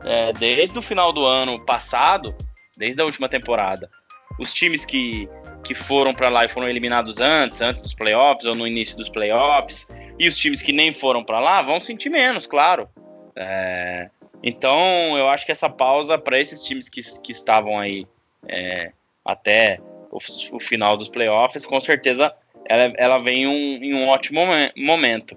é, 0.04 0.32
desde 0.32 0.78
o 0.78 0.82
final 0.82 1.12
do 1.12 1.24
ano 1.24 1.64
passado, 1.64 2.34
desde 2.76 3.02
a 3.02 3.04
última 3.04 3.28
temporada 3.28 3.90
os 4.38 4.52
times 4.52 4.84
que, 4.84 5.28
que 5.62 5.74
foram 5.74 6.12
para 6.12 6.28
lá 6.28 6.44
e 6.44 6.48
foram 6.48 6.68
eliminados 6.68 7.18
antes, 7.20 7.60
antes 7.60 7.82
dos 7.82 7.94
playoffs 7.94 8.46
ou 8.46 8.54
no 8.54 8.66
início 8.66 8.96
dos 8.96 9.08
playoffs, 9.08 9.88
e 10.18 10.28
os 10.28 10.36
times 10.36 10.62
que 10.62 10.72
nem 10.72 10.92
foram 10.92 11.24
para 11.24 11.40
lá 11.40 11.62
vão 11.62 11.80
sentir 11.80 12.10
menos, 12.10 12.46
claro. 12.46 12.88
É, 13.36 14.08
então, 14.42 15.16
eu 15.16 15.28
acho 15.28 15.46
que 15.46 15.52
essa 15.52 15.70
pausa 15.70 16.18
para 16.18 16.38
esses 16.38 16.62
times 16.62 16.88
que, 16.88 17.00
que 17.20 17.32
estavam 17.32 17.78
aí 17.78 18.06
é, 18.46 18.92
até 19.24 19.78
o, 20.10 20.18
o 20.52 20.60
final 20.60 20.96
dos 20.96 21.08
playoffs, 21.08 21.64
com 21.64 21.80
certeza 21.80 22.32
ela, 22.66 22.92
ela 22.96 23.18
vem 23.18 23.46
um, 23.46 23.52
em 23.82 23.94
um 23.94 24.08
ótimo 24.08 24.40
momento. 24.76 25.36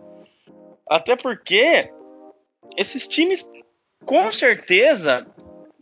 Até 0.90 1.16
porque 1.16 1.90
esses 2.78 3.08
times, 3.08 3.48
com 4.06 4.32
certeza, 4.32 5.28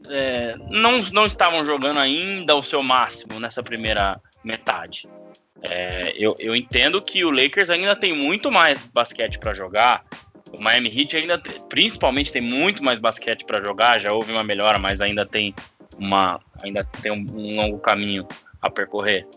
é, 0.10 0.56
não, 0.70 1.00
não 1.12 1.26
estavam 1.26 1.64
jogando 1.66 2.00
ainda 2.00 2.56
o 2.56 2.62
seu 2.62 2.82
máximo 2.82 3.40
nessa 3.40 3.62
primeira 3.64 4.20
metade. 4.44 5.08
É, 5.62 6.14
eu, 6.18 6.36
eu, 6.38 6.56
entendo 6.56 7.02
que 7.02 7.26
o 7.26 7.32
Lakers 7.32 7.70
ainda 7.70 7.96
tem 7.96 8.14
muito 8.14 8.52
mais 8.52 8.84
basquete 8.84 9.40
para 9.40 9.54
jogar. 9.54 10.06
O 10.52 10.62
Miami 10.62 10.90
Heat 10.90 11.18
ainda, 11.18 11.42
principalmente, 11.70 12.32
tem 12.32 12.42
muito 12.42 12.84
mais 12.84 13.00
basquete 13.00 13.46
para 13.46 13.62
jogar. 13.62 14.00
Já 14.00 14.12
houve 14.12 14.32
uma 14.32 14.44
melhora, 14.44 14.78
mas 14.78 15.02
ainda 15.02 15.26
tem 15.26 15.54
uma, 15.98 16.40
ainda 16.62 16.84
tem 17.02 17.12
um, 17.12 17.26
um 17.34 17.56
longo 17.56 17.80
caminho 17.80 18.28
a 18.62 18.70
percorrer. 18.70 19.28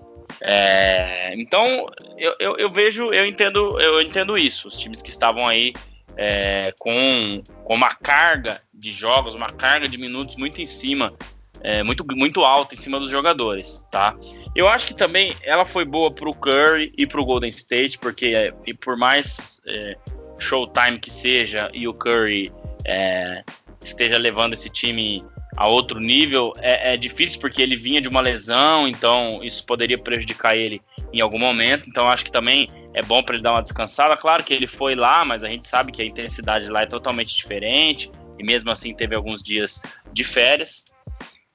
É, 0.41 1.31
então 1.35 1.87
eu, 2.17 2.35
eu, 2.39 2.57
eu, 2.59 2.71
vejo, 2.71 3.11
eu 3.13 3.27
entendo, 3.27 3.81
eu 3.81 4.01
entendo 4.03 4.37
isso. 4.37 4.69
Os 4.69 4.77
times 4.77 5.01
que 5.01 5.11
estavam 5.11 5.47
aí 5.47 5.73
é, 6.19 6.75
com, 6.81 7.41
com 7.65 7.75
uma 7.75 7.91
carga 7.91 8.61
de 8.75 8.91
jogos, 8.91 9.37
uma 9.37 9.47
carga 9.47 9.89
de 9.89 9.97
minutos 9.97 10.35
muito 10.35 10.61
em 10.61 10.67
cima, 10.67 11.15
é, 11.63 11.85
muito, 11.85 12.05
muito 12.17 12.45
alta 12.45 12.75
em 12.75 12.79
cima 12.79 12.99
dos 12.99 13.09
jogadores, 13.09 13.87
tá? 13.91 14.17
Eu 14.55 14.69
acho 14.69 14.87
que 14.87 14.95
também 14.95 15.35
ela 15.43 15.65
foi 15.65 15.85
boa 15.85 16.11
para 16.11 16.29
o 16.29 16.35
Curry 16.35 16.93
e 16.99 17.07
para 17.07 17.21
o 17.21 17.25
Golden 17.25 17.51
State, 17.51 17.99
porque 17.99 18.27
é, 18.27 18.53
e 18.67 18.75
por 18.75 18.97
mais 18.97 19.61
é, 19.67 19.97
showtime 20.39 20.99
que 20.99 21.11
seja 21.11 21.71
e 21.73 21.87
o 21.87 21.95
Curry 21.95 22.53
é, 22.85 23.45
esteja 23.81 24.19
levando 24.19 24.55
esse 24.55 24.69
time 24.69 25.23
a 25.57 25.67
outro 25.67 26.01
nível, 26.01 26.53
é, 26.59 26.95
é, 26.95 26.97
difícil 26.97 27.41
porque 27.41 27.63
ele 27.63 27.77
vinha 27.77 28.01
de 28.01 28.09
uma 28.09 28.21
lesão, 28.21 28.87
então 28.87 29.41
isso 29.43 29.65
poderia 29.67 29.99
prejudicar 29.99 30.57
ele 30.57 30.81
em 31.13 31.21
algum 31.21 31.39
momento. 31.39 31.89
Então 31.89 32.09
acho 32.09 32.25
que 32.25 32.33
também 32.33 32.67
é 32.95 33.03
bom 33.03 33.23
para 33.23 33.35
ele 33.35 33.43
dar 33.43 33.53
uma 33.53 33.63
descansada. 33.63 34.17
Claro 34.17 34.45
que 34.45 34.53
ele 34.53 34.67
foi 34.67 34.95
lá, 34.95 35.25
mas 35.25 35.45
a 35.45 35.49
gente 35.49 35.67
sabe 35.67 35.93
que 35.93 36.03
a 36.03 36.05
intensidade 36.05 36.69
lá 36.69 36.83
é 36.83 36.87
totalmente 36.87 37.37
diferente 37.37 38.11
e 38.39 38.45
mesmo 38.45 38.71
assim 38.71 38.95
teve 38.95 39.15
alguns 39.15 39.43
dias 39.43 39.83
de 40.13 40.25
férias. 40.25 40.85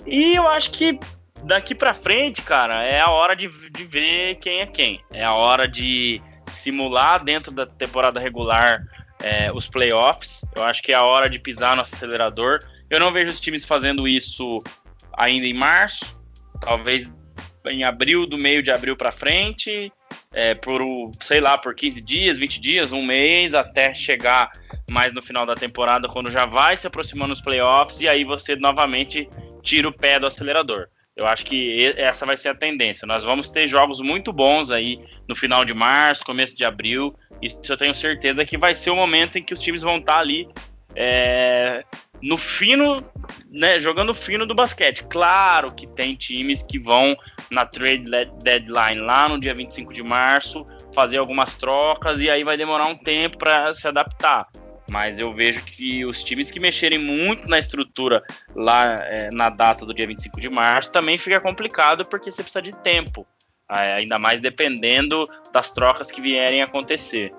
E 0.06 0.36
eu 0.36 0.48
acho 0.48 0.72
que 0.72 1.00
daqui 1.44 1.74
para 1.74 1.94
frente, 1.94 2.42
cara, 2.42 2.84
é 2.84 3.00
a 3.00 3.10
hora 3.10 3.36
de, 3.36 3.48
de 3.70 3.84
ver 3.86 4.36
quem 4.36 4.62
é 4.62 4.66
quem. 4.66 5.02
É 5.12 5.24
a 5.24 5.34
hora 5.34 5.68
de 5.68 6.22
simular 6.52 7.24
dentro 7.24 7.52
da 7.52 7.66
temporada 7.66 8.20
regular 8.20 8.84
é, 9.22 9.52
os 9.52 9.68
playoffs. 9.68 10.46
Eu 10.56 10.64
acho 10.64 10.84
que 10.84 10.92
é 10.92 10.96
a 10.96 11.04
hora 11.04 11.30
de 11.30 11.40
pisar 11.40 11.76
no 11.76 11.82
acelerador 11.82 12.60
eu 12.94 13.00
não 13.00 13.12
vejo 13.12 13.32
os 13.32 13.40
times 13.40 13.66
fazendo 13.66 14.08
isso 14.08 14.60
ainda 15.18 15.48
em 15.48 15.54
março, 15.54 16.16
talvez 16.62 17.12
em 17.68 17.84
abril, 17.84 18.26
do 18.26 18.38
meio 18.38 18.62
de 18.62 18.72
abril 18.72 18.96
para 18.96 19.12
frente, 19.12 19.92
é, 20.32 20.56
por, 20.56 20.82
sei 21.22 21.40
lá, 21.40 21.58
por 21.58 21.76
15 21.76 22.02
dias, 22.02 22.38
20 22.38 22.60
dias, 22.60 22.92
um 22.92 23.04
mês, 23.04 23.54
até 23.54 23.94
chegar 23.94 24.52
mais 24.90 25.14
no 25.14 25.22
final 25.22 25.46
da 25.46 25.56
temporada, 25.56 26.08
quando 26.08 26.30
já 26.30 26.46
vai 26.46 26.76
se 26.76 26.88
aproximando 26.88 27.34
os 27.34 27.42
playoffs, 27.42 28.02
e 28.02 28.08
aí 28.08 28.24
você 28.24 28.56
novamente 28.56 29.30
tira 29.62 29.88
o 29.88 29.94
pé 29.94 30.20
do 30.20 30.28
acelerador. 30.28 30.88
Eu 31.16 31.28
acho 31.28 31.46
que 31.46 31.94
essa 31.96 32.26
vai 32.26 32.36
ser 32.36 32.50
a 32.50 32.56
tendência. 32.56 33.06
Nós 33.06 33.24
vamos 33.24 33.52
ter 33.52 33.68
jogos 33.68 34.00
muito 34.02 34.34
bons 34.34 34.72
aí 34.72 35.00
no 35.28 35.36
final 35.36 35.64
de 35.64 35.74
março, 35.74 36.26
começo 36.26 36.58
de 36.58 36.66
abril. 36.66 37.16
Isso 37.40 37.72
eu 37.72 37.78
tenho 37.78 37.94
certeza 37.94 38.44
que 38.44 38.58
vai 38.58 38.74
ser 38.74 38.90
o 38.90 38.96
momento 38.96 39.38
em 39.38 39.44
que 39.44 39.54
os 39.54 39.62
times 39.62 39.84
vão 39.84 39.98
estar 39.98 40.18
ali 40.18 40.50
é, 40.96 41.84
no 42.20 42.36
fino, 42.36 43.04
né, 43.52 43.80
jogando 43.80 44.14
fino 44.14 44.46
do 44.46 44.56
basquete. 44.56 45.04
Claro 45.04 45.72
que 45.74 45.86
tem 45.86 46.16
times 46.16 46.64
que 46.64 46.80
vão 46.80 47.16
na 47.54 47.66
trade 47.66 48.10
deadline 48.44 49.00
lá 49.00 49.30
no 49.30 49.40
dia 49.40 49.54
25 49.54 49.94
de 49.94 50.04
março 50.04 50.66
fazer 50.94 51.18
algumas 51.18 51.56
trocas 51.56 52.20
e 52.20 52.30
aí 52.30 52.44
vai 52.44 52.58
demorar 52.58 52.88
um 52.88 52.96
tempo 52.96 53.38
para 53.38 53.74
se 53.74 53.88
adaptar. 53.88 54.48
Mas 54.92 55.18
eu 55.18 55.34
vejo 55.34 55.64
que 55.64 56.06
os 56.06 56.24
times 56.24 56.52
que 56.52 56.60
mexerem 56.60 57.00
muito 57.00 57.48
na 57.48 57.58
estrutura 57.58 58.22
lá 58.56 58.96
é, 59.00 59.30
na 59.32 59.50
data 59.50 59.86
do 59.86 59.94
dia 59.94 60.06
25 60.06 60.40
de 60.42 60.50
março 60.50 60.92
também 60.92 61.18
fica 61.18 61.40
complicado 61.40 62.06
porque 62.08 62.30
você 62.30 62.44
precisa 62.44 62.62
de 62.62 62.72
tempo, 62.84 63.26
ainda 63.68 64.20
mais 64.20 64.42
dependendo 64.42 65.28
das 65.52 65.72
trocas 65.72 66.12
que 66.12 66.22
vierem 66.22 66.62
acontecer. 66.62 67.32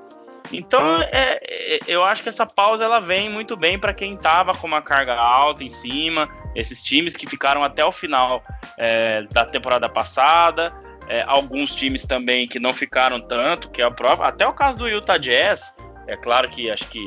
Então, 0.52 1.02
é, 1.02 1.40
é, 1.42 1.78
eu 1.86 2.04
acho 2.04 2.22
que 2.22 2.28
essa 2.28 2.46
pausa 2.46 2.84
ela 2.84 3.00
vem 3.00 3.30
muito 3.30 3.56
bem 3.56 3.78
para 3.78 3.94
quem 3.94 4.14
estava 4.14 4.52
com 4.52 4.66
uma 4.66 4.82
carga 4.82 5.14
alta 5.14 5.64
em 5.64 5.70
cima, 5.70 6.28
esses 6.54 6.82
times 6.82 7.16
que 7.16 7.26
ficaram 7.26 7.62
até 7.62 7.84
o 7.84 7.90
final 7.90 8.42
é, 8.78 9.22
da 9.32 9.44
temporada 9.46 9.88
passada, 9.88 10.66
é, 11.08 11.22
alguns 11.26 11.74
times 11.74 12.06
também 12.06 12.46
que 12.46 12.58
não 12.58 12.72
ficaram 12.72 13.20
tanto, 13.20 13.70
que 13.70 13.80
é 13.80 13.86
o 13.86 13.92
próprio, 13.92 14.26
até 14.26 14.46
o 14.46 14.52
caso 14.52 14.78
do 14.78 14.88
Utah 14.88 15.18
Jazz. 15.18 15.74
É 16.06 16.16
claro 16.16 16.50
que 16.50 16.70
acho 16.70 16.86
que 16.88 17.00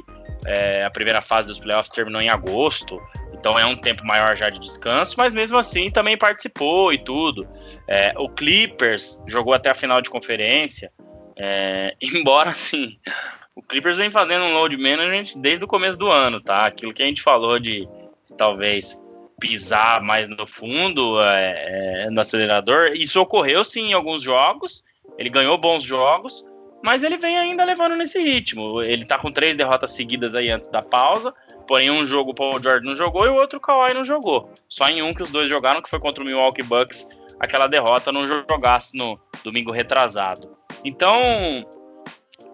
é, 0.45 0.83
a 0.83 0.89
primeira 0.89 1.21
fase 1.21 1.47
dos 1.47 1.59
playoffs 1.59 1.89
terminou 1.89 2.21
em 2.21 2.29
agosto, 2.29 2.99
então 3.33 3.57
é 3.57 3.65
um 3.65 3.75
tempo 3.75 4.03
maior 4.03 4.35
já 4.35 4.49
de 4.49 4.59
descanso, 4.59 5.15
mas 5.17 5.35
mesmo 5.35 5.57
assim 5.57 5.89
também 5.89 6.17
participou 6.17 6.91
e 6.91 6.97
tudo. 6.97 7.47
O 8.17 8.29
Clippers 8.29 9.21
jogou 9.27 9.53
até 9.53 9.69
a 9.69 9.75
final 9.75 10.01
de 10.01 10.09
conferência. 10.09 10.91
É, 11.37 11.95
embora 12.01 12.51
assim, 12.51 12.97
o 13.55 13.61
Clippers 13.61 13.97
vem 13.97 14.11
fazendo 14.11 14.45
um 14.45 14.53
load 14.53 14.77
management 14.77 15.39
desde 15.41 15.65
o 15.65 15.67
começo 15.67 15.97
do 15.97 16.11
ano, 16.11 16.41
tá? 16.41 16.65
Aquilo 16.65 16.93
que 16.93 17.03
a 17.03 17.05
gente 17.05 17.21
falou 17.21 17.59
de 17.59 17.87
talvez 18.37 19.01
pisar 19.39 20.01
mais 20.01 20.27
no 20.27 20.47
fundo, 20.47 21.21
é, 21.21 22.05
é, 22.05 22.09
no 22.09 22.21
acelerador, 22.21 22.91
isso 22.93 23.21
ocorreu 23.21 23.63
sim 23.63 23.89
em 23.89 23.93
alguns 23.93 24.21
jogos. 24.21 24.83
Ele 25.17 25.29
ganhou 25.29 25.57
bons 25.57 25.83
jogos, 25.83 26.45
mas 26.83 27.03
ele 27.03 27.17
vem 27.17 27.37
ainda 27.37 27.63
levando 27.63 27.95
nesse 27.95 28.19
ritmo. 28.19 28.81
Ele 28.81 29.05
tá 29.05 29.17
com 29.17 29.31
três 29.31 29.55
derrotas 29.55 29.91
seguidas 29.91 30.35
aí 30.35 30.49
antes 30.49 30.69
da 30.69 30.81
pausa. 30.81 31.33
Porém, 31.67 31.89
um 31.89 32.05
jogo 32.05 32.31
o 32.31 32.35
Paul 32.35 32.61
Jordan 32.61 32.89
não 32.89 32.95
jogou 32.95 33.25
e 33.25 33.29
o 33.29 33.35
outro 33.35 33.57
o 33.57 33.61
Kawhi 33.61 33.93
não 33.93 34.05
jogou. 34.05 34.51
Só 34.69 34.87
em 34.87 35.01
um 35.01 35.13
que 35.13 35.23
os 35.23 35.29
dois 35.29 35.49
jogaram, 35.49 35.81
que 35.81 35.89
foi 35.89 35.99
contra 35.99 36.23
o 36.23 36.27
Milwaukee 36.27 36.63
Bucks, 36.63 37.07
aquela 37.39 37.67
derrota 37.67 38.11
não 38.11 38.25
jogasse 38.25 38.97
no 38.97 39.19
domingo 39.43 39.71
retrasado. 39.71 40.55
Então, 40.87 41.67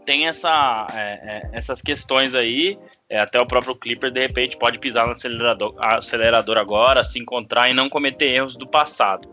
tem 0.08 0.28
essa, 0.28 0.88
é, 0.92 1.00
é, 1.00 1.50
essas 1.54 1.82
questões 1.84 2.34
aí. 2.34 2.80
É, 3.08 3.20
até 3.20 3.40
o 3.40 3.46
próprio 3.46 3.76
Clipper, 3.76 4.10
de 4.10 4.22
repente, 4.22 4.58
pode 4.58 4.80
pisar 4.80 5.06
no 5.06 5.12
acelerador, 5.12 5.76
acelerador 5.78 6.58
agora, 6.58 7.04
se 7.04 7.20
encontrar 7.20 7.70
e 7.70 7.74
não 7.74 7.88
cometer 7.88 8.26
erros 8.26 8.58
do 8.58 8.68
passado. 8.68 9.30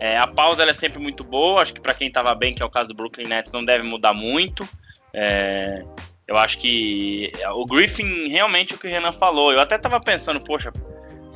É, 0.00 0.18
a 0.18 0.26
pausa 0.26 0.64
é 0.64 0.74
sempre 0.74 0.98
muito 0.98 1.22
boa. 1.22 1.62
Acho 1.62 1.72
que 1.72 1.80
para 1.80 1.94
quem 1.94 2.08
estava 2.08 2.34
bem, 2.34 2.52
que 2.52 2.62
é 2.62 2.66
o 2.66 2.70
caso 2.70 2.88
do 2.88 2.96
Brooklyn 2.96 3.28
Nets, 3.28 3.52
não 3.52 3.64
deve 3.64 3.84
mudar 3.84 4.12
muito. 4.12 4.68
É, 5.14 5.84
eu 6.26 6.36
acho 6.36 6.58
que 6.58 7.30
o 7.54 7.64
Griffin, 7.64 8.28
realmente, 8.28 8.74
o 8.74 8.78
que 8.78 8.88
o 8.88 8.90
Renan 8.90 9.12
falou. 9.12 9.52
Eu 9.52 9.60
até 9.60 9.76
estava 9.76 10.00
pensando, 10.00 10.44
poxa, 10.44 10.72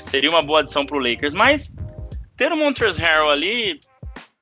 seria 0.00 0.28
uma 0.30 0.42
boa 0.42 0.58
adição 0.60 0.84
para 0.84 0.96
o 0.96 1.00
Lakers, 1.00 1.34
mas 1.34 1.72
ter 2.36 2.52
o 2.52 2.56
Montrezl 2.56 3.00
Harrell 3.00 3.30
ali 3.30 3.78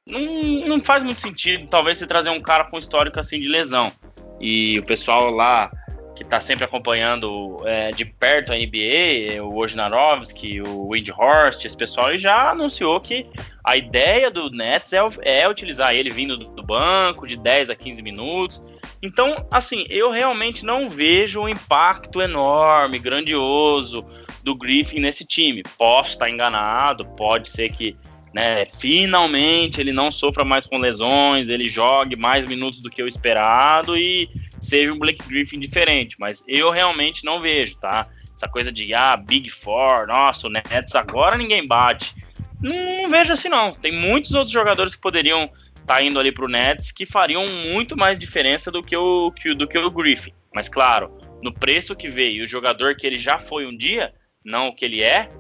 não, 0.07 0.21
não 0.69 0.81
faz 0.81 1.03
muito 1.03 1.21
sentido, 1.21 1.67
talvez, 1.69 1.99
você 1.99 2.07
trazer 2.07 2.31
um 2.31 2.41
cara 2.41 2.65
com 2.65 2.79
histórico 2.79 3.19
assim 3.19 3.41
de 3.41 3.49
lesão. 3.49 3.93
E 4.41 4.79
o 4.79 4.85
pessoal 4.85 5.31
lá 5.31 5.71
que 6.15 6.23
está 6.23 6.41
sempre 6.41 6.65
acompanhando 6.65 7.57
é, 7.65 7.91
de 7.91 8.05
perto 8.05 8.53
a 8.53 8.57
NBA, 8.57 9.43
o 9.43 9.51
Wojnarowski, 9.51 10.61
o 10.61 10.93
Windhorst, 10.93 11.65
esse 11.65 11.77
pessoal 11.77 12.17
já 12.17 12.51
anunciou 12.51 13.01
que 13.01 13.27
a 13.65 13.77
ideia 13.77 14.31
do 14.31 14.49
Nets 14.49 14.93
é, 14.93 15.01
é 15.23 15.49
utilizar 15.49 15.93
ele 15.93 16.11
vindo 16.11 16.37
do, 16.37 16.51
do, 16.51 16.63
banco 16.63 17.27
de 17.27 17.37
10 17.37 17.71
a 17.71 17.75
15 17.75 18.03
minutos. 18.03 18.63
Então, 19.03 19.45
assim, 19.53 19.87
eu 19.91 20.11
realmente 20.11 20.65
não 20.65 20.87
vejo 20.87 21.41
um 21.41 21.49
impacto 21.49 22.23
enorme, 22.23 22.99
grandioso 22.99 24.07
do 24.45 24.55
Griffin 24.55 25.01
nesse 25.01 25.25
time. 25.25 25.65
Posso 25.77 26.13
estar 26.13 26.31
enganado, 26.31 27.05
pode 27.17 27.51
ser 27.51 27.73
que 27.73 27.97
né, 28.35 28.67
finalmente 28.67 29.81
ele 29.81 29.93
não 29.93 30.11
sofra 30.11 30.45
mais 30.45 30.67
com 30.67 30.79
lesões, 30.79 31.49
ele 31.49 31.69
jogue 31.69 32.17
mais 32.17 32.45
minutos 32.47 32.83
do 32.83 32.91
que 32.91 33.01
o 33.01 33.07
esperado 33.07 33.97
e 33.97 34.29
seja 34.61 34.93
um 34.93 34.99
Blake 34.99 35.23
Griffin 35.29 35.61
diferente, 35.61 36.17
mas 36.19 36.43
eu 36.49 36.71
realmente 36.71 37.25
não 37.25 37.41
vejo, 37.41 37.77
tá? 37.77 38.09
Essa 38.35 38.49
coisa 38.49 38.73
de 38.73 38.93
ah, 38.93 39.17
Big 39.17 39.49
Four, 39.49 40.09
nossa, 40.09 40.49
o 40.49 40.51
Nets 40.51 40.97
agora 40.97 41.39
ninguém 41.39 41.65
bate. 41.65 42.13
Não, 42.61 43.03
não 43.03 43.11
vejo 43.11 43.33
assim 43.33 43.49
não. 43.49 43.71
Tem 43.71 43.93
muitos 43.93 44.33
outros 44.33 44.51
jogadores 44.51 44.97
que 44.97 45.01
poderiam 45.01 45.43
estar 45.77 45.85
tá 45.87 46.03
indo 46.03 46.19
ali 46.19 46.33
pro 46.33 46.49
Nets 46.49 46.91
que 46.91 47.07
fariam 47.07 47.47
muito 47.47 47.97
mais 47.97 48.19
diferença 48.19 48.69
do 48.69 48.83
que 48.83 48.97
o 48.97 49.31
que, 49.31 49.55
do 49.55 49.69
que 49.69 49.79
o 49.79 49.91
Griffin. 49.91 50.33
Mas 50.53 50.69
claro, 50.69 51.17
no 51.41 51.53
preço 51.53 51.95
que 51.95 52.09
veio, 52.09 52.43
o 52.43 52.49
jogador 52.49 52.97
que 52.97 53.07
ele 53.07 53.19
já 53.19 53.39
foi 53.39 53.65
um 53.65 53.77
dia, 53.77 54.13
não 54.45 54.69
o 54.69 54.75
que 54.75 54.85
ele 54.85 55.03
é, 55.03 55.31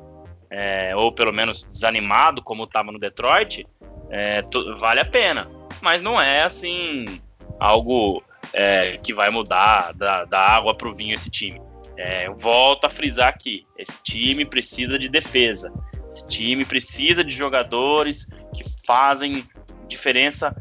é, 0.50 0.94
ou 0.94 1.12
pelo 1.12 1.32
menos 1.32 1.64
desanimado, 1.64 2.42
como 2.42 2.64
estava 2.64 2.90
no 2.92 2.98
Detroit, 2.98 3.66
é, 4.10 4.42
vale 4.78 5.00
a 5.00 5.04
pena. 5.04 5.48
Mas 5.80 6.02
não 6.02 6.20
é 6.20 6.42
assim 6.42 7.20
algo 7.58 8.22
é, 8.52 8.98
que 8.98 9.12
vai 9.12 9.30
mudar 9.30 9.92
da, 9.94 10.24
da 10.24 10.40
água 10.40 10.74
para 10.74 10.88
o 10.88 10.92
vinho 10.92 11.14
esse 11.14 11.30
time. 11.30 11.60
É, 11.96 12.28
volto 12.30 12.84
a 12.84 12.90
frisar 12.90 13.28
aqui: 13.28 13.66
esse 13.76 13.98
time 14.02 14.44
precisa 14.44 14.98
de 14.98 15.08
defesa. 15.08 15.72
Esse 16.12 16.26
time 16.26 16.64
precisa 16.64 17.24
de 17.24 17.34
jogadores 17.34 18.26
que 18.54 18.64
fazem 18.86 19.44
diferença 19.88 20.54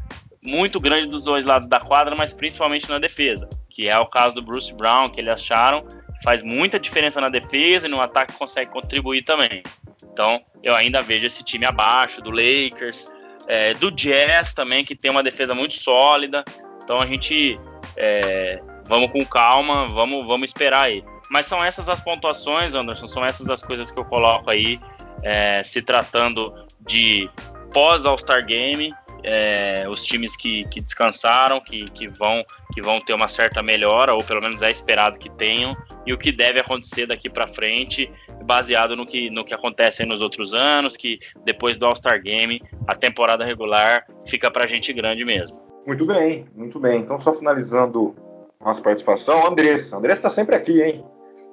muito 0.44 0.78
grande 0.78 1.06
dos 1.06 1.22
dois 1.22 1.44
lados 1.44 1.66
da 1.66 1.80
quadra, 1.80 2.14
mas 2.16 2.32
principalmente 2.32 2.88
na 2.88 2.98
defesa, 2.98 3.48
que 3.70 3.88
é 3.88 3.98
o 3.98 4.06
caso 4.06 4.34
do 4.34 4.42
Bruce 4.42 4.74
Brown, 4.74 5.08
que 5.10 5.20
eles 5.20 5.32
acharam 5.32 5.86
faz 6.24 6.42
muita 6.42 6.80
diferença 6.80 7.20
na 7.20 7.28
defesa 7.28 7.86
e 7.86 7.90
no 7.90 8.00
ataque 8.00 8.32
consegue 8.32 8.70
contribuir 8.70 9.22
também. 9.22 9.62
Então, 10.02 10.42
eu 10.62 10.74
ainda 10.74 11.02
vejo 11.02 11.26
esse 11.26 11.44
time 11.44 11.66
abaixo 11.66 12.22
do 12.22 12.30
Lakers, 12.30 13.12
é, 13.46 13.74
do 13.74 13.90
Jazz 13.90 14.54
também, 14.54 14.84
que 14.84 14.96
tem 14.96 15.10
uma 15.10 15.22
defesa 15.22 15.54
muito 15.54 15.74
sólida. 15.74 16.42
Então, 16.82 16.98
a 16.98 17.06
gente 17.06 17.60
é, 17.96 18.58
vamos 18.88 19.12
com 19.12 19.24
calma, 19.26 19.86
vamos, 19.86 20.24
vamos 20.24 20.46
esperar 20.46 20.86
aí. 20.86 21.04
Mas 21.30 21.46
são 21.46 21.62
essas 21.62 21.88
as 21.88 22.00
pontuações, 22.00 22.74
Anderson, 22.74 23.06
são 23.06 23.24
essas 23.24 23.50
as 23.50 23.62
coisas 23.62 23.90
que 23.90 24.00
eu 24.00 24.04
coloco 24.04 24.50
aí, 24.50 24.80
é, 25.22 25.62
se 25.62 25.82
tratando 25.82 26.54
de 26.80 27.28
pós 27.72 28.06
All-Star 28.06 28.44
Game, 28.44 28.94
é, 29.24 29.86
os 29.88 30.04
times 30.04 30.36
que, 30.36 30.64
que 30.68 30.80
descansaram, 30.80 31.60
que, 31.60 31.84
que, 31.86 32.06
vão, 32.06 32.44
que 32.72 32.82
vão 32.82 33.00
ter 33.00 33.14
uma 33.14 33.26
certa 33.26 33.62
melhora, 33.62 34.14
ou 34.14 34.22
pelo 34.22 34.40
menos 34.40 34.62
é 34.62 34.70
esperado 34.70 35.18
que 35.18 35.30
tenham, 35.30 35.74
e 36.06 36.12
o 36.12 36.18
que 36.18 36.30
deve 36.30 36.60
acontecer 36.60 37.06
daqui 37.06 37.30
para 37.30 37.46
frente, 37.46 38.10
baseado 38.44 38.94
no 38.94 39.06
que, 39.06 39.30
no 39.30 39.44
que 39.44 39.54
acontece 39.54 40.04
nos 40.04 40.20
outros 40.20 40.52
anos, 40.52 40.96
que 40.96 41.18
depois 41.44 41.78
do 41.78 41.86
All-Star 41.86 42.22
Game, 42.22 42.62
a 42.86 42.94
temporada 42.94 43.44
regular 43.44 44.06
fica 44.26 44.50
para 44.50 44.66
gente 44.66 44.92
grande 44.92 45.24
mesmo. 45.24 45.58
Muito 45.86 46.06
bem, 46.06 46.46
muito 46.54 46.78
bem. 46.78 47.00
Então, 47.00 47.18
só 47.20 47.34
finalizando 47.34 48.14
nossa 48.60 48.80
participação, 48.80 49.46
Andressa. 49.46 49.96
Andressa 49.96 50.20
está 50.20 50.30
sempre 50.30 50.54
aqui, 50.54 50.82
hein? 50.82 51.04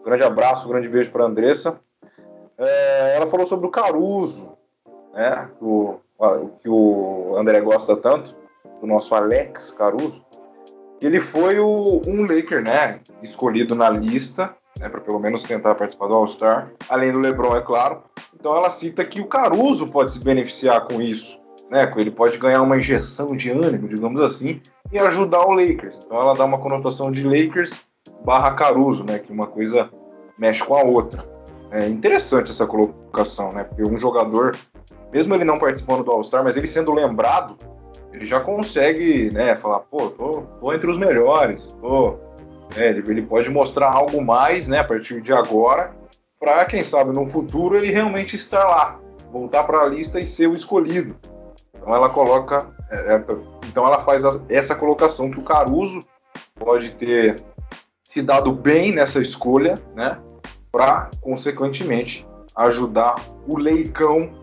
grande 0.03 0.23
abraço, 0.23 0.67
grande 0.67 0.89
beijo 0.89 1.11
para 1.11 1.25
Andressa. 1.25 1.79
É, 2.57 3.15
ela 3.15 3.27
falou 3.27 3.45
sobre 3.47 3.67
o 3.67 3.71
Caruso, 3.71 4.57
né? 5.13 5.49
O 5.59 5.99
que 6.59 6.69
o 6.69 7.35
André 7.37 7.61
gosta 7.61 7.95
tanto, 7.95 8.35
do 8.79 8.87
nosso 8.87 9.13
Alex 9.15 9.71
Caruso, 9.71 10.25
ele 11.01 11.19
foi 11.19 11.59
o, 11.59 12.01
um 12.07 12.25
Laker, 12.25 12.63
né, 12.63 12.99
escolhido 13.23 13.75
na 13.75 13.89
lista, 13.89 14.55
né, 14.79 14.87
para 14.87 15.01
pelo 15.01 15.19
menos 15.19 15.43
tentar 15.43 15.75
participar 15.75 16.07
do 16.07 16.15
All-Star, 16.15 16.71
além 16.89 17.11
do 17.11 17.19
LeBron, 17.19 17.55
é 17.55 17.61
claro. 17.61 18.03
Então 18.35 18.55
ela 18.55 18.69
cita 18.69 19.03
que 19.03 19.19
o 19.19 19.27
Caruso 19.27 19.87
pode 19.87 20.11
se 20.11 20.19
beneficiar 20.19 20.87
com 20.87 21.01
isso, 21.01 21.39
né, 21.69 21.89
ele 21.95 22.11
pode 22.11 22.37
ganhar 22.37 22.61
uma 22.61 22.77
injeção 22.77 23.35
de 23.35 23.49
ânimo, 23.49 23.87
digamos 23.87 24.21
assim, 24.21 24.61
e 24.91 24.99
ajudar 24.99 25.45
o 25.45 25.53
Lakers. 25.53 25.99
Então 26.05 26.19
ela 26.19 26.33
dá 26.33 26.45
uma 26.45 26.59
conotação 26.59 27.11
de 27.11 27.23
Lakers 27.23 27.83
barra 28.23 28.51
Caruso, 28.51 29.03
né, 29.03 29.19
que 29.19 29.31
uma 29.31 29.47
coisa 29.47 29.89
mexe 30.37 30.63
com 30.63 30.75
a 30.75 30.83
outra. 30.83 31.25
É 31.71 31.87
interessante 31.87 32.51
essa 32.51 32.67
colocação, 32.67 33.51
né, 33.53 33.63
porque 33.63 33.89
um 33.89 33.97
jogador 33.97 34.55
mesmo 35.11 35.35
ele 35.35 35.43
não 35.43 35.55
participando 35.55 36.03
do 36.03 36.11
All-Star, 36.11 36.43
mas 36.43 36.55
ele 36.55 36.67
sendo 36.67 36.93
lembrado, 36.93 37.55
ele 38.13 38.25
já 38.25 38.39
consegue, 38.39 39.29
né, 39.33 39.55
falar, 39.55 39.79
pô, 39.79 40.09
tô, 40.09 40.43
tô 40.59 40.73
entre 40.73 40.89
os 40.89 40.97
melhores, 40.97 41.65
tô, 41.81 42.17
é, 42.75 42.89
ele, 42.89 43.03
ele, 43.09 43.21
pode 43.21 43.49
mostrar 43.49 43.91
algo 43.91 44.21
mais, 44.21 44.67
né, 44.67 44.79
a 44.79 44.83
partir 44.83 45.21
de 45.21 45.33
agora, 45.33 45.93
para 46.39 46.65
quem 46.65 46.83
sabe 46.83 47.13
no 47.13 47.25
futuro 47.25 47.75
ele 47.75 47.91
realmente 47.91 48.35
estar 48.35 48.63
lá, 48.63 48.99
voltar 49.31 49.63
para 49.63 49.79
a 49.81 49.87
lista 49.87 50.19
e 50.19 50.25
ser 50.25 50.47
o 50.47 50.53
escolhido. 50.53 51.15
Então 51.75 51.93
ela 51.93 52.09
coloca, 52.09 52.67
é, 52.89 53.15
é, 53.15 53.25
então 53.67 53.85
ela 53.85 54.01
faz 54.01 54.23
essa 54.49 54.75
colocação 54.75 55.29
que 55.29 55.39
o 55.39 55.43
Caruso 55.43 56.03
pode 56.55 56.91
ter 56.91 57.35
se 58.03 58.21
dado 58.21 58.51
bem 58.51 58.93
nessa 58.93 59.19
escolha, 59.19 59.73
né, 59.95 60.17
para 60.71 61.09
consequentemente 61.21 62.27
ajudar 62.55 63.15
o 63.47 63.57
Leicão 63.57 64.40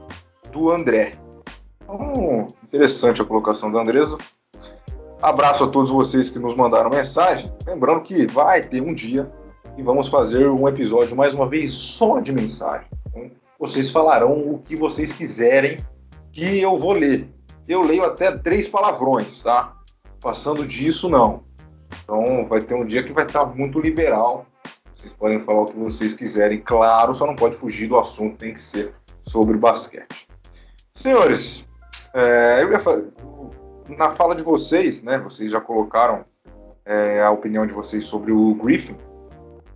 do 0.59 0.71
André. 0.71 1.13
Então, 1.83 2.47
interessante 2.65 3.23
a 3.23 3.25
colocação 3.25 3.71
do 3.71 3.79
Andresa. 3.79 4.19
Abraço 5.23 5.65
a 5.65 5.69
todos 5.69 5.91
vocês 5.91 6.29
que 6.29 6.39
nos 6.39 6.55
mandaram 6.55 6.91
mensagem. 6.91 7.53
Lembrando 7.67 8.03
que 8.03 8.27
vai 8.27 8.61
ter 8.61 8.83
um 8.83 8.93
dia 8.93 9.31
e 9.77 9.83
vamos 9.83 10.09
fazer 10.09 10.49
um 10.49 10.69
episódio 10.69 11.17
mais 11.17 11.33
uma 11.33 11.49
vez 11.49 11.73
só 11.73 12.21
de 12.21 12.33
mensagem. 12.33 12.89
Então, 13.07 13.31
vocês 13.59 13.91
falarão 13.91 14.33
o 14.33 14.59
que 14.59 14.77
vocês 14.77 15.13
quiserem 15.13 15.77
que 16.33 16.61
eu 16.61 16.77
vou 16.77 16.93
ler. 16.93 17.29
Eu 17.67 17.81
leio 17.83 18.05
até 18.05 18.37
três 18.37 18.69
palavrões, 18.69 19.43
tá? 19.43 19.77
Passando 20.21 20.67
disso, 20.67 21.09
não. 21.09 21.45
Então 22.03 22.47
vai 22.49 22.61
ter 22.61 22.75
um 22.75 22.85
dia 22.85 23.03
que 23.03 23.13
vai 23.13 23.25
estar 23.25 23.45
muito 23.47 23.81
liberal. 23.81 24.47
Vocês 24.95 25.13
podem 25.13 25.41
falar 25.41 25.63
o 25.63 25.65
que 25.67 25.79
vocês 25.79 26.15
quiserem, 26.15 26.61
claro, 26.61 27.15
só 27.15 27.25
não 27.25 27.37
pode 27.37 27.55
fugir 27.55 27.89
do 27.89 27.99
assunto, 27.99 28.39
tem 28.39 28.53
que 28.53 28.61
ser 28.61 28.95
sobre 29.23 29.57
basquete. 29.57 30.28
Senhores, 30.99 31.65
é, 32.13 32.61
eu 32.61 32.73
ia 32.73 33.97
na 33.97 34.11
fala 34.11 34.35
de 34.35 34.43
vocês, 34.43 35.01
né? 35.01 35.17
Vocês 35.17 35.49
já 35.49 35.61
colocaram 35.61 36.25
é, 36.85 37.23
a 37.23 37.31
opinião 37.31 37.65
de 37.65 37.73
vocês 37.73 38.05
sobre 38.05 38.33
o 38.33 38.53
Griffin. 38.55 38.97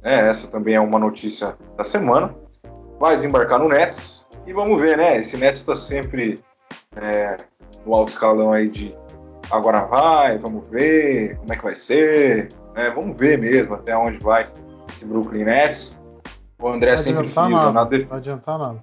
Né, 0.03 0.29
essa 0.29 0.49
também 0.49 0.75
é 0.75 0.81
uma 0.81 0.99
notícia 0.99 1.57
da 1.77 1.85
semana. 1.85 2.35
Vai 2.99 3.14
desembarcar 3.14 3.61
no 3.61 3.68
Nets 3.68 4.27
e 4.49 4.53
vamos 4.53 4.81
ver, 4.81 4.97
né? 4.97 5.20
Esse 5.20 5.37
Nets 5.37 5.61
está 5.61 5.77
sempre 5.77 6.35
é, 6.97 7.37
no 7.87 7.95
alto 7.95 8.09
escalão 8.09 8.53
aí 8.53 8.68
de 8.68 8.93
agora 9.49 9.85
vai, 9.85 10.39
vamos 10.39 10.64
ver 10.70 11.37
como 11.37 11.53
é 11.53 11.57
que 11.57 11.62
vai 11.62 11.75
ser, 11.77 12.49
né? 12.75 12.91
Vamos 12.91 13.16
ver 13.16 13.39
mesmo 13.39 13.75
até 13.75 13.97
onde 13.97 14.18
vai 14.18 14.49
esse 14.93 15.05
Brooklyn 15.05 15.45
Nets. 15.45 16.03
O 16.61 16.68
André 16.68 16.99
sempre 16.99 17.29
frisa 17.29 17.70
nada. 17.70 17.97
Não 18.11 18.16
adiantar 18.16 18.59
nada. 18.59 18.83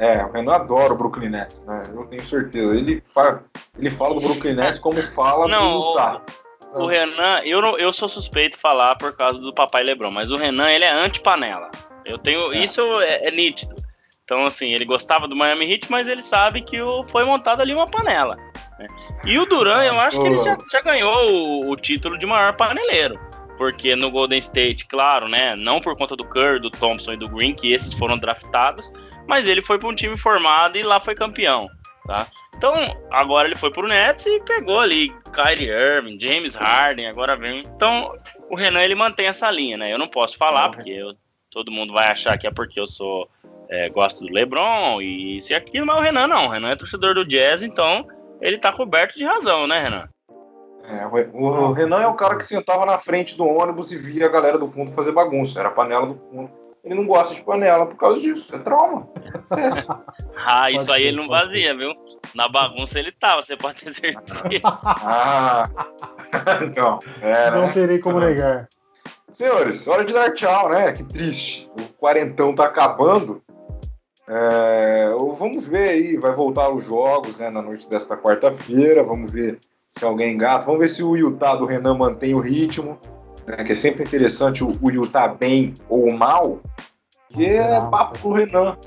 É, 0.00 0.24
o 0.24 0.32
Renan 0.32 0.54
adora 0.54 0.94
o 0.94 0.96
Brooklyn 0.96 1.28
Nets, 1.28 1.62
né? 1.66 1.82
Eu 1.94 2.06
tenho 2.06 2.26
certeza. 2.26 2.74
Ele 2.74 3.02
fala, 3.14 3.44
ele 3.78 3.90
fala 3.90 4.14
do 4.14 4.22
Brooklyn 4.22 4.54
Nets 4.54 4.78
como 4.78 5.02
fala 5.12 5.46
não, 5.46 5.72
do 5.72 5.90
Utah. 5.90 6.22
O, 6.72 6.84
o 6.84 6.86
Renan, 6.86 7.40
eu, 7.44 7.60
não, 7.60 7.78
eu 7.78 7.92
sou 7.92 8.08
suspeito 8.08 8.56
de 8.56 8.62
falar 8.62 8.96
por 8.96 9.14
causa 9.14 9.38
do 9.42 9.52
papai 9.52 9.82
Lebron, 9.82 10.10
mas 10.10 10.30
o 10.30 10.36
Renan, 10.36 10.70
ele 10.70 10.84
é 10.84 10.90
anti-panela. 10.90 11.70
Eu 12.06 12.16
tenho. 12.16 12.50
É. 12.50 12.64
Isso 12.64 12.80
é, 13.02 13.26
é, 13.26 13.30
nítido. 13.30 13.76
Então, 14.24 14.46
assim, 14.46 14.72
ele 14.72 14.86
gostava 14.86 15.28
do 15.28 15.36
Miami 15.36 15.70
Heat, 15.70 15.90
mas 15.90 16.08
ele 16.08 16.22
sabe 16.22 16.62
que 16.62 16.80
o, 16.80 17.04
foi 17.04 17.24
montado 17.26 17.60
ali 17.60 17.74
uma 17.74 17.84
panela. 17.84 18.36
Né? 18.78 18.86
E 19.26 19.38
o 19.38 19.44
Duran, 19.44 19.84
eu 19.84 20.00
acho 20.00 20.18
que 20.18 20.26
ele 20.26 20.38
já, 20.38 20.56
já 20.72 20.80
ganhou 20.80 21.30
o, 21.30 21.70
o 21.72 21.76
título 21.76 22.16
de 22.16 22.24
maior 22.24 22.56
paneleiro 22.56 23.20
porque 23.60 23.94
no 23.94 24.10
Golden 24.10 24.38
State, 24.38 24.86
claro, 24.86 25.28
né, 25.28 25.54
não 25.54 25.82
por 25.82 25.94
conta 25.94 26.16
do 26.16 26.24
Curry, 26.24 26.58
do 26.60 26.70
Thompson 26.70 27.12
e 27.12 27.16
do 27.18 27.28
Green, 27.28 27.54
que 27.54 27.74
esses 27.74 27.92
foram 27.92 28.16
draftados, 28.16 28.90
mas 29.28 29.46
ele 29.46 29.60
foi 29.60 29.78
para 29.78 29.86
um 29.86 29.94
time 29.94 30.16
formado 30.16 30.78
e 30.78 30.82
lá 30.82 30.98
foi 30.98 31.14
campeão, 31.14 31.68
tá? 32.06 32.26
Então, 32.56 32.72
agora 33.10 33.46
ele 33.46 33.54
foi 33.54 33.70
para 33.70 33.84
o 33.84 33.86
Nets 33.86 34.24
e 34.24 34.40
pegou 34.40 34.80
ali 34.80 35.12
Kyrie 35.30 35.68
Irving, 35.68 36.18
James 36.18 36.54
Harden, 36.54 37.06
agora 37.06 37.36
vem. 37.36 37.58
Então, 37.76 38.16
o 38.48 38.56
Renan 38.56 38.80
ele 38.80 38.94
mantém 38.94 39.26
essa 39.26 39.50
linha, 39.50 39.76
né? 39.76 39.92
Eu 39.92 39.98
não 39.98 40.08
posso 40.08 40.38
falar 40.38 40.64
uhum. 40.64 40.70
porque 40.70 40.90
eu, 40.92 41.14
todo 41.50 41.70
mundo 41.70 41.92
vai 41.92 42.06
achar 42.06 42.38
que 42.38 42.46
é 42.46 42.50
porque 42.50 42.80
eu 42.80 42.86
sou 42.86 43.28
é, 43.68 43.90
gosto 43.90 44.24
do 44.24 44.32
LeBron 44.32 45.02
e 45.02 45.36
isso 45.36 45.52
e 45.52 45.54
aquilo, 45.54 45.84
mas 45.84 45.98
o 45.98 46.00
Renan 46.00 46.26
não. 46.26 46.46
O 46.46 46.48
Renan 46.48 46.70
é 46.70 46.76
torcedor 46.76 47.14
do 47.14 47.26
Jazz, 47.26 47.60
então 47.60 48.08
ele 48.40 48.56
tá 48.56 48.72
coberto 48.72 49.18
de 49.18 49.24
razão, 49.26 49.66
né, 49.66 49.82
Renan? 49.82 50.08
É, 50.90 51.06
o, 51.06 51.44
o, 51.44 51.72
Renan 51.72 52.02
é 52.02 52.06
o 52.08 52.14
cara 52.14 52.34
que 52.34 52.44
sentava 52.44 52.84
na 52.84 52.98
frente 52.98 53.36
do 53.36 53.46
ônibus 53.46 53.92
e 53.92 53.96
via 53.96 54.26
a 54.26 54.30
galera 54.30 54.58
do 54.58 54.66
fundo 54.66 54.90
fazer 54.90 55.12
bagunça. 55.12 55.60
Era 55.60 55.68
a 55.68 55.72
panela 55.72 56.06
do 56.06 56.16
fundo. 56.16 56.50
Ele 56.82 56.96
não 56.96 57.06
gosta 57.06 57.32
de 57.32 57.42
panela 57.42 57.86
por 57.86 57.96
causa 57.96 58.20
disso. 58.20 58.54
É 58.56 58.58
trauma. 58.58 59.08
É 59.56 59.68
isso. 59.68 59.88
ah, 60.44 60.70
isso 60.70 60.92
aí 60.92 61.04
ele 61.04 61.18
não 61.18 61.28
fazia, 61.28 61.76
viu? 61.76 61.94
Na 62.34 62.48
bagunça 62.48 62.98
ele 62.98 63.12
tava, 63.12 63.42
você 63.42 63.56
pode 63.56 63.84
ter 63.84 63.92
certeza. 63.92 64.82
ah, 64.84 65.62
então. 66.62 66.98
É, 67.22 67.50
não 67.52 67.62
né? 67.62 67.72
terei 67.72 68.00
como 68.00 68.18
negar. 68.18 68.68
Senhores, 69.32 69.86
hora 69.86 70.04
de 70.04 70.12
dar 70.12 70.32
tchau, 70.32 70.70
né? 70.70 70.92
Que 70.92 71.04
triste. 71.04 71.70
O 71.78 71.84
quarentão 72.00 72.52
tá 72.52 72.64
acabando. 72.64 73.40
É, 74.26 75.14
vamos 75.38 75.64
ver 75.66 75.90
aí, 75.90 76.16
vai 76.16 76.32
voltar 76.32 76.68
os 76.70 76.84
jogos 76.84 77.38
né, 77.38 77.48
na 77.50 77.62
noite 77.62 77.88
desta 77.88 78.16
quarta-feira. 78.16 79.04
Vamos 79.04 79.30
ver 79.30 79.58
se 80.00 80.04
alguém 80.06 80.32
engata. 80.32 80.64
Vamos 80.64 80.80
ver 80.80 80.88
se 80.88 81.02
o 81.02 81.14
Utah 81.14 81.54
do 81.54 81.66
Renan 81.66 81.94
mantém 81.94 82.34
o 82.34 82.40
ritmo, 82.40 82.98
né, 83.46 83.62
que 83.62 83.72
é 83.72 83.74
sempre 83.74 84.02
interessante 84.02 84.64
o, 84.64 84.72
o 84.80 84.90
Utah 84.90 85.28
bem 85.28 85.74
ou 85.90 86.10
mal, 86.12 86.58
que 87.28 87.44
é 87.44 87.78
papo 87.82 88.18
pro 88.18 88.32
Renan. 88.32 88.78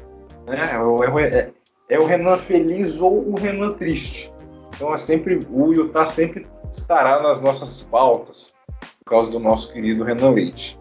Né? 0.47 0.57
É, 0.57 1.37
é, 1.37 1.51
é, 1.89 1.99
o 1.99 2.05
Renan 2.05 2.37
feliz 2.37 2.99
ou 2.99 3.29
o 3.29 3.35
Renan 3.35 3.71
triste. 3.71 4.33
Então 4.75 4.91
é 4.91 4.97
sempre 4.97 5.37
o 5.51 5.71
Utah 5.71 6.07
sempre 6.07 6.47
estará 6.71 7.21
nas 7.21 7.39
nossas 7.39 7.83
pautas 7.83 8.55
por 9.03 9.11
causa 9.11 9.29
do 9.29 9.39
nosso 9.39 9.71
querido 9.71 10.03
Renan 10.03 10.31
Leite. 10.31 10.79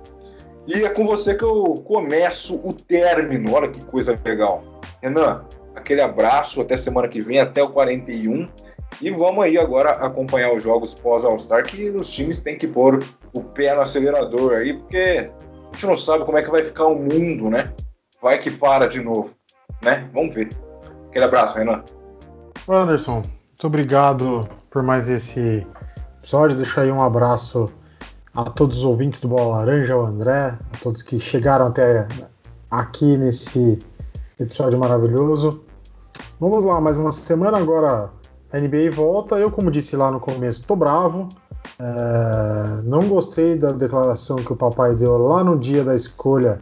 E 0.66 0.82
é 0.84 0.88
com 0.88 1.06
você 1.06 1.34
que 1.34 1.44
eu 1.44 1.74
começo 1.84 2.56
o 2.64 2.72
término. 2.72 3.52
Olha 3.52 3.68
que 3.68 3.84
coisa 3.84 4.18
legal. 4.24 4.64
Renan, 5.02 5.44
aquele 5.74 6.00
abraço, 6.00 6.60
até 6.60 6.76
semana 6.76 7.08
que 7.08 7.20
vem, 7.20 7.38
até 7.38 7.62
o 7.62 7.68
41. 7.68 8.48
E 9.01 9.11
vamos 9.11 9.45
aí 9.45 9.59
agora 9.59 9.90
acompanhar 9.90 10.55
os 10.55 10.62
jogos 10.62 10.95
pós 10.95 11.24
All-Star, 11.24 11.64
que 11.64 11.90
os 11.90 12.09
times 12.09 12.40
têm 12.40 12.57
que 12.57 12.68
pôr 12.68 13.03
o 13.32 13.43
pé 13.43 13.74
no 13.74 13.80
acelerador 13.80 14.55
aí, 14.55 14.76
porque 14.76 15.30
a 15.70 15.72
gente 15.72 15.86
não 15.86 15.97
sabe 15.97 16.24
como 16.24 16.38
é 16.38 16.43
que 16.43 16.51
vai 16.51 16.64
ficar 16.64 16.86
o 16.86 16.95
mundo, 16.95 17.51
né? 17.51 17.72
Vai 18.20 18.38
que 18.38 18.51
para 18.51 18.86
de 18.86 19.01
novo, 19.01 19.30
né? 19.82 20.09
Vamos 20.14 20.34
ver. 20.34 20.49
Aquele 21.09 21.24
abraço, 21.24 21.59
Renan. 21.59 21.82
Anderson, 22.68 23.14
muito 23.14 23.66
obrigado 23.66 24.49
por 24.70 24.82
mais 24.82 25.09
esse 25.09 25.66
episódio. 26.18 26.57
Deixa 26.57 26.82
aí 26.82 26.93
um 26.93 27.03
abraço 27.03 27.66
a 28.34 28.45
todos 28.45 28.78
os 28.78 28.84
ouvintes 28.84 29.20
do 29.20 29.28
Bola 29.28 29.57
Laranja, 29.57 29.95
ao 29.95 30.07
André, 30.07 30.57
a 30.72 30.78
todos 30.80 31.03
que 31.03 31.18
chegaram 31.18 31.66
até 31.66 32.07
aqui 32.70 33.16
nesse 33.16 33.78
episódio 34.38 34.78
maravilhoso. 34.78 35.64
Vamos 36.40 36.64
lá, 36.64 36.80
mais 36.80 36.97
uma 36.97 37.12
semana 37.12 37.59
agora. 37.59 38.11
A 38.53 38.59
NBA 38.59 38.90
volta. 38.94 39.36
Eu, 39.36 39.50
como 39.50 39.70
disse 39.70 39.96
lá 39.96 40.11
no 40.11 40.20
começo, 40.20 40.66
tô 40.66 40.76
bravo. 40.76 41.28
É, 41.78 42.82
não 42.82 43.09
gostei 43.09 43.57
da 43.57 43.68
declaração 43.68 44.36
que 44.36 44.53
o 44.53 44.57
papai 44.57 44.94
deu 44.94 45.16
lá 45.18 45.42
no 45.42 45.59
dia 45.59 45.84
da 45.84 45.94
escolha 45.94 46.61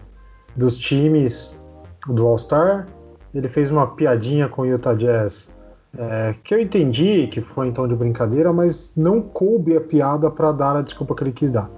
dos 0.57 0.79
times 0.79 1.63
do 2.07 2.27
All-Star. 2.27 2.87
Ele 3.35 3.49
fez 3.49 3.71
uma 3.71 3.87
piadinha 3.87 4.49
com 4.49 4.63
o 4.63 4.67
Utah 4.67 4.95
Jazz 4.95 5.51
é, 5.99 6.35
que 6.45 6.55
eu 6.55 6.61
entendi 6.61 7.27
que 7.27 7.41
foi 7.41 7.67
então 7.67 7.89
de 7.89 7.95
brincadeira, 7.97 8.53
mas 8.53 8.93
não 8.97 9.21
coube 9.21 9.77
a 9.77 9.81
piada 9.81 10.31
para 10.31 10.53
dar 10.53 10.77
a 10.77 10.83
desculpa 10.83 11.15
que 11.15 11.25
ele 11.25 11.33
quis 11.33 11.51
dar. 11.51 11.69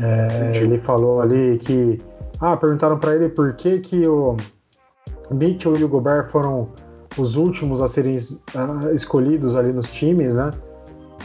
É, 0.00 0.56
ele 0.56 0.78
falou 0.78 1.20
ali 1.20 1.58
que. 1.58 1.98
Ah, 2.40 2.56
perguntaram 2.56 2.98
para 2.98 3.14
ele 3.14 3.28
por 3.28 3.54
que, 3.54 3.78
que 3.78 4.08
o 4.08 4.36
Mitchell 5.30 5.76
e 5.76 5.84
o 5.84 5.88
Gobert 5.88 6.30
foram 6.30 6.68
os 7.16 7.36
últimos 7.36 7.82
a 7.82 7.88
serem 7.88 8.16
uh, 8.16 8.94
escolhidos 8.94 9.56
ali 9.56 9.72
nos 9.72 9.86
times, 9.86 10.34
né? 10.34 10.50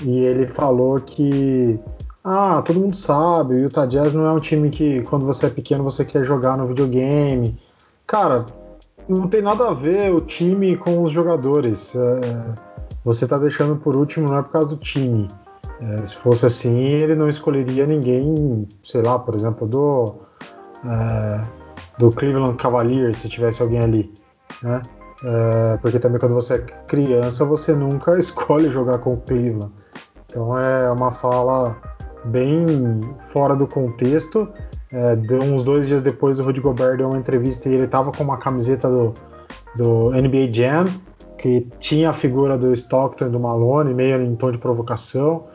E 0.03 0.25
ele 0.25 0.47
falou 0.47 0.95
que. 0.99 1.79
Ah, 2.23 2.61
todo 2.61 2.79
mundo 2.79 2.97
sabe, 2.97 3.55
o 3.55 3.59
Utah 3.59 3.85
Jazz 3.85 4.13
não 4.13 4.25
é 4.25 4.31
um 4.31 4.37
time 4.37 4.69
que 4.69 5.01
quando 5.03 5.25
você 5.25 5.45
é 5.45 5.49
pequeno 5.49 5.83
você 5.83 6.03
quer 6.03 6.23
jogar 6.23 6.57
no 6.57 6.67
videogame. 6.67 7.57
Cara, 8.05 8.45
não 9.07 9.27
tem 9.27 9.41
nada 9.41 9.69
a 9.69 9.73
ver 9.73 10.13
o 10.13 10.19
time 10.19 10.77
com 10.77 11.01
os 11.01 11.11
jogadores. 11.11 11.93
É, 11.95 12.55
você 13.03 13.25
está 13.25 13.37
deixando 13.37 13.77
por 13.77 13.95
último 13.95 14.27
não 14.27 14.37
é 14.37 14.43
por 14.43 14.51
causa 14.51 14.67
do 14.67 14.77
time. 14.77 15.27
É, 15.81 16.05
se 16.05 16.15
fosse 16.17 16.45
assim, 16.45 16.77
ele 16.77 17.15
não 17.15 17.29
escolheria 17.29 17.87
ninguém, 17.87 18.67
sei 18.83 19.01
lá, 19.01 19.17
por 19.17 19.33
exemplo, 19.33 19.65
do, 19.65 20.15
é, 20.85 21.41
do 21.97 22.09
Cleveland 22.09 22.57
Cavaliers, 22.57 23.17
se 23.17 23.29
tivesse 23.29 23.61
alguém 23.61 23.79
ali. 23.79 24.13
Né? 24.61 24.81
É, 25.23 25.77
porque 25.77 25.99
também 25.99 26.19
quando 26.19 26.35
você 26.35 26.55
é 26.55 26.59
criança, 26.59 27.43
você 27.45 27.73
nunca 27.73 28.17
escolhe 28.19 28.71
jogar 28.71 28.99
com 28.99 29.13
o 29.13 29.17
Cleveland. 29.17 29.71
Então 30.25 30.57
é 30.57 30.91
uma 30.91 31.11
fala 31.11 31.75
bem 32.25 32.65
fora 33.31 33.55
do 33.55 33.65
contexto 33.65 34.47
é, 34.91 35.15
uns 35.43 35.63
dois 35.63 35.87
dias 35.87 36.01
depois 36.01 36.39
o 36.39 36.43
Rudy 36.43 36.59
Gobert 36.59 36.97
deu 36.97 37.07
uma 37.07 37.17
entrevista 37.17 37.69
e 37.69 37.73
ele 37.73 37.87
tava 37.87 38.11
com 38.11 38.23
uma 38.23 38.37
camiseta 38.37 38.89
do, 38.89 39.13
do 39.75 40.09
NBA 40.11 40.51
Jam, 40.51 40.85
que 41.37 41.67
tinha 41.79 42.09
a 42.09 42.13
figura 42.13 42.57
do 42.57 42.73
Stockton 42.73 43.27
e 43.27 43.29
do 43.29 43.39
Malone, 43.39 43.93
meio 43.93 44.21
em 44.21 44.35
tom 44.35 44.51
de 44.51 44.57
provocação. 44.57 45.45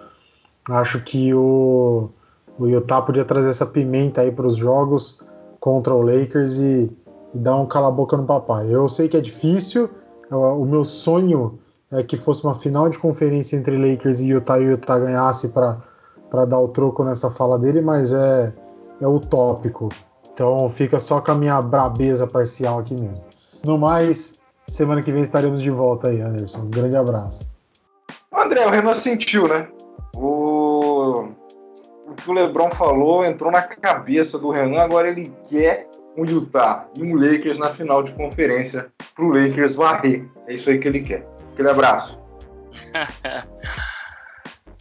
Acho 0.68 1.00
que 1.00 1.34
o, 1.34 2.10
o 2.58 2.66
Utah 2.66 3.02
podia 3.02 3.24
trazer 3.24 3.50
essa 3.50 3.66
pimenta 3.66 4.20
aí 4.20 4.30
para 4.30 4.46
os 4.46 4.56
jogos 4.56 5.18
contra 5.58 5.92
o 5.92 6.00
Lakers 6.00 6.58
e, 6.58 6.90
e 7.34 7.38
dar 7.38 7.56
um 7.56 7.66
cala-boca 7.66 8.16
no 8.16 8.24
papai. 8.24 8.66
Eu 8.70 8.88
sei 8.88 9.08
que 9.08 9.16
é 9.16 9.20
difícil, 9.20 9.90
o 10.30 10.64
meu 10.64 10.84
sonho 10.84 11.58
é 11.90 12.02
que 12.02 12.16
fosse 12.16 12.44
uma 12.44 12.54
final 12.54 12.88
de 12.88 12.98
conferência 12.98 13.56
entre 13.56 13.76
Lakers 13.76 14.20
e 14.20 14.28
Utah 14.28 14.58
e 14.58 14.64
Utah 14.64 14.98
ganhasse 14.98 15.48
para 15.48 16.44
dar 16.46 16.60
o 16.60 16.68
troco 16.68 17.04
nessa 17.04 17.30
fala 17.30 17.58
dele, 17.58 17.80
mas 17.80 18.12
é 18.12 18.52
é 19.00 19.06
utópico. 19.06 19.88
Então 20.32 20.68
fica 20.70 20.98
só 20.98 21.20
com 21.20 21.32
a 21.32 21.34
minha 21.34 21.60
brabeza 21.60 22.26
parcial 22.26 22.80
aqui 22.80 22.94
mesmo. 22.94 23.22
No 23.64 23.78
mais, 23.78 24.40
semana 24.66 25.02
que 25.02 25.12
vem 25.12 25.22
estaremos 25.22 25.62
de 25.62 25.70
volta 25.70 26.08
aí, 26.08 26.20
Anderson. 26.20 26.62
Um 26.62 26.70
grande 26.70 26.96
abraço. 26.96 27.48
André, 28.32 28.66
o 28.66 28.70
Renan 28.70 28.94
sentiu, 28.94 29.46
né? 29.46 29.68
O... 30.16 31.28
o 32.08 32.14
que 32.16 32.28
o 32.28 32.32
Lebron 32.32 32.70
falou 32.70 33.24
entrou 33.24 33.50
na 33.50 33.62
cabeça 33.62 34.38
do 34.38 34.50
Renan, 34.50 34.80
agora 34.80 35.08
ele 35.08 35.32
quer 35.48 35.88
um 36.16 36.24
Utah 36.24 36.86
e 36.96 37.02
um 37.02 37.16
Lakers 37.16 37.58
na 37.58 37.74
final 37.74 38.02
de 38.02 38.12
conferência 38.12 38.92
pro 39.14 39.28
Lakers 39.28 39.74
varrer. 39.74 40.26
É 40.46 40.54
isso 40.54 40.70
aí 40.70 40.78
que 40.78 40.88
ele 40.88 41.00
quer. 41.00 41.26
Aquele 41.52 41.70
abraço. 41.70 42.18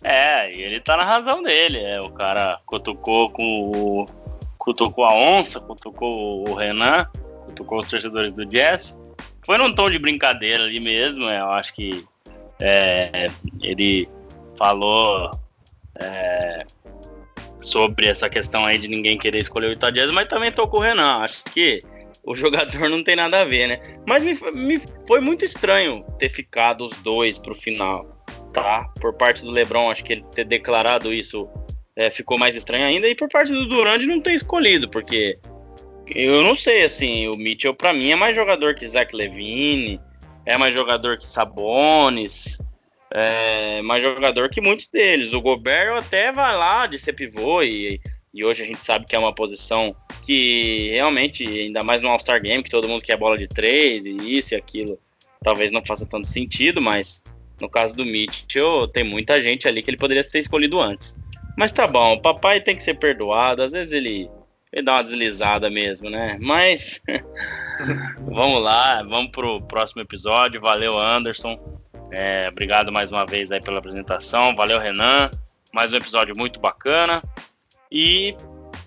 É, 0.04 0.54
e 0.54 0.62
ele 0.62 0.82
tá 0.82 0.98
na 0.98 1.04
razão 1.04 1.42
dele. 1.42 1.80
É, 1.80 2.00
o 2.02 2.12
cara 2.12 2.60
cutucou 2.66 3.30
com 3.30 3.72
o. 3.72 4.06
cutucou 4.58 5.06
a 5.06 5.14
onça, 5.14 5.62
cutucou 5.62 6.48
o 6.48 6.56
Renan, 6.56 7.08
cutucou 7.46 7.80
os 7.80 7.86
torcedores 7.86 8.34
do 8.34 8.46
Jazz. 8.46 9.00
Foi 9.46 9.58
num 9.58 9.74
tom 9.74 9.90
de 9.90 9.98
brincadeira 9.98 10.64
ali 10.64 10.80
mesmo. 10.80 11.30
É, 11.30 11.40
eu 11.40 11.50
acho 11.52 11.74
que 11.74 12.06
é, 12.62 13.28
ele 13.62 14.10
falou 14.58 15.30
é, 16.02 16.66
sobre 17.64 18.07
essa 18.07 18.30
questão 18.30 18.66
aí 18.66 18.78
de 18.78 18.88
ninguém 18.88 19.18
querer 19.18 19.39
escolher 19.39 19.76
o 19.76 19.91
Jazz, 19.91 20.11
mas 20.11 20.28
também 20.28 20.51
tocou 20.51 20.80
o 20.80 20.84
Renan. 20.84 21.18
Acho 21.18 21.43
que 21.45 21.80
o 22.24 22.36
jogador 22.36 22.89
não 22.89 23.03
tem 23.03 23.16
nada 23.16 23.41
a 23.41 23.45
ver, 23.45 23.68
né? 23.68 23.80
Mas 24.05 24.24
me, 24.24 24.38
me 24.53 24.82
foi 25.07 25.20
muito 25.20 25.43
estranho 25.43 26.03
ter 26.20 26.30
ficado 26.30 26.84
os 26.84 26.93
dois 26.97 27.39
pro 27.39 27.55
final 27.55 28.14
tá? 28.53 28.88
Por 29.01 29.14
parte 29.14 29.43
do 29.43 29.51
LeBron, 29.51 29.89
acho 29.89 30.03
que 30.03 30.14
ele 30.14 30.24
ter 30.34 30.45
declarado 30.45 31.11
isso 31.11 31.49
é, 31.95 32.09
ficou 32.09 32.38
mais 32.38 32.55
estranho 32.55 32.86
ainda. 32.86 33.09
E 33.09 33.16
por 33.16 33.28
parte 33.28 33.51
do 33.51 33.68
Durant 33.68 34.03
não 34.03 34.22
ter 34.22 34.34
escolhido, 34.34 34.88
porque 34.88 35.39
eu 36.16 36.43
não 36.43 36.55
sei, 36.55 36.84
assim, 36.84 37.28
o 37.28 37.36
Mitchell 37.36 37.74
para 37.74 37.91
mim 37.91 38.11
é 38.11 38.16
mais 38.16 38.36
jogador 38.36 38.76
que 38.76 38.88
Zach 38.88 39.14
Levine, 39.14 39.99
é 40.45 40.57
mais 40.57 40.74
jogador 40.74 41.18
que 41.18 41.28
Sabonis, 41.28 42.57
é 43.14 43.82
mais 43.84 44.03
jogador 44.03 44.49
que 44.49 44.59
muitos 44.59 44.88
deles. 44.88 45.34
O 45.34 45.41
Gobert 45.41 45.95
até 45.95 46.32
vai 46.32 46.57
lá 46.57 46.88
de 46.88 46.97
ser 46.97 47.14
pivô 47.14 47.61
e, 47.61 48.01
e 48.34 48.43
hoje 48.43 48.64
a 48.64 48.66
gente 48.66 48.84
sabe 48.84 49.05
que 49.05 49.16
é 49.16 49.20
uma 49.20 49.34
posição 49.34 49.95
que 50.24 50.89
realmente, 50.89 51.45
ainda 51.45 51.84
mais 51.84 52.01
no 52.01 52.09
All-Star 52.09 52.41
Game, 52.41 52.64
que 52.64 52.72
todo 52.72 52.88
mundo 52.88 53.03
quer 53.03 53.18
bola 53.18 53.38
de 53.38 53.47
três 53.47 54.05
e 54.05 54.16
isso 54.16 54.55
e 54.55 54.57
aquilo, 54.57 54.97
talvez 55.43 55.72
não 55.72 55.86
faça 55.86 56.07
tanto 56.07 56.26
sentido, 56.26 56.82
mas 56.82 57.22
no 57.61 57.70
caso 57.70 57.95
do 57.95 58.03
Mitchell, 58.03 58.88
tem 58.88 59.03
muita 59.03 59.39
gente 59.41 59.68
ali 59.68 59.84
que 59.84 59.91
ele 59.91 59.97
poderia 59.97 60.24
ser 60.24 60.39
escolhido 60.39 60.80
antes. 60.80 61.16
Mas 61.55 61.72
tá 61.72 61.86
bom, 61.86 62.14
o 62.14 62.22
papai 62.22 62.59
tem 62.61 62.76
que 62.76 62.82
ser 62.82 62.95
perdoado. 62.95 63.61
Às 63.61 63.74
vezes 63.74 63.93
ele, 63.93 64.28
ele 64.72 64.84
dá 64.84 64.93
uma 64.93 65.03
deslizada 65.03 65.70
mesmo, 65.70 66.09
né? 66.09 66.36
Mas 66.41 67.01
vamos 68.26 68.64
lá, 68.64 69.03
vamos 69.03 69.30
pro 69.32 69.61
próximo 69.61 70.01
episódio. 70.01 70.59
Valeu, 70.59 70.97
Anderson. 70.97 71.83
É, 72.16 72.47
obrigado 72.47 72.91
mais 72.91 73.11
uma 73.11 73.26
vez 73.26 73.51
aí 73.51 73.59
pela 73.59 73.80
apresentação. 73.80 74.55
Valeu, 74.55 74.80
Renan. 74.80 75.32
Mais 75.74 75.91
um 75.91 75.97
episódio 75.97 76.36
muito 76.38 76.59
bacana. 76.59 77.24
E 77.91 78.36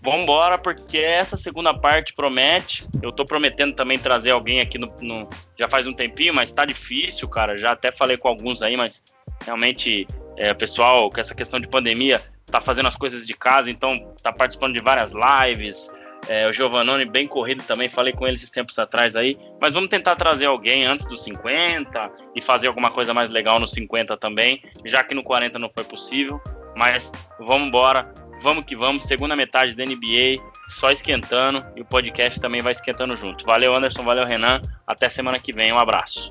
vamos 0.00 0.22
embora, 0.22 0.56
porque 0.56 0.98
essa 0.98 1.36
segunda 1.36 1.74
parte 1.74 2.14
promete. 2.14 2.86
Eu 3.02 3.10
tô 3.10 3.24
prometendo 3.24 3.74
também 3.74 3.98
trazer 3.98 4.30
alguém 4.30 4.60
aqui 4.60 4.78
no, 4.78 4.94
no, 5.00 5.28
já 5.58 5.66
faz 5.66 5.88
um 5.88 5.92
tempinho, 5.92 6.32
mas 6.32 6.52
tá 6.52 6.64
difícil, 6.64 7.28
cara. 7.28 7.58
Já 7.58 7.72
até 7.72 7.90
falei 7.90 8.16
com 8.16 8.28
alguns 8.28 8.62
aí, 8.62 8.76
mas 8.76 9.02
realmente 9.44 10.06
é, 10.36 10.54
pessoal, 10.54 11.10
com 11.10 11.20
essa 11.20 11.34
questão 11.34 11.58
de 11.58 11.66
pandemia, 11.66 12.22
tá 12.46 12.60
fazendo 12.60 12.86
as 12.86 12.94
coisas 12.94 13.26
de 13.26 13.34
casa, 13.34 13.68
então 13.68 14.14
tá 14.22 14.32
participando 14.32 14.74
de 14.74 14.80
várias 14.80 15.12
lives. 15.12 15.90
É, 16.28 16.48
o 16.48 16.52
Giovannone 16.52 17.04
bem 17.04 17.26
corrido 17.26 17.62
também, 17.62 17.88
falei 17.88 18.12
com 18.12 18.26
ele 18.26 18.36
esses 18.36 18.50
tempos 18.50 18.78
atrás 18.78 19.14
aí. 19.16 19.38
Mas 19.60 19.74
vamos 19.74 19.90
tentar 19.90 20.16
trazer 20.16 20.46
alguém 20.46 20.84
antes 20.84 21.06
dos 21.06 21.22
50 21.22 22.12
e 22.34 22.42
fazer 22.42 22.66
alguma 22.66 22.90
coisa 22.90 23.14
mais 23.14 23.30
legal 23.30 23.60
nos 23.60 23.72
50 23.72 24.16
também, 24.16 24.62
já 24.84 25.04
que 25.04 25.14
no 25.14 25.22
40 25.22 25.58
não 25.58 25.70
foi 25.70 25.84
possível. 25.84 26.40
Mas 26.76 27.12
vamos 27.38 27.68
embora 27.68 28.12
vamos 28.40 28.64
que 28.64 28.76
vamos, 28.76 29.06
segunda 29.06 29.36
metade 29.36 29.74
da 29.74 29.84
NBA, 29.84 30.42
só 30.68 30.90
esquentando 30.90 31.64
e 31.74 31.80
o 31.80 31.84
podcast 31.84 32.40
também 32.40 32.62
vai 32.62 32.72
esquentando 32.72 33.16
junto. 33.16 33.44
Valeu, 33.44 33.74
Anderson, 33.74 34.02
valeu, 34.02 34.26
Renan. 34.26 34.60
Até 34.86 35.08
semana 35.08 35.38
que 35.38 35.52
vem, 35.52 35.72
um 35.72 35.78
abraço. 35.78 36.30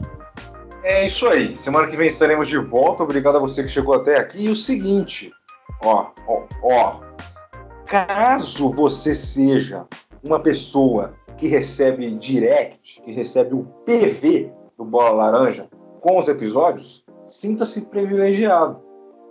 É 0.83 1.05
isso 1.05 1.27
aí. 1.27 1.57
Semana 1.57 1.87
que 1.87 1.97
vem 1.97 2.07
estaremos 2.07 2.47
de 2.47 2.57
volta. 2.57 3.03
Obrigado 3.03 3.37
a 3.37 3.39
você 3.39 3.63
que 3.63 3.69
chegou 3.69 3.95
até 3.95 4.17
aqui. 4.17 4.45
E 4.45 4.49
o 4.49 4.55
seguinte, 4.55 5.31
ó, 5.83 6.11
ó, 6.27 6.43
ó. 6.63 6.99
Caso 7.85 8.71
você 8.71 9.13
seja 9.13 9.85
uma 10.25 10.39
pessoa 10.39 11.13
que 11.37 11.47
recebe 11.47 12.09
direct, 12.15 13.01
que 13.01 13.11
recebe 13.11 13.53
o 13.53 13.63
PV 13.85 14.51
do 14.77 14.83
Bola 14.83 15.11
Laranja 15.11 15.69
com 16.01 16.17
os 16.17 16.27
episódios, 16.27 17.05
sinta-se 17.27 17.81
privilegiado, 17.81 18.81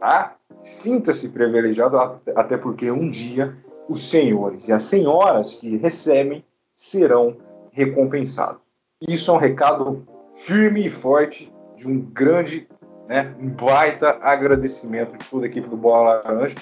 tá? 0.00 0.36
Sinta-se 0.62 1.30
privilegiado, 1.30 1.98
até 2.34 2.56
porque 2.56 2.90
um 2.90 3.10
dia 3.10 3.56
os 3.88 4.08
senhores 4.08 4.68
e 4.68 4.72
as 4.72 4.84
senhoras 4.84 5.54
que 5.54 5.76
recebem 5.76 6.44
serão 6.74 7.36
recompensados. 7.72 8.60
Isso 9.06 9.30
é 9.30 9.34
um 9.34 9.38
recado 9.38 10.06
firme 10.34 10.86
e 10.86 10.90
forte 10.90 11.52
de 11.76 11.88
um 11.88 12.00
grande, 12.00 12.68
né, 13.08 13.34
um 13.38 13.48
baita 13.48 14.18
agradecimento 14.22 15.18
de 15.18 15.28
toda 15.28 15.44
a 15.44 15.48
equipe 15.48 15.68
do 15.68 15.76
Bola 15.76 16.20
Laranja, 16.24 16.54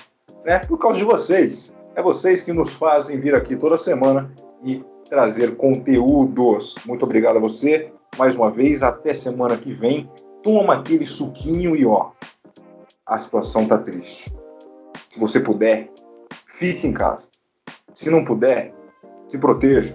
né, 0.44 0.58
por 0.60 0.78
causa 0.78 0.98
de 0.98 1.04
vocês. 1.04 1.74
É 1.94 2.02
vocês 2.02 2.42
que 2.42 2.52
nos 2.52 2.72
fazem 2.72 3.20
vir 3.20 3.34
aqui 3.34 3.56
toda 3.56 3.76
semana 3.76 4.32
e 4.64 4.82
trazer 5.08 5.56
conteúdos. 5.56 6.74
Muito 6.86 7.04
obrigado 7.04 7.36
a 7.36 7.40
você 7.40 7.92
mais 8.16 8.34
uma 8.34 8.50
vez. 8.50 8.82
Até 8.82 9.12
semana 9.12 9.56
que 9.58 9.72
vem 9.72 10.10
toma 10.42 10.74
aquele 10.74 11.06
suquinho 11.06 11.76
e 11.76 11.84
ó, 11.84 12.12
a 13.06 13.18
situação 13.18 13.66
tá 13.68 13.76
triste. 13.76 14.34
Se 15.08 15.20
você 15.20 15.38
puder, 15.38 15.90
fique 16.46 16.86
em 16.86 16.92
casa. 16.92 17.28
Se 17.92 18.08
não 18.08 18.24
puder, 18.24 18.74
se 19.28 19.38
proteja, 19.38 19.94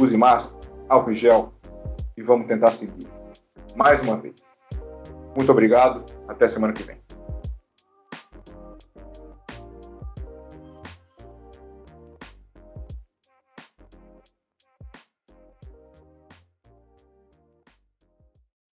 use 0.00 0.16
máscara, 0.16 0.58
álcool 0.88 1.12
em 1.12 1.14
gel 1.14 1.52
e 2.16 2.22
vamos 2.22 2.48
tentar 2.48 2.72
seguir. 2.72 3.06
Mais 3.76 4.02
uma 4.02 4.16
vez. 4.16 4.34
Muito 5.36 5.52
obrigado, 5.52 6.04
até 6.26 6.48
semana 6.48 6.72
que 6.72 6.82
vem. 6.82 6.95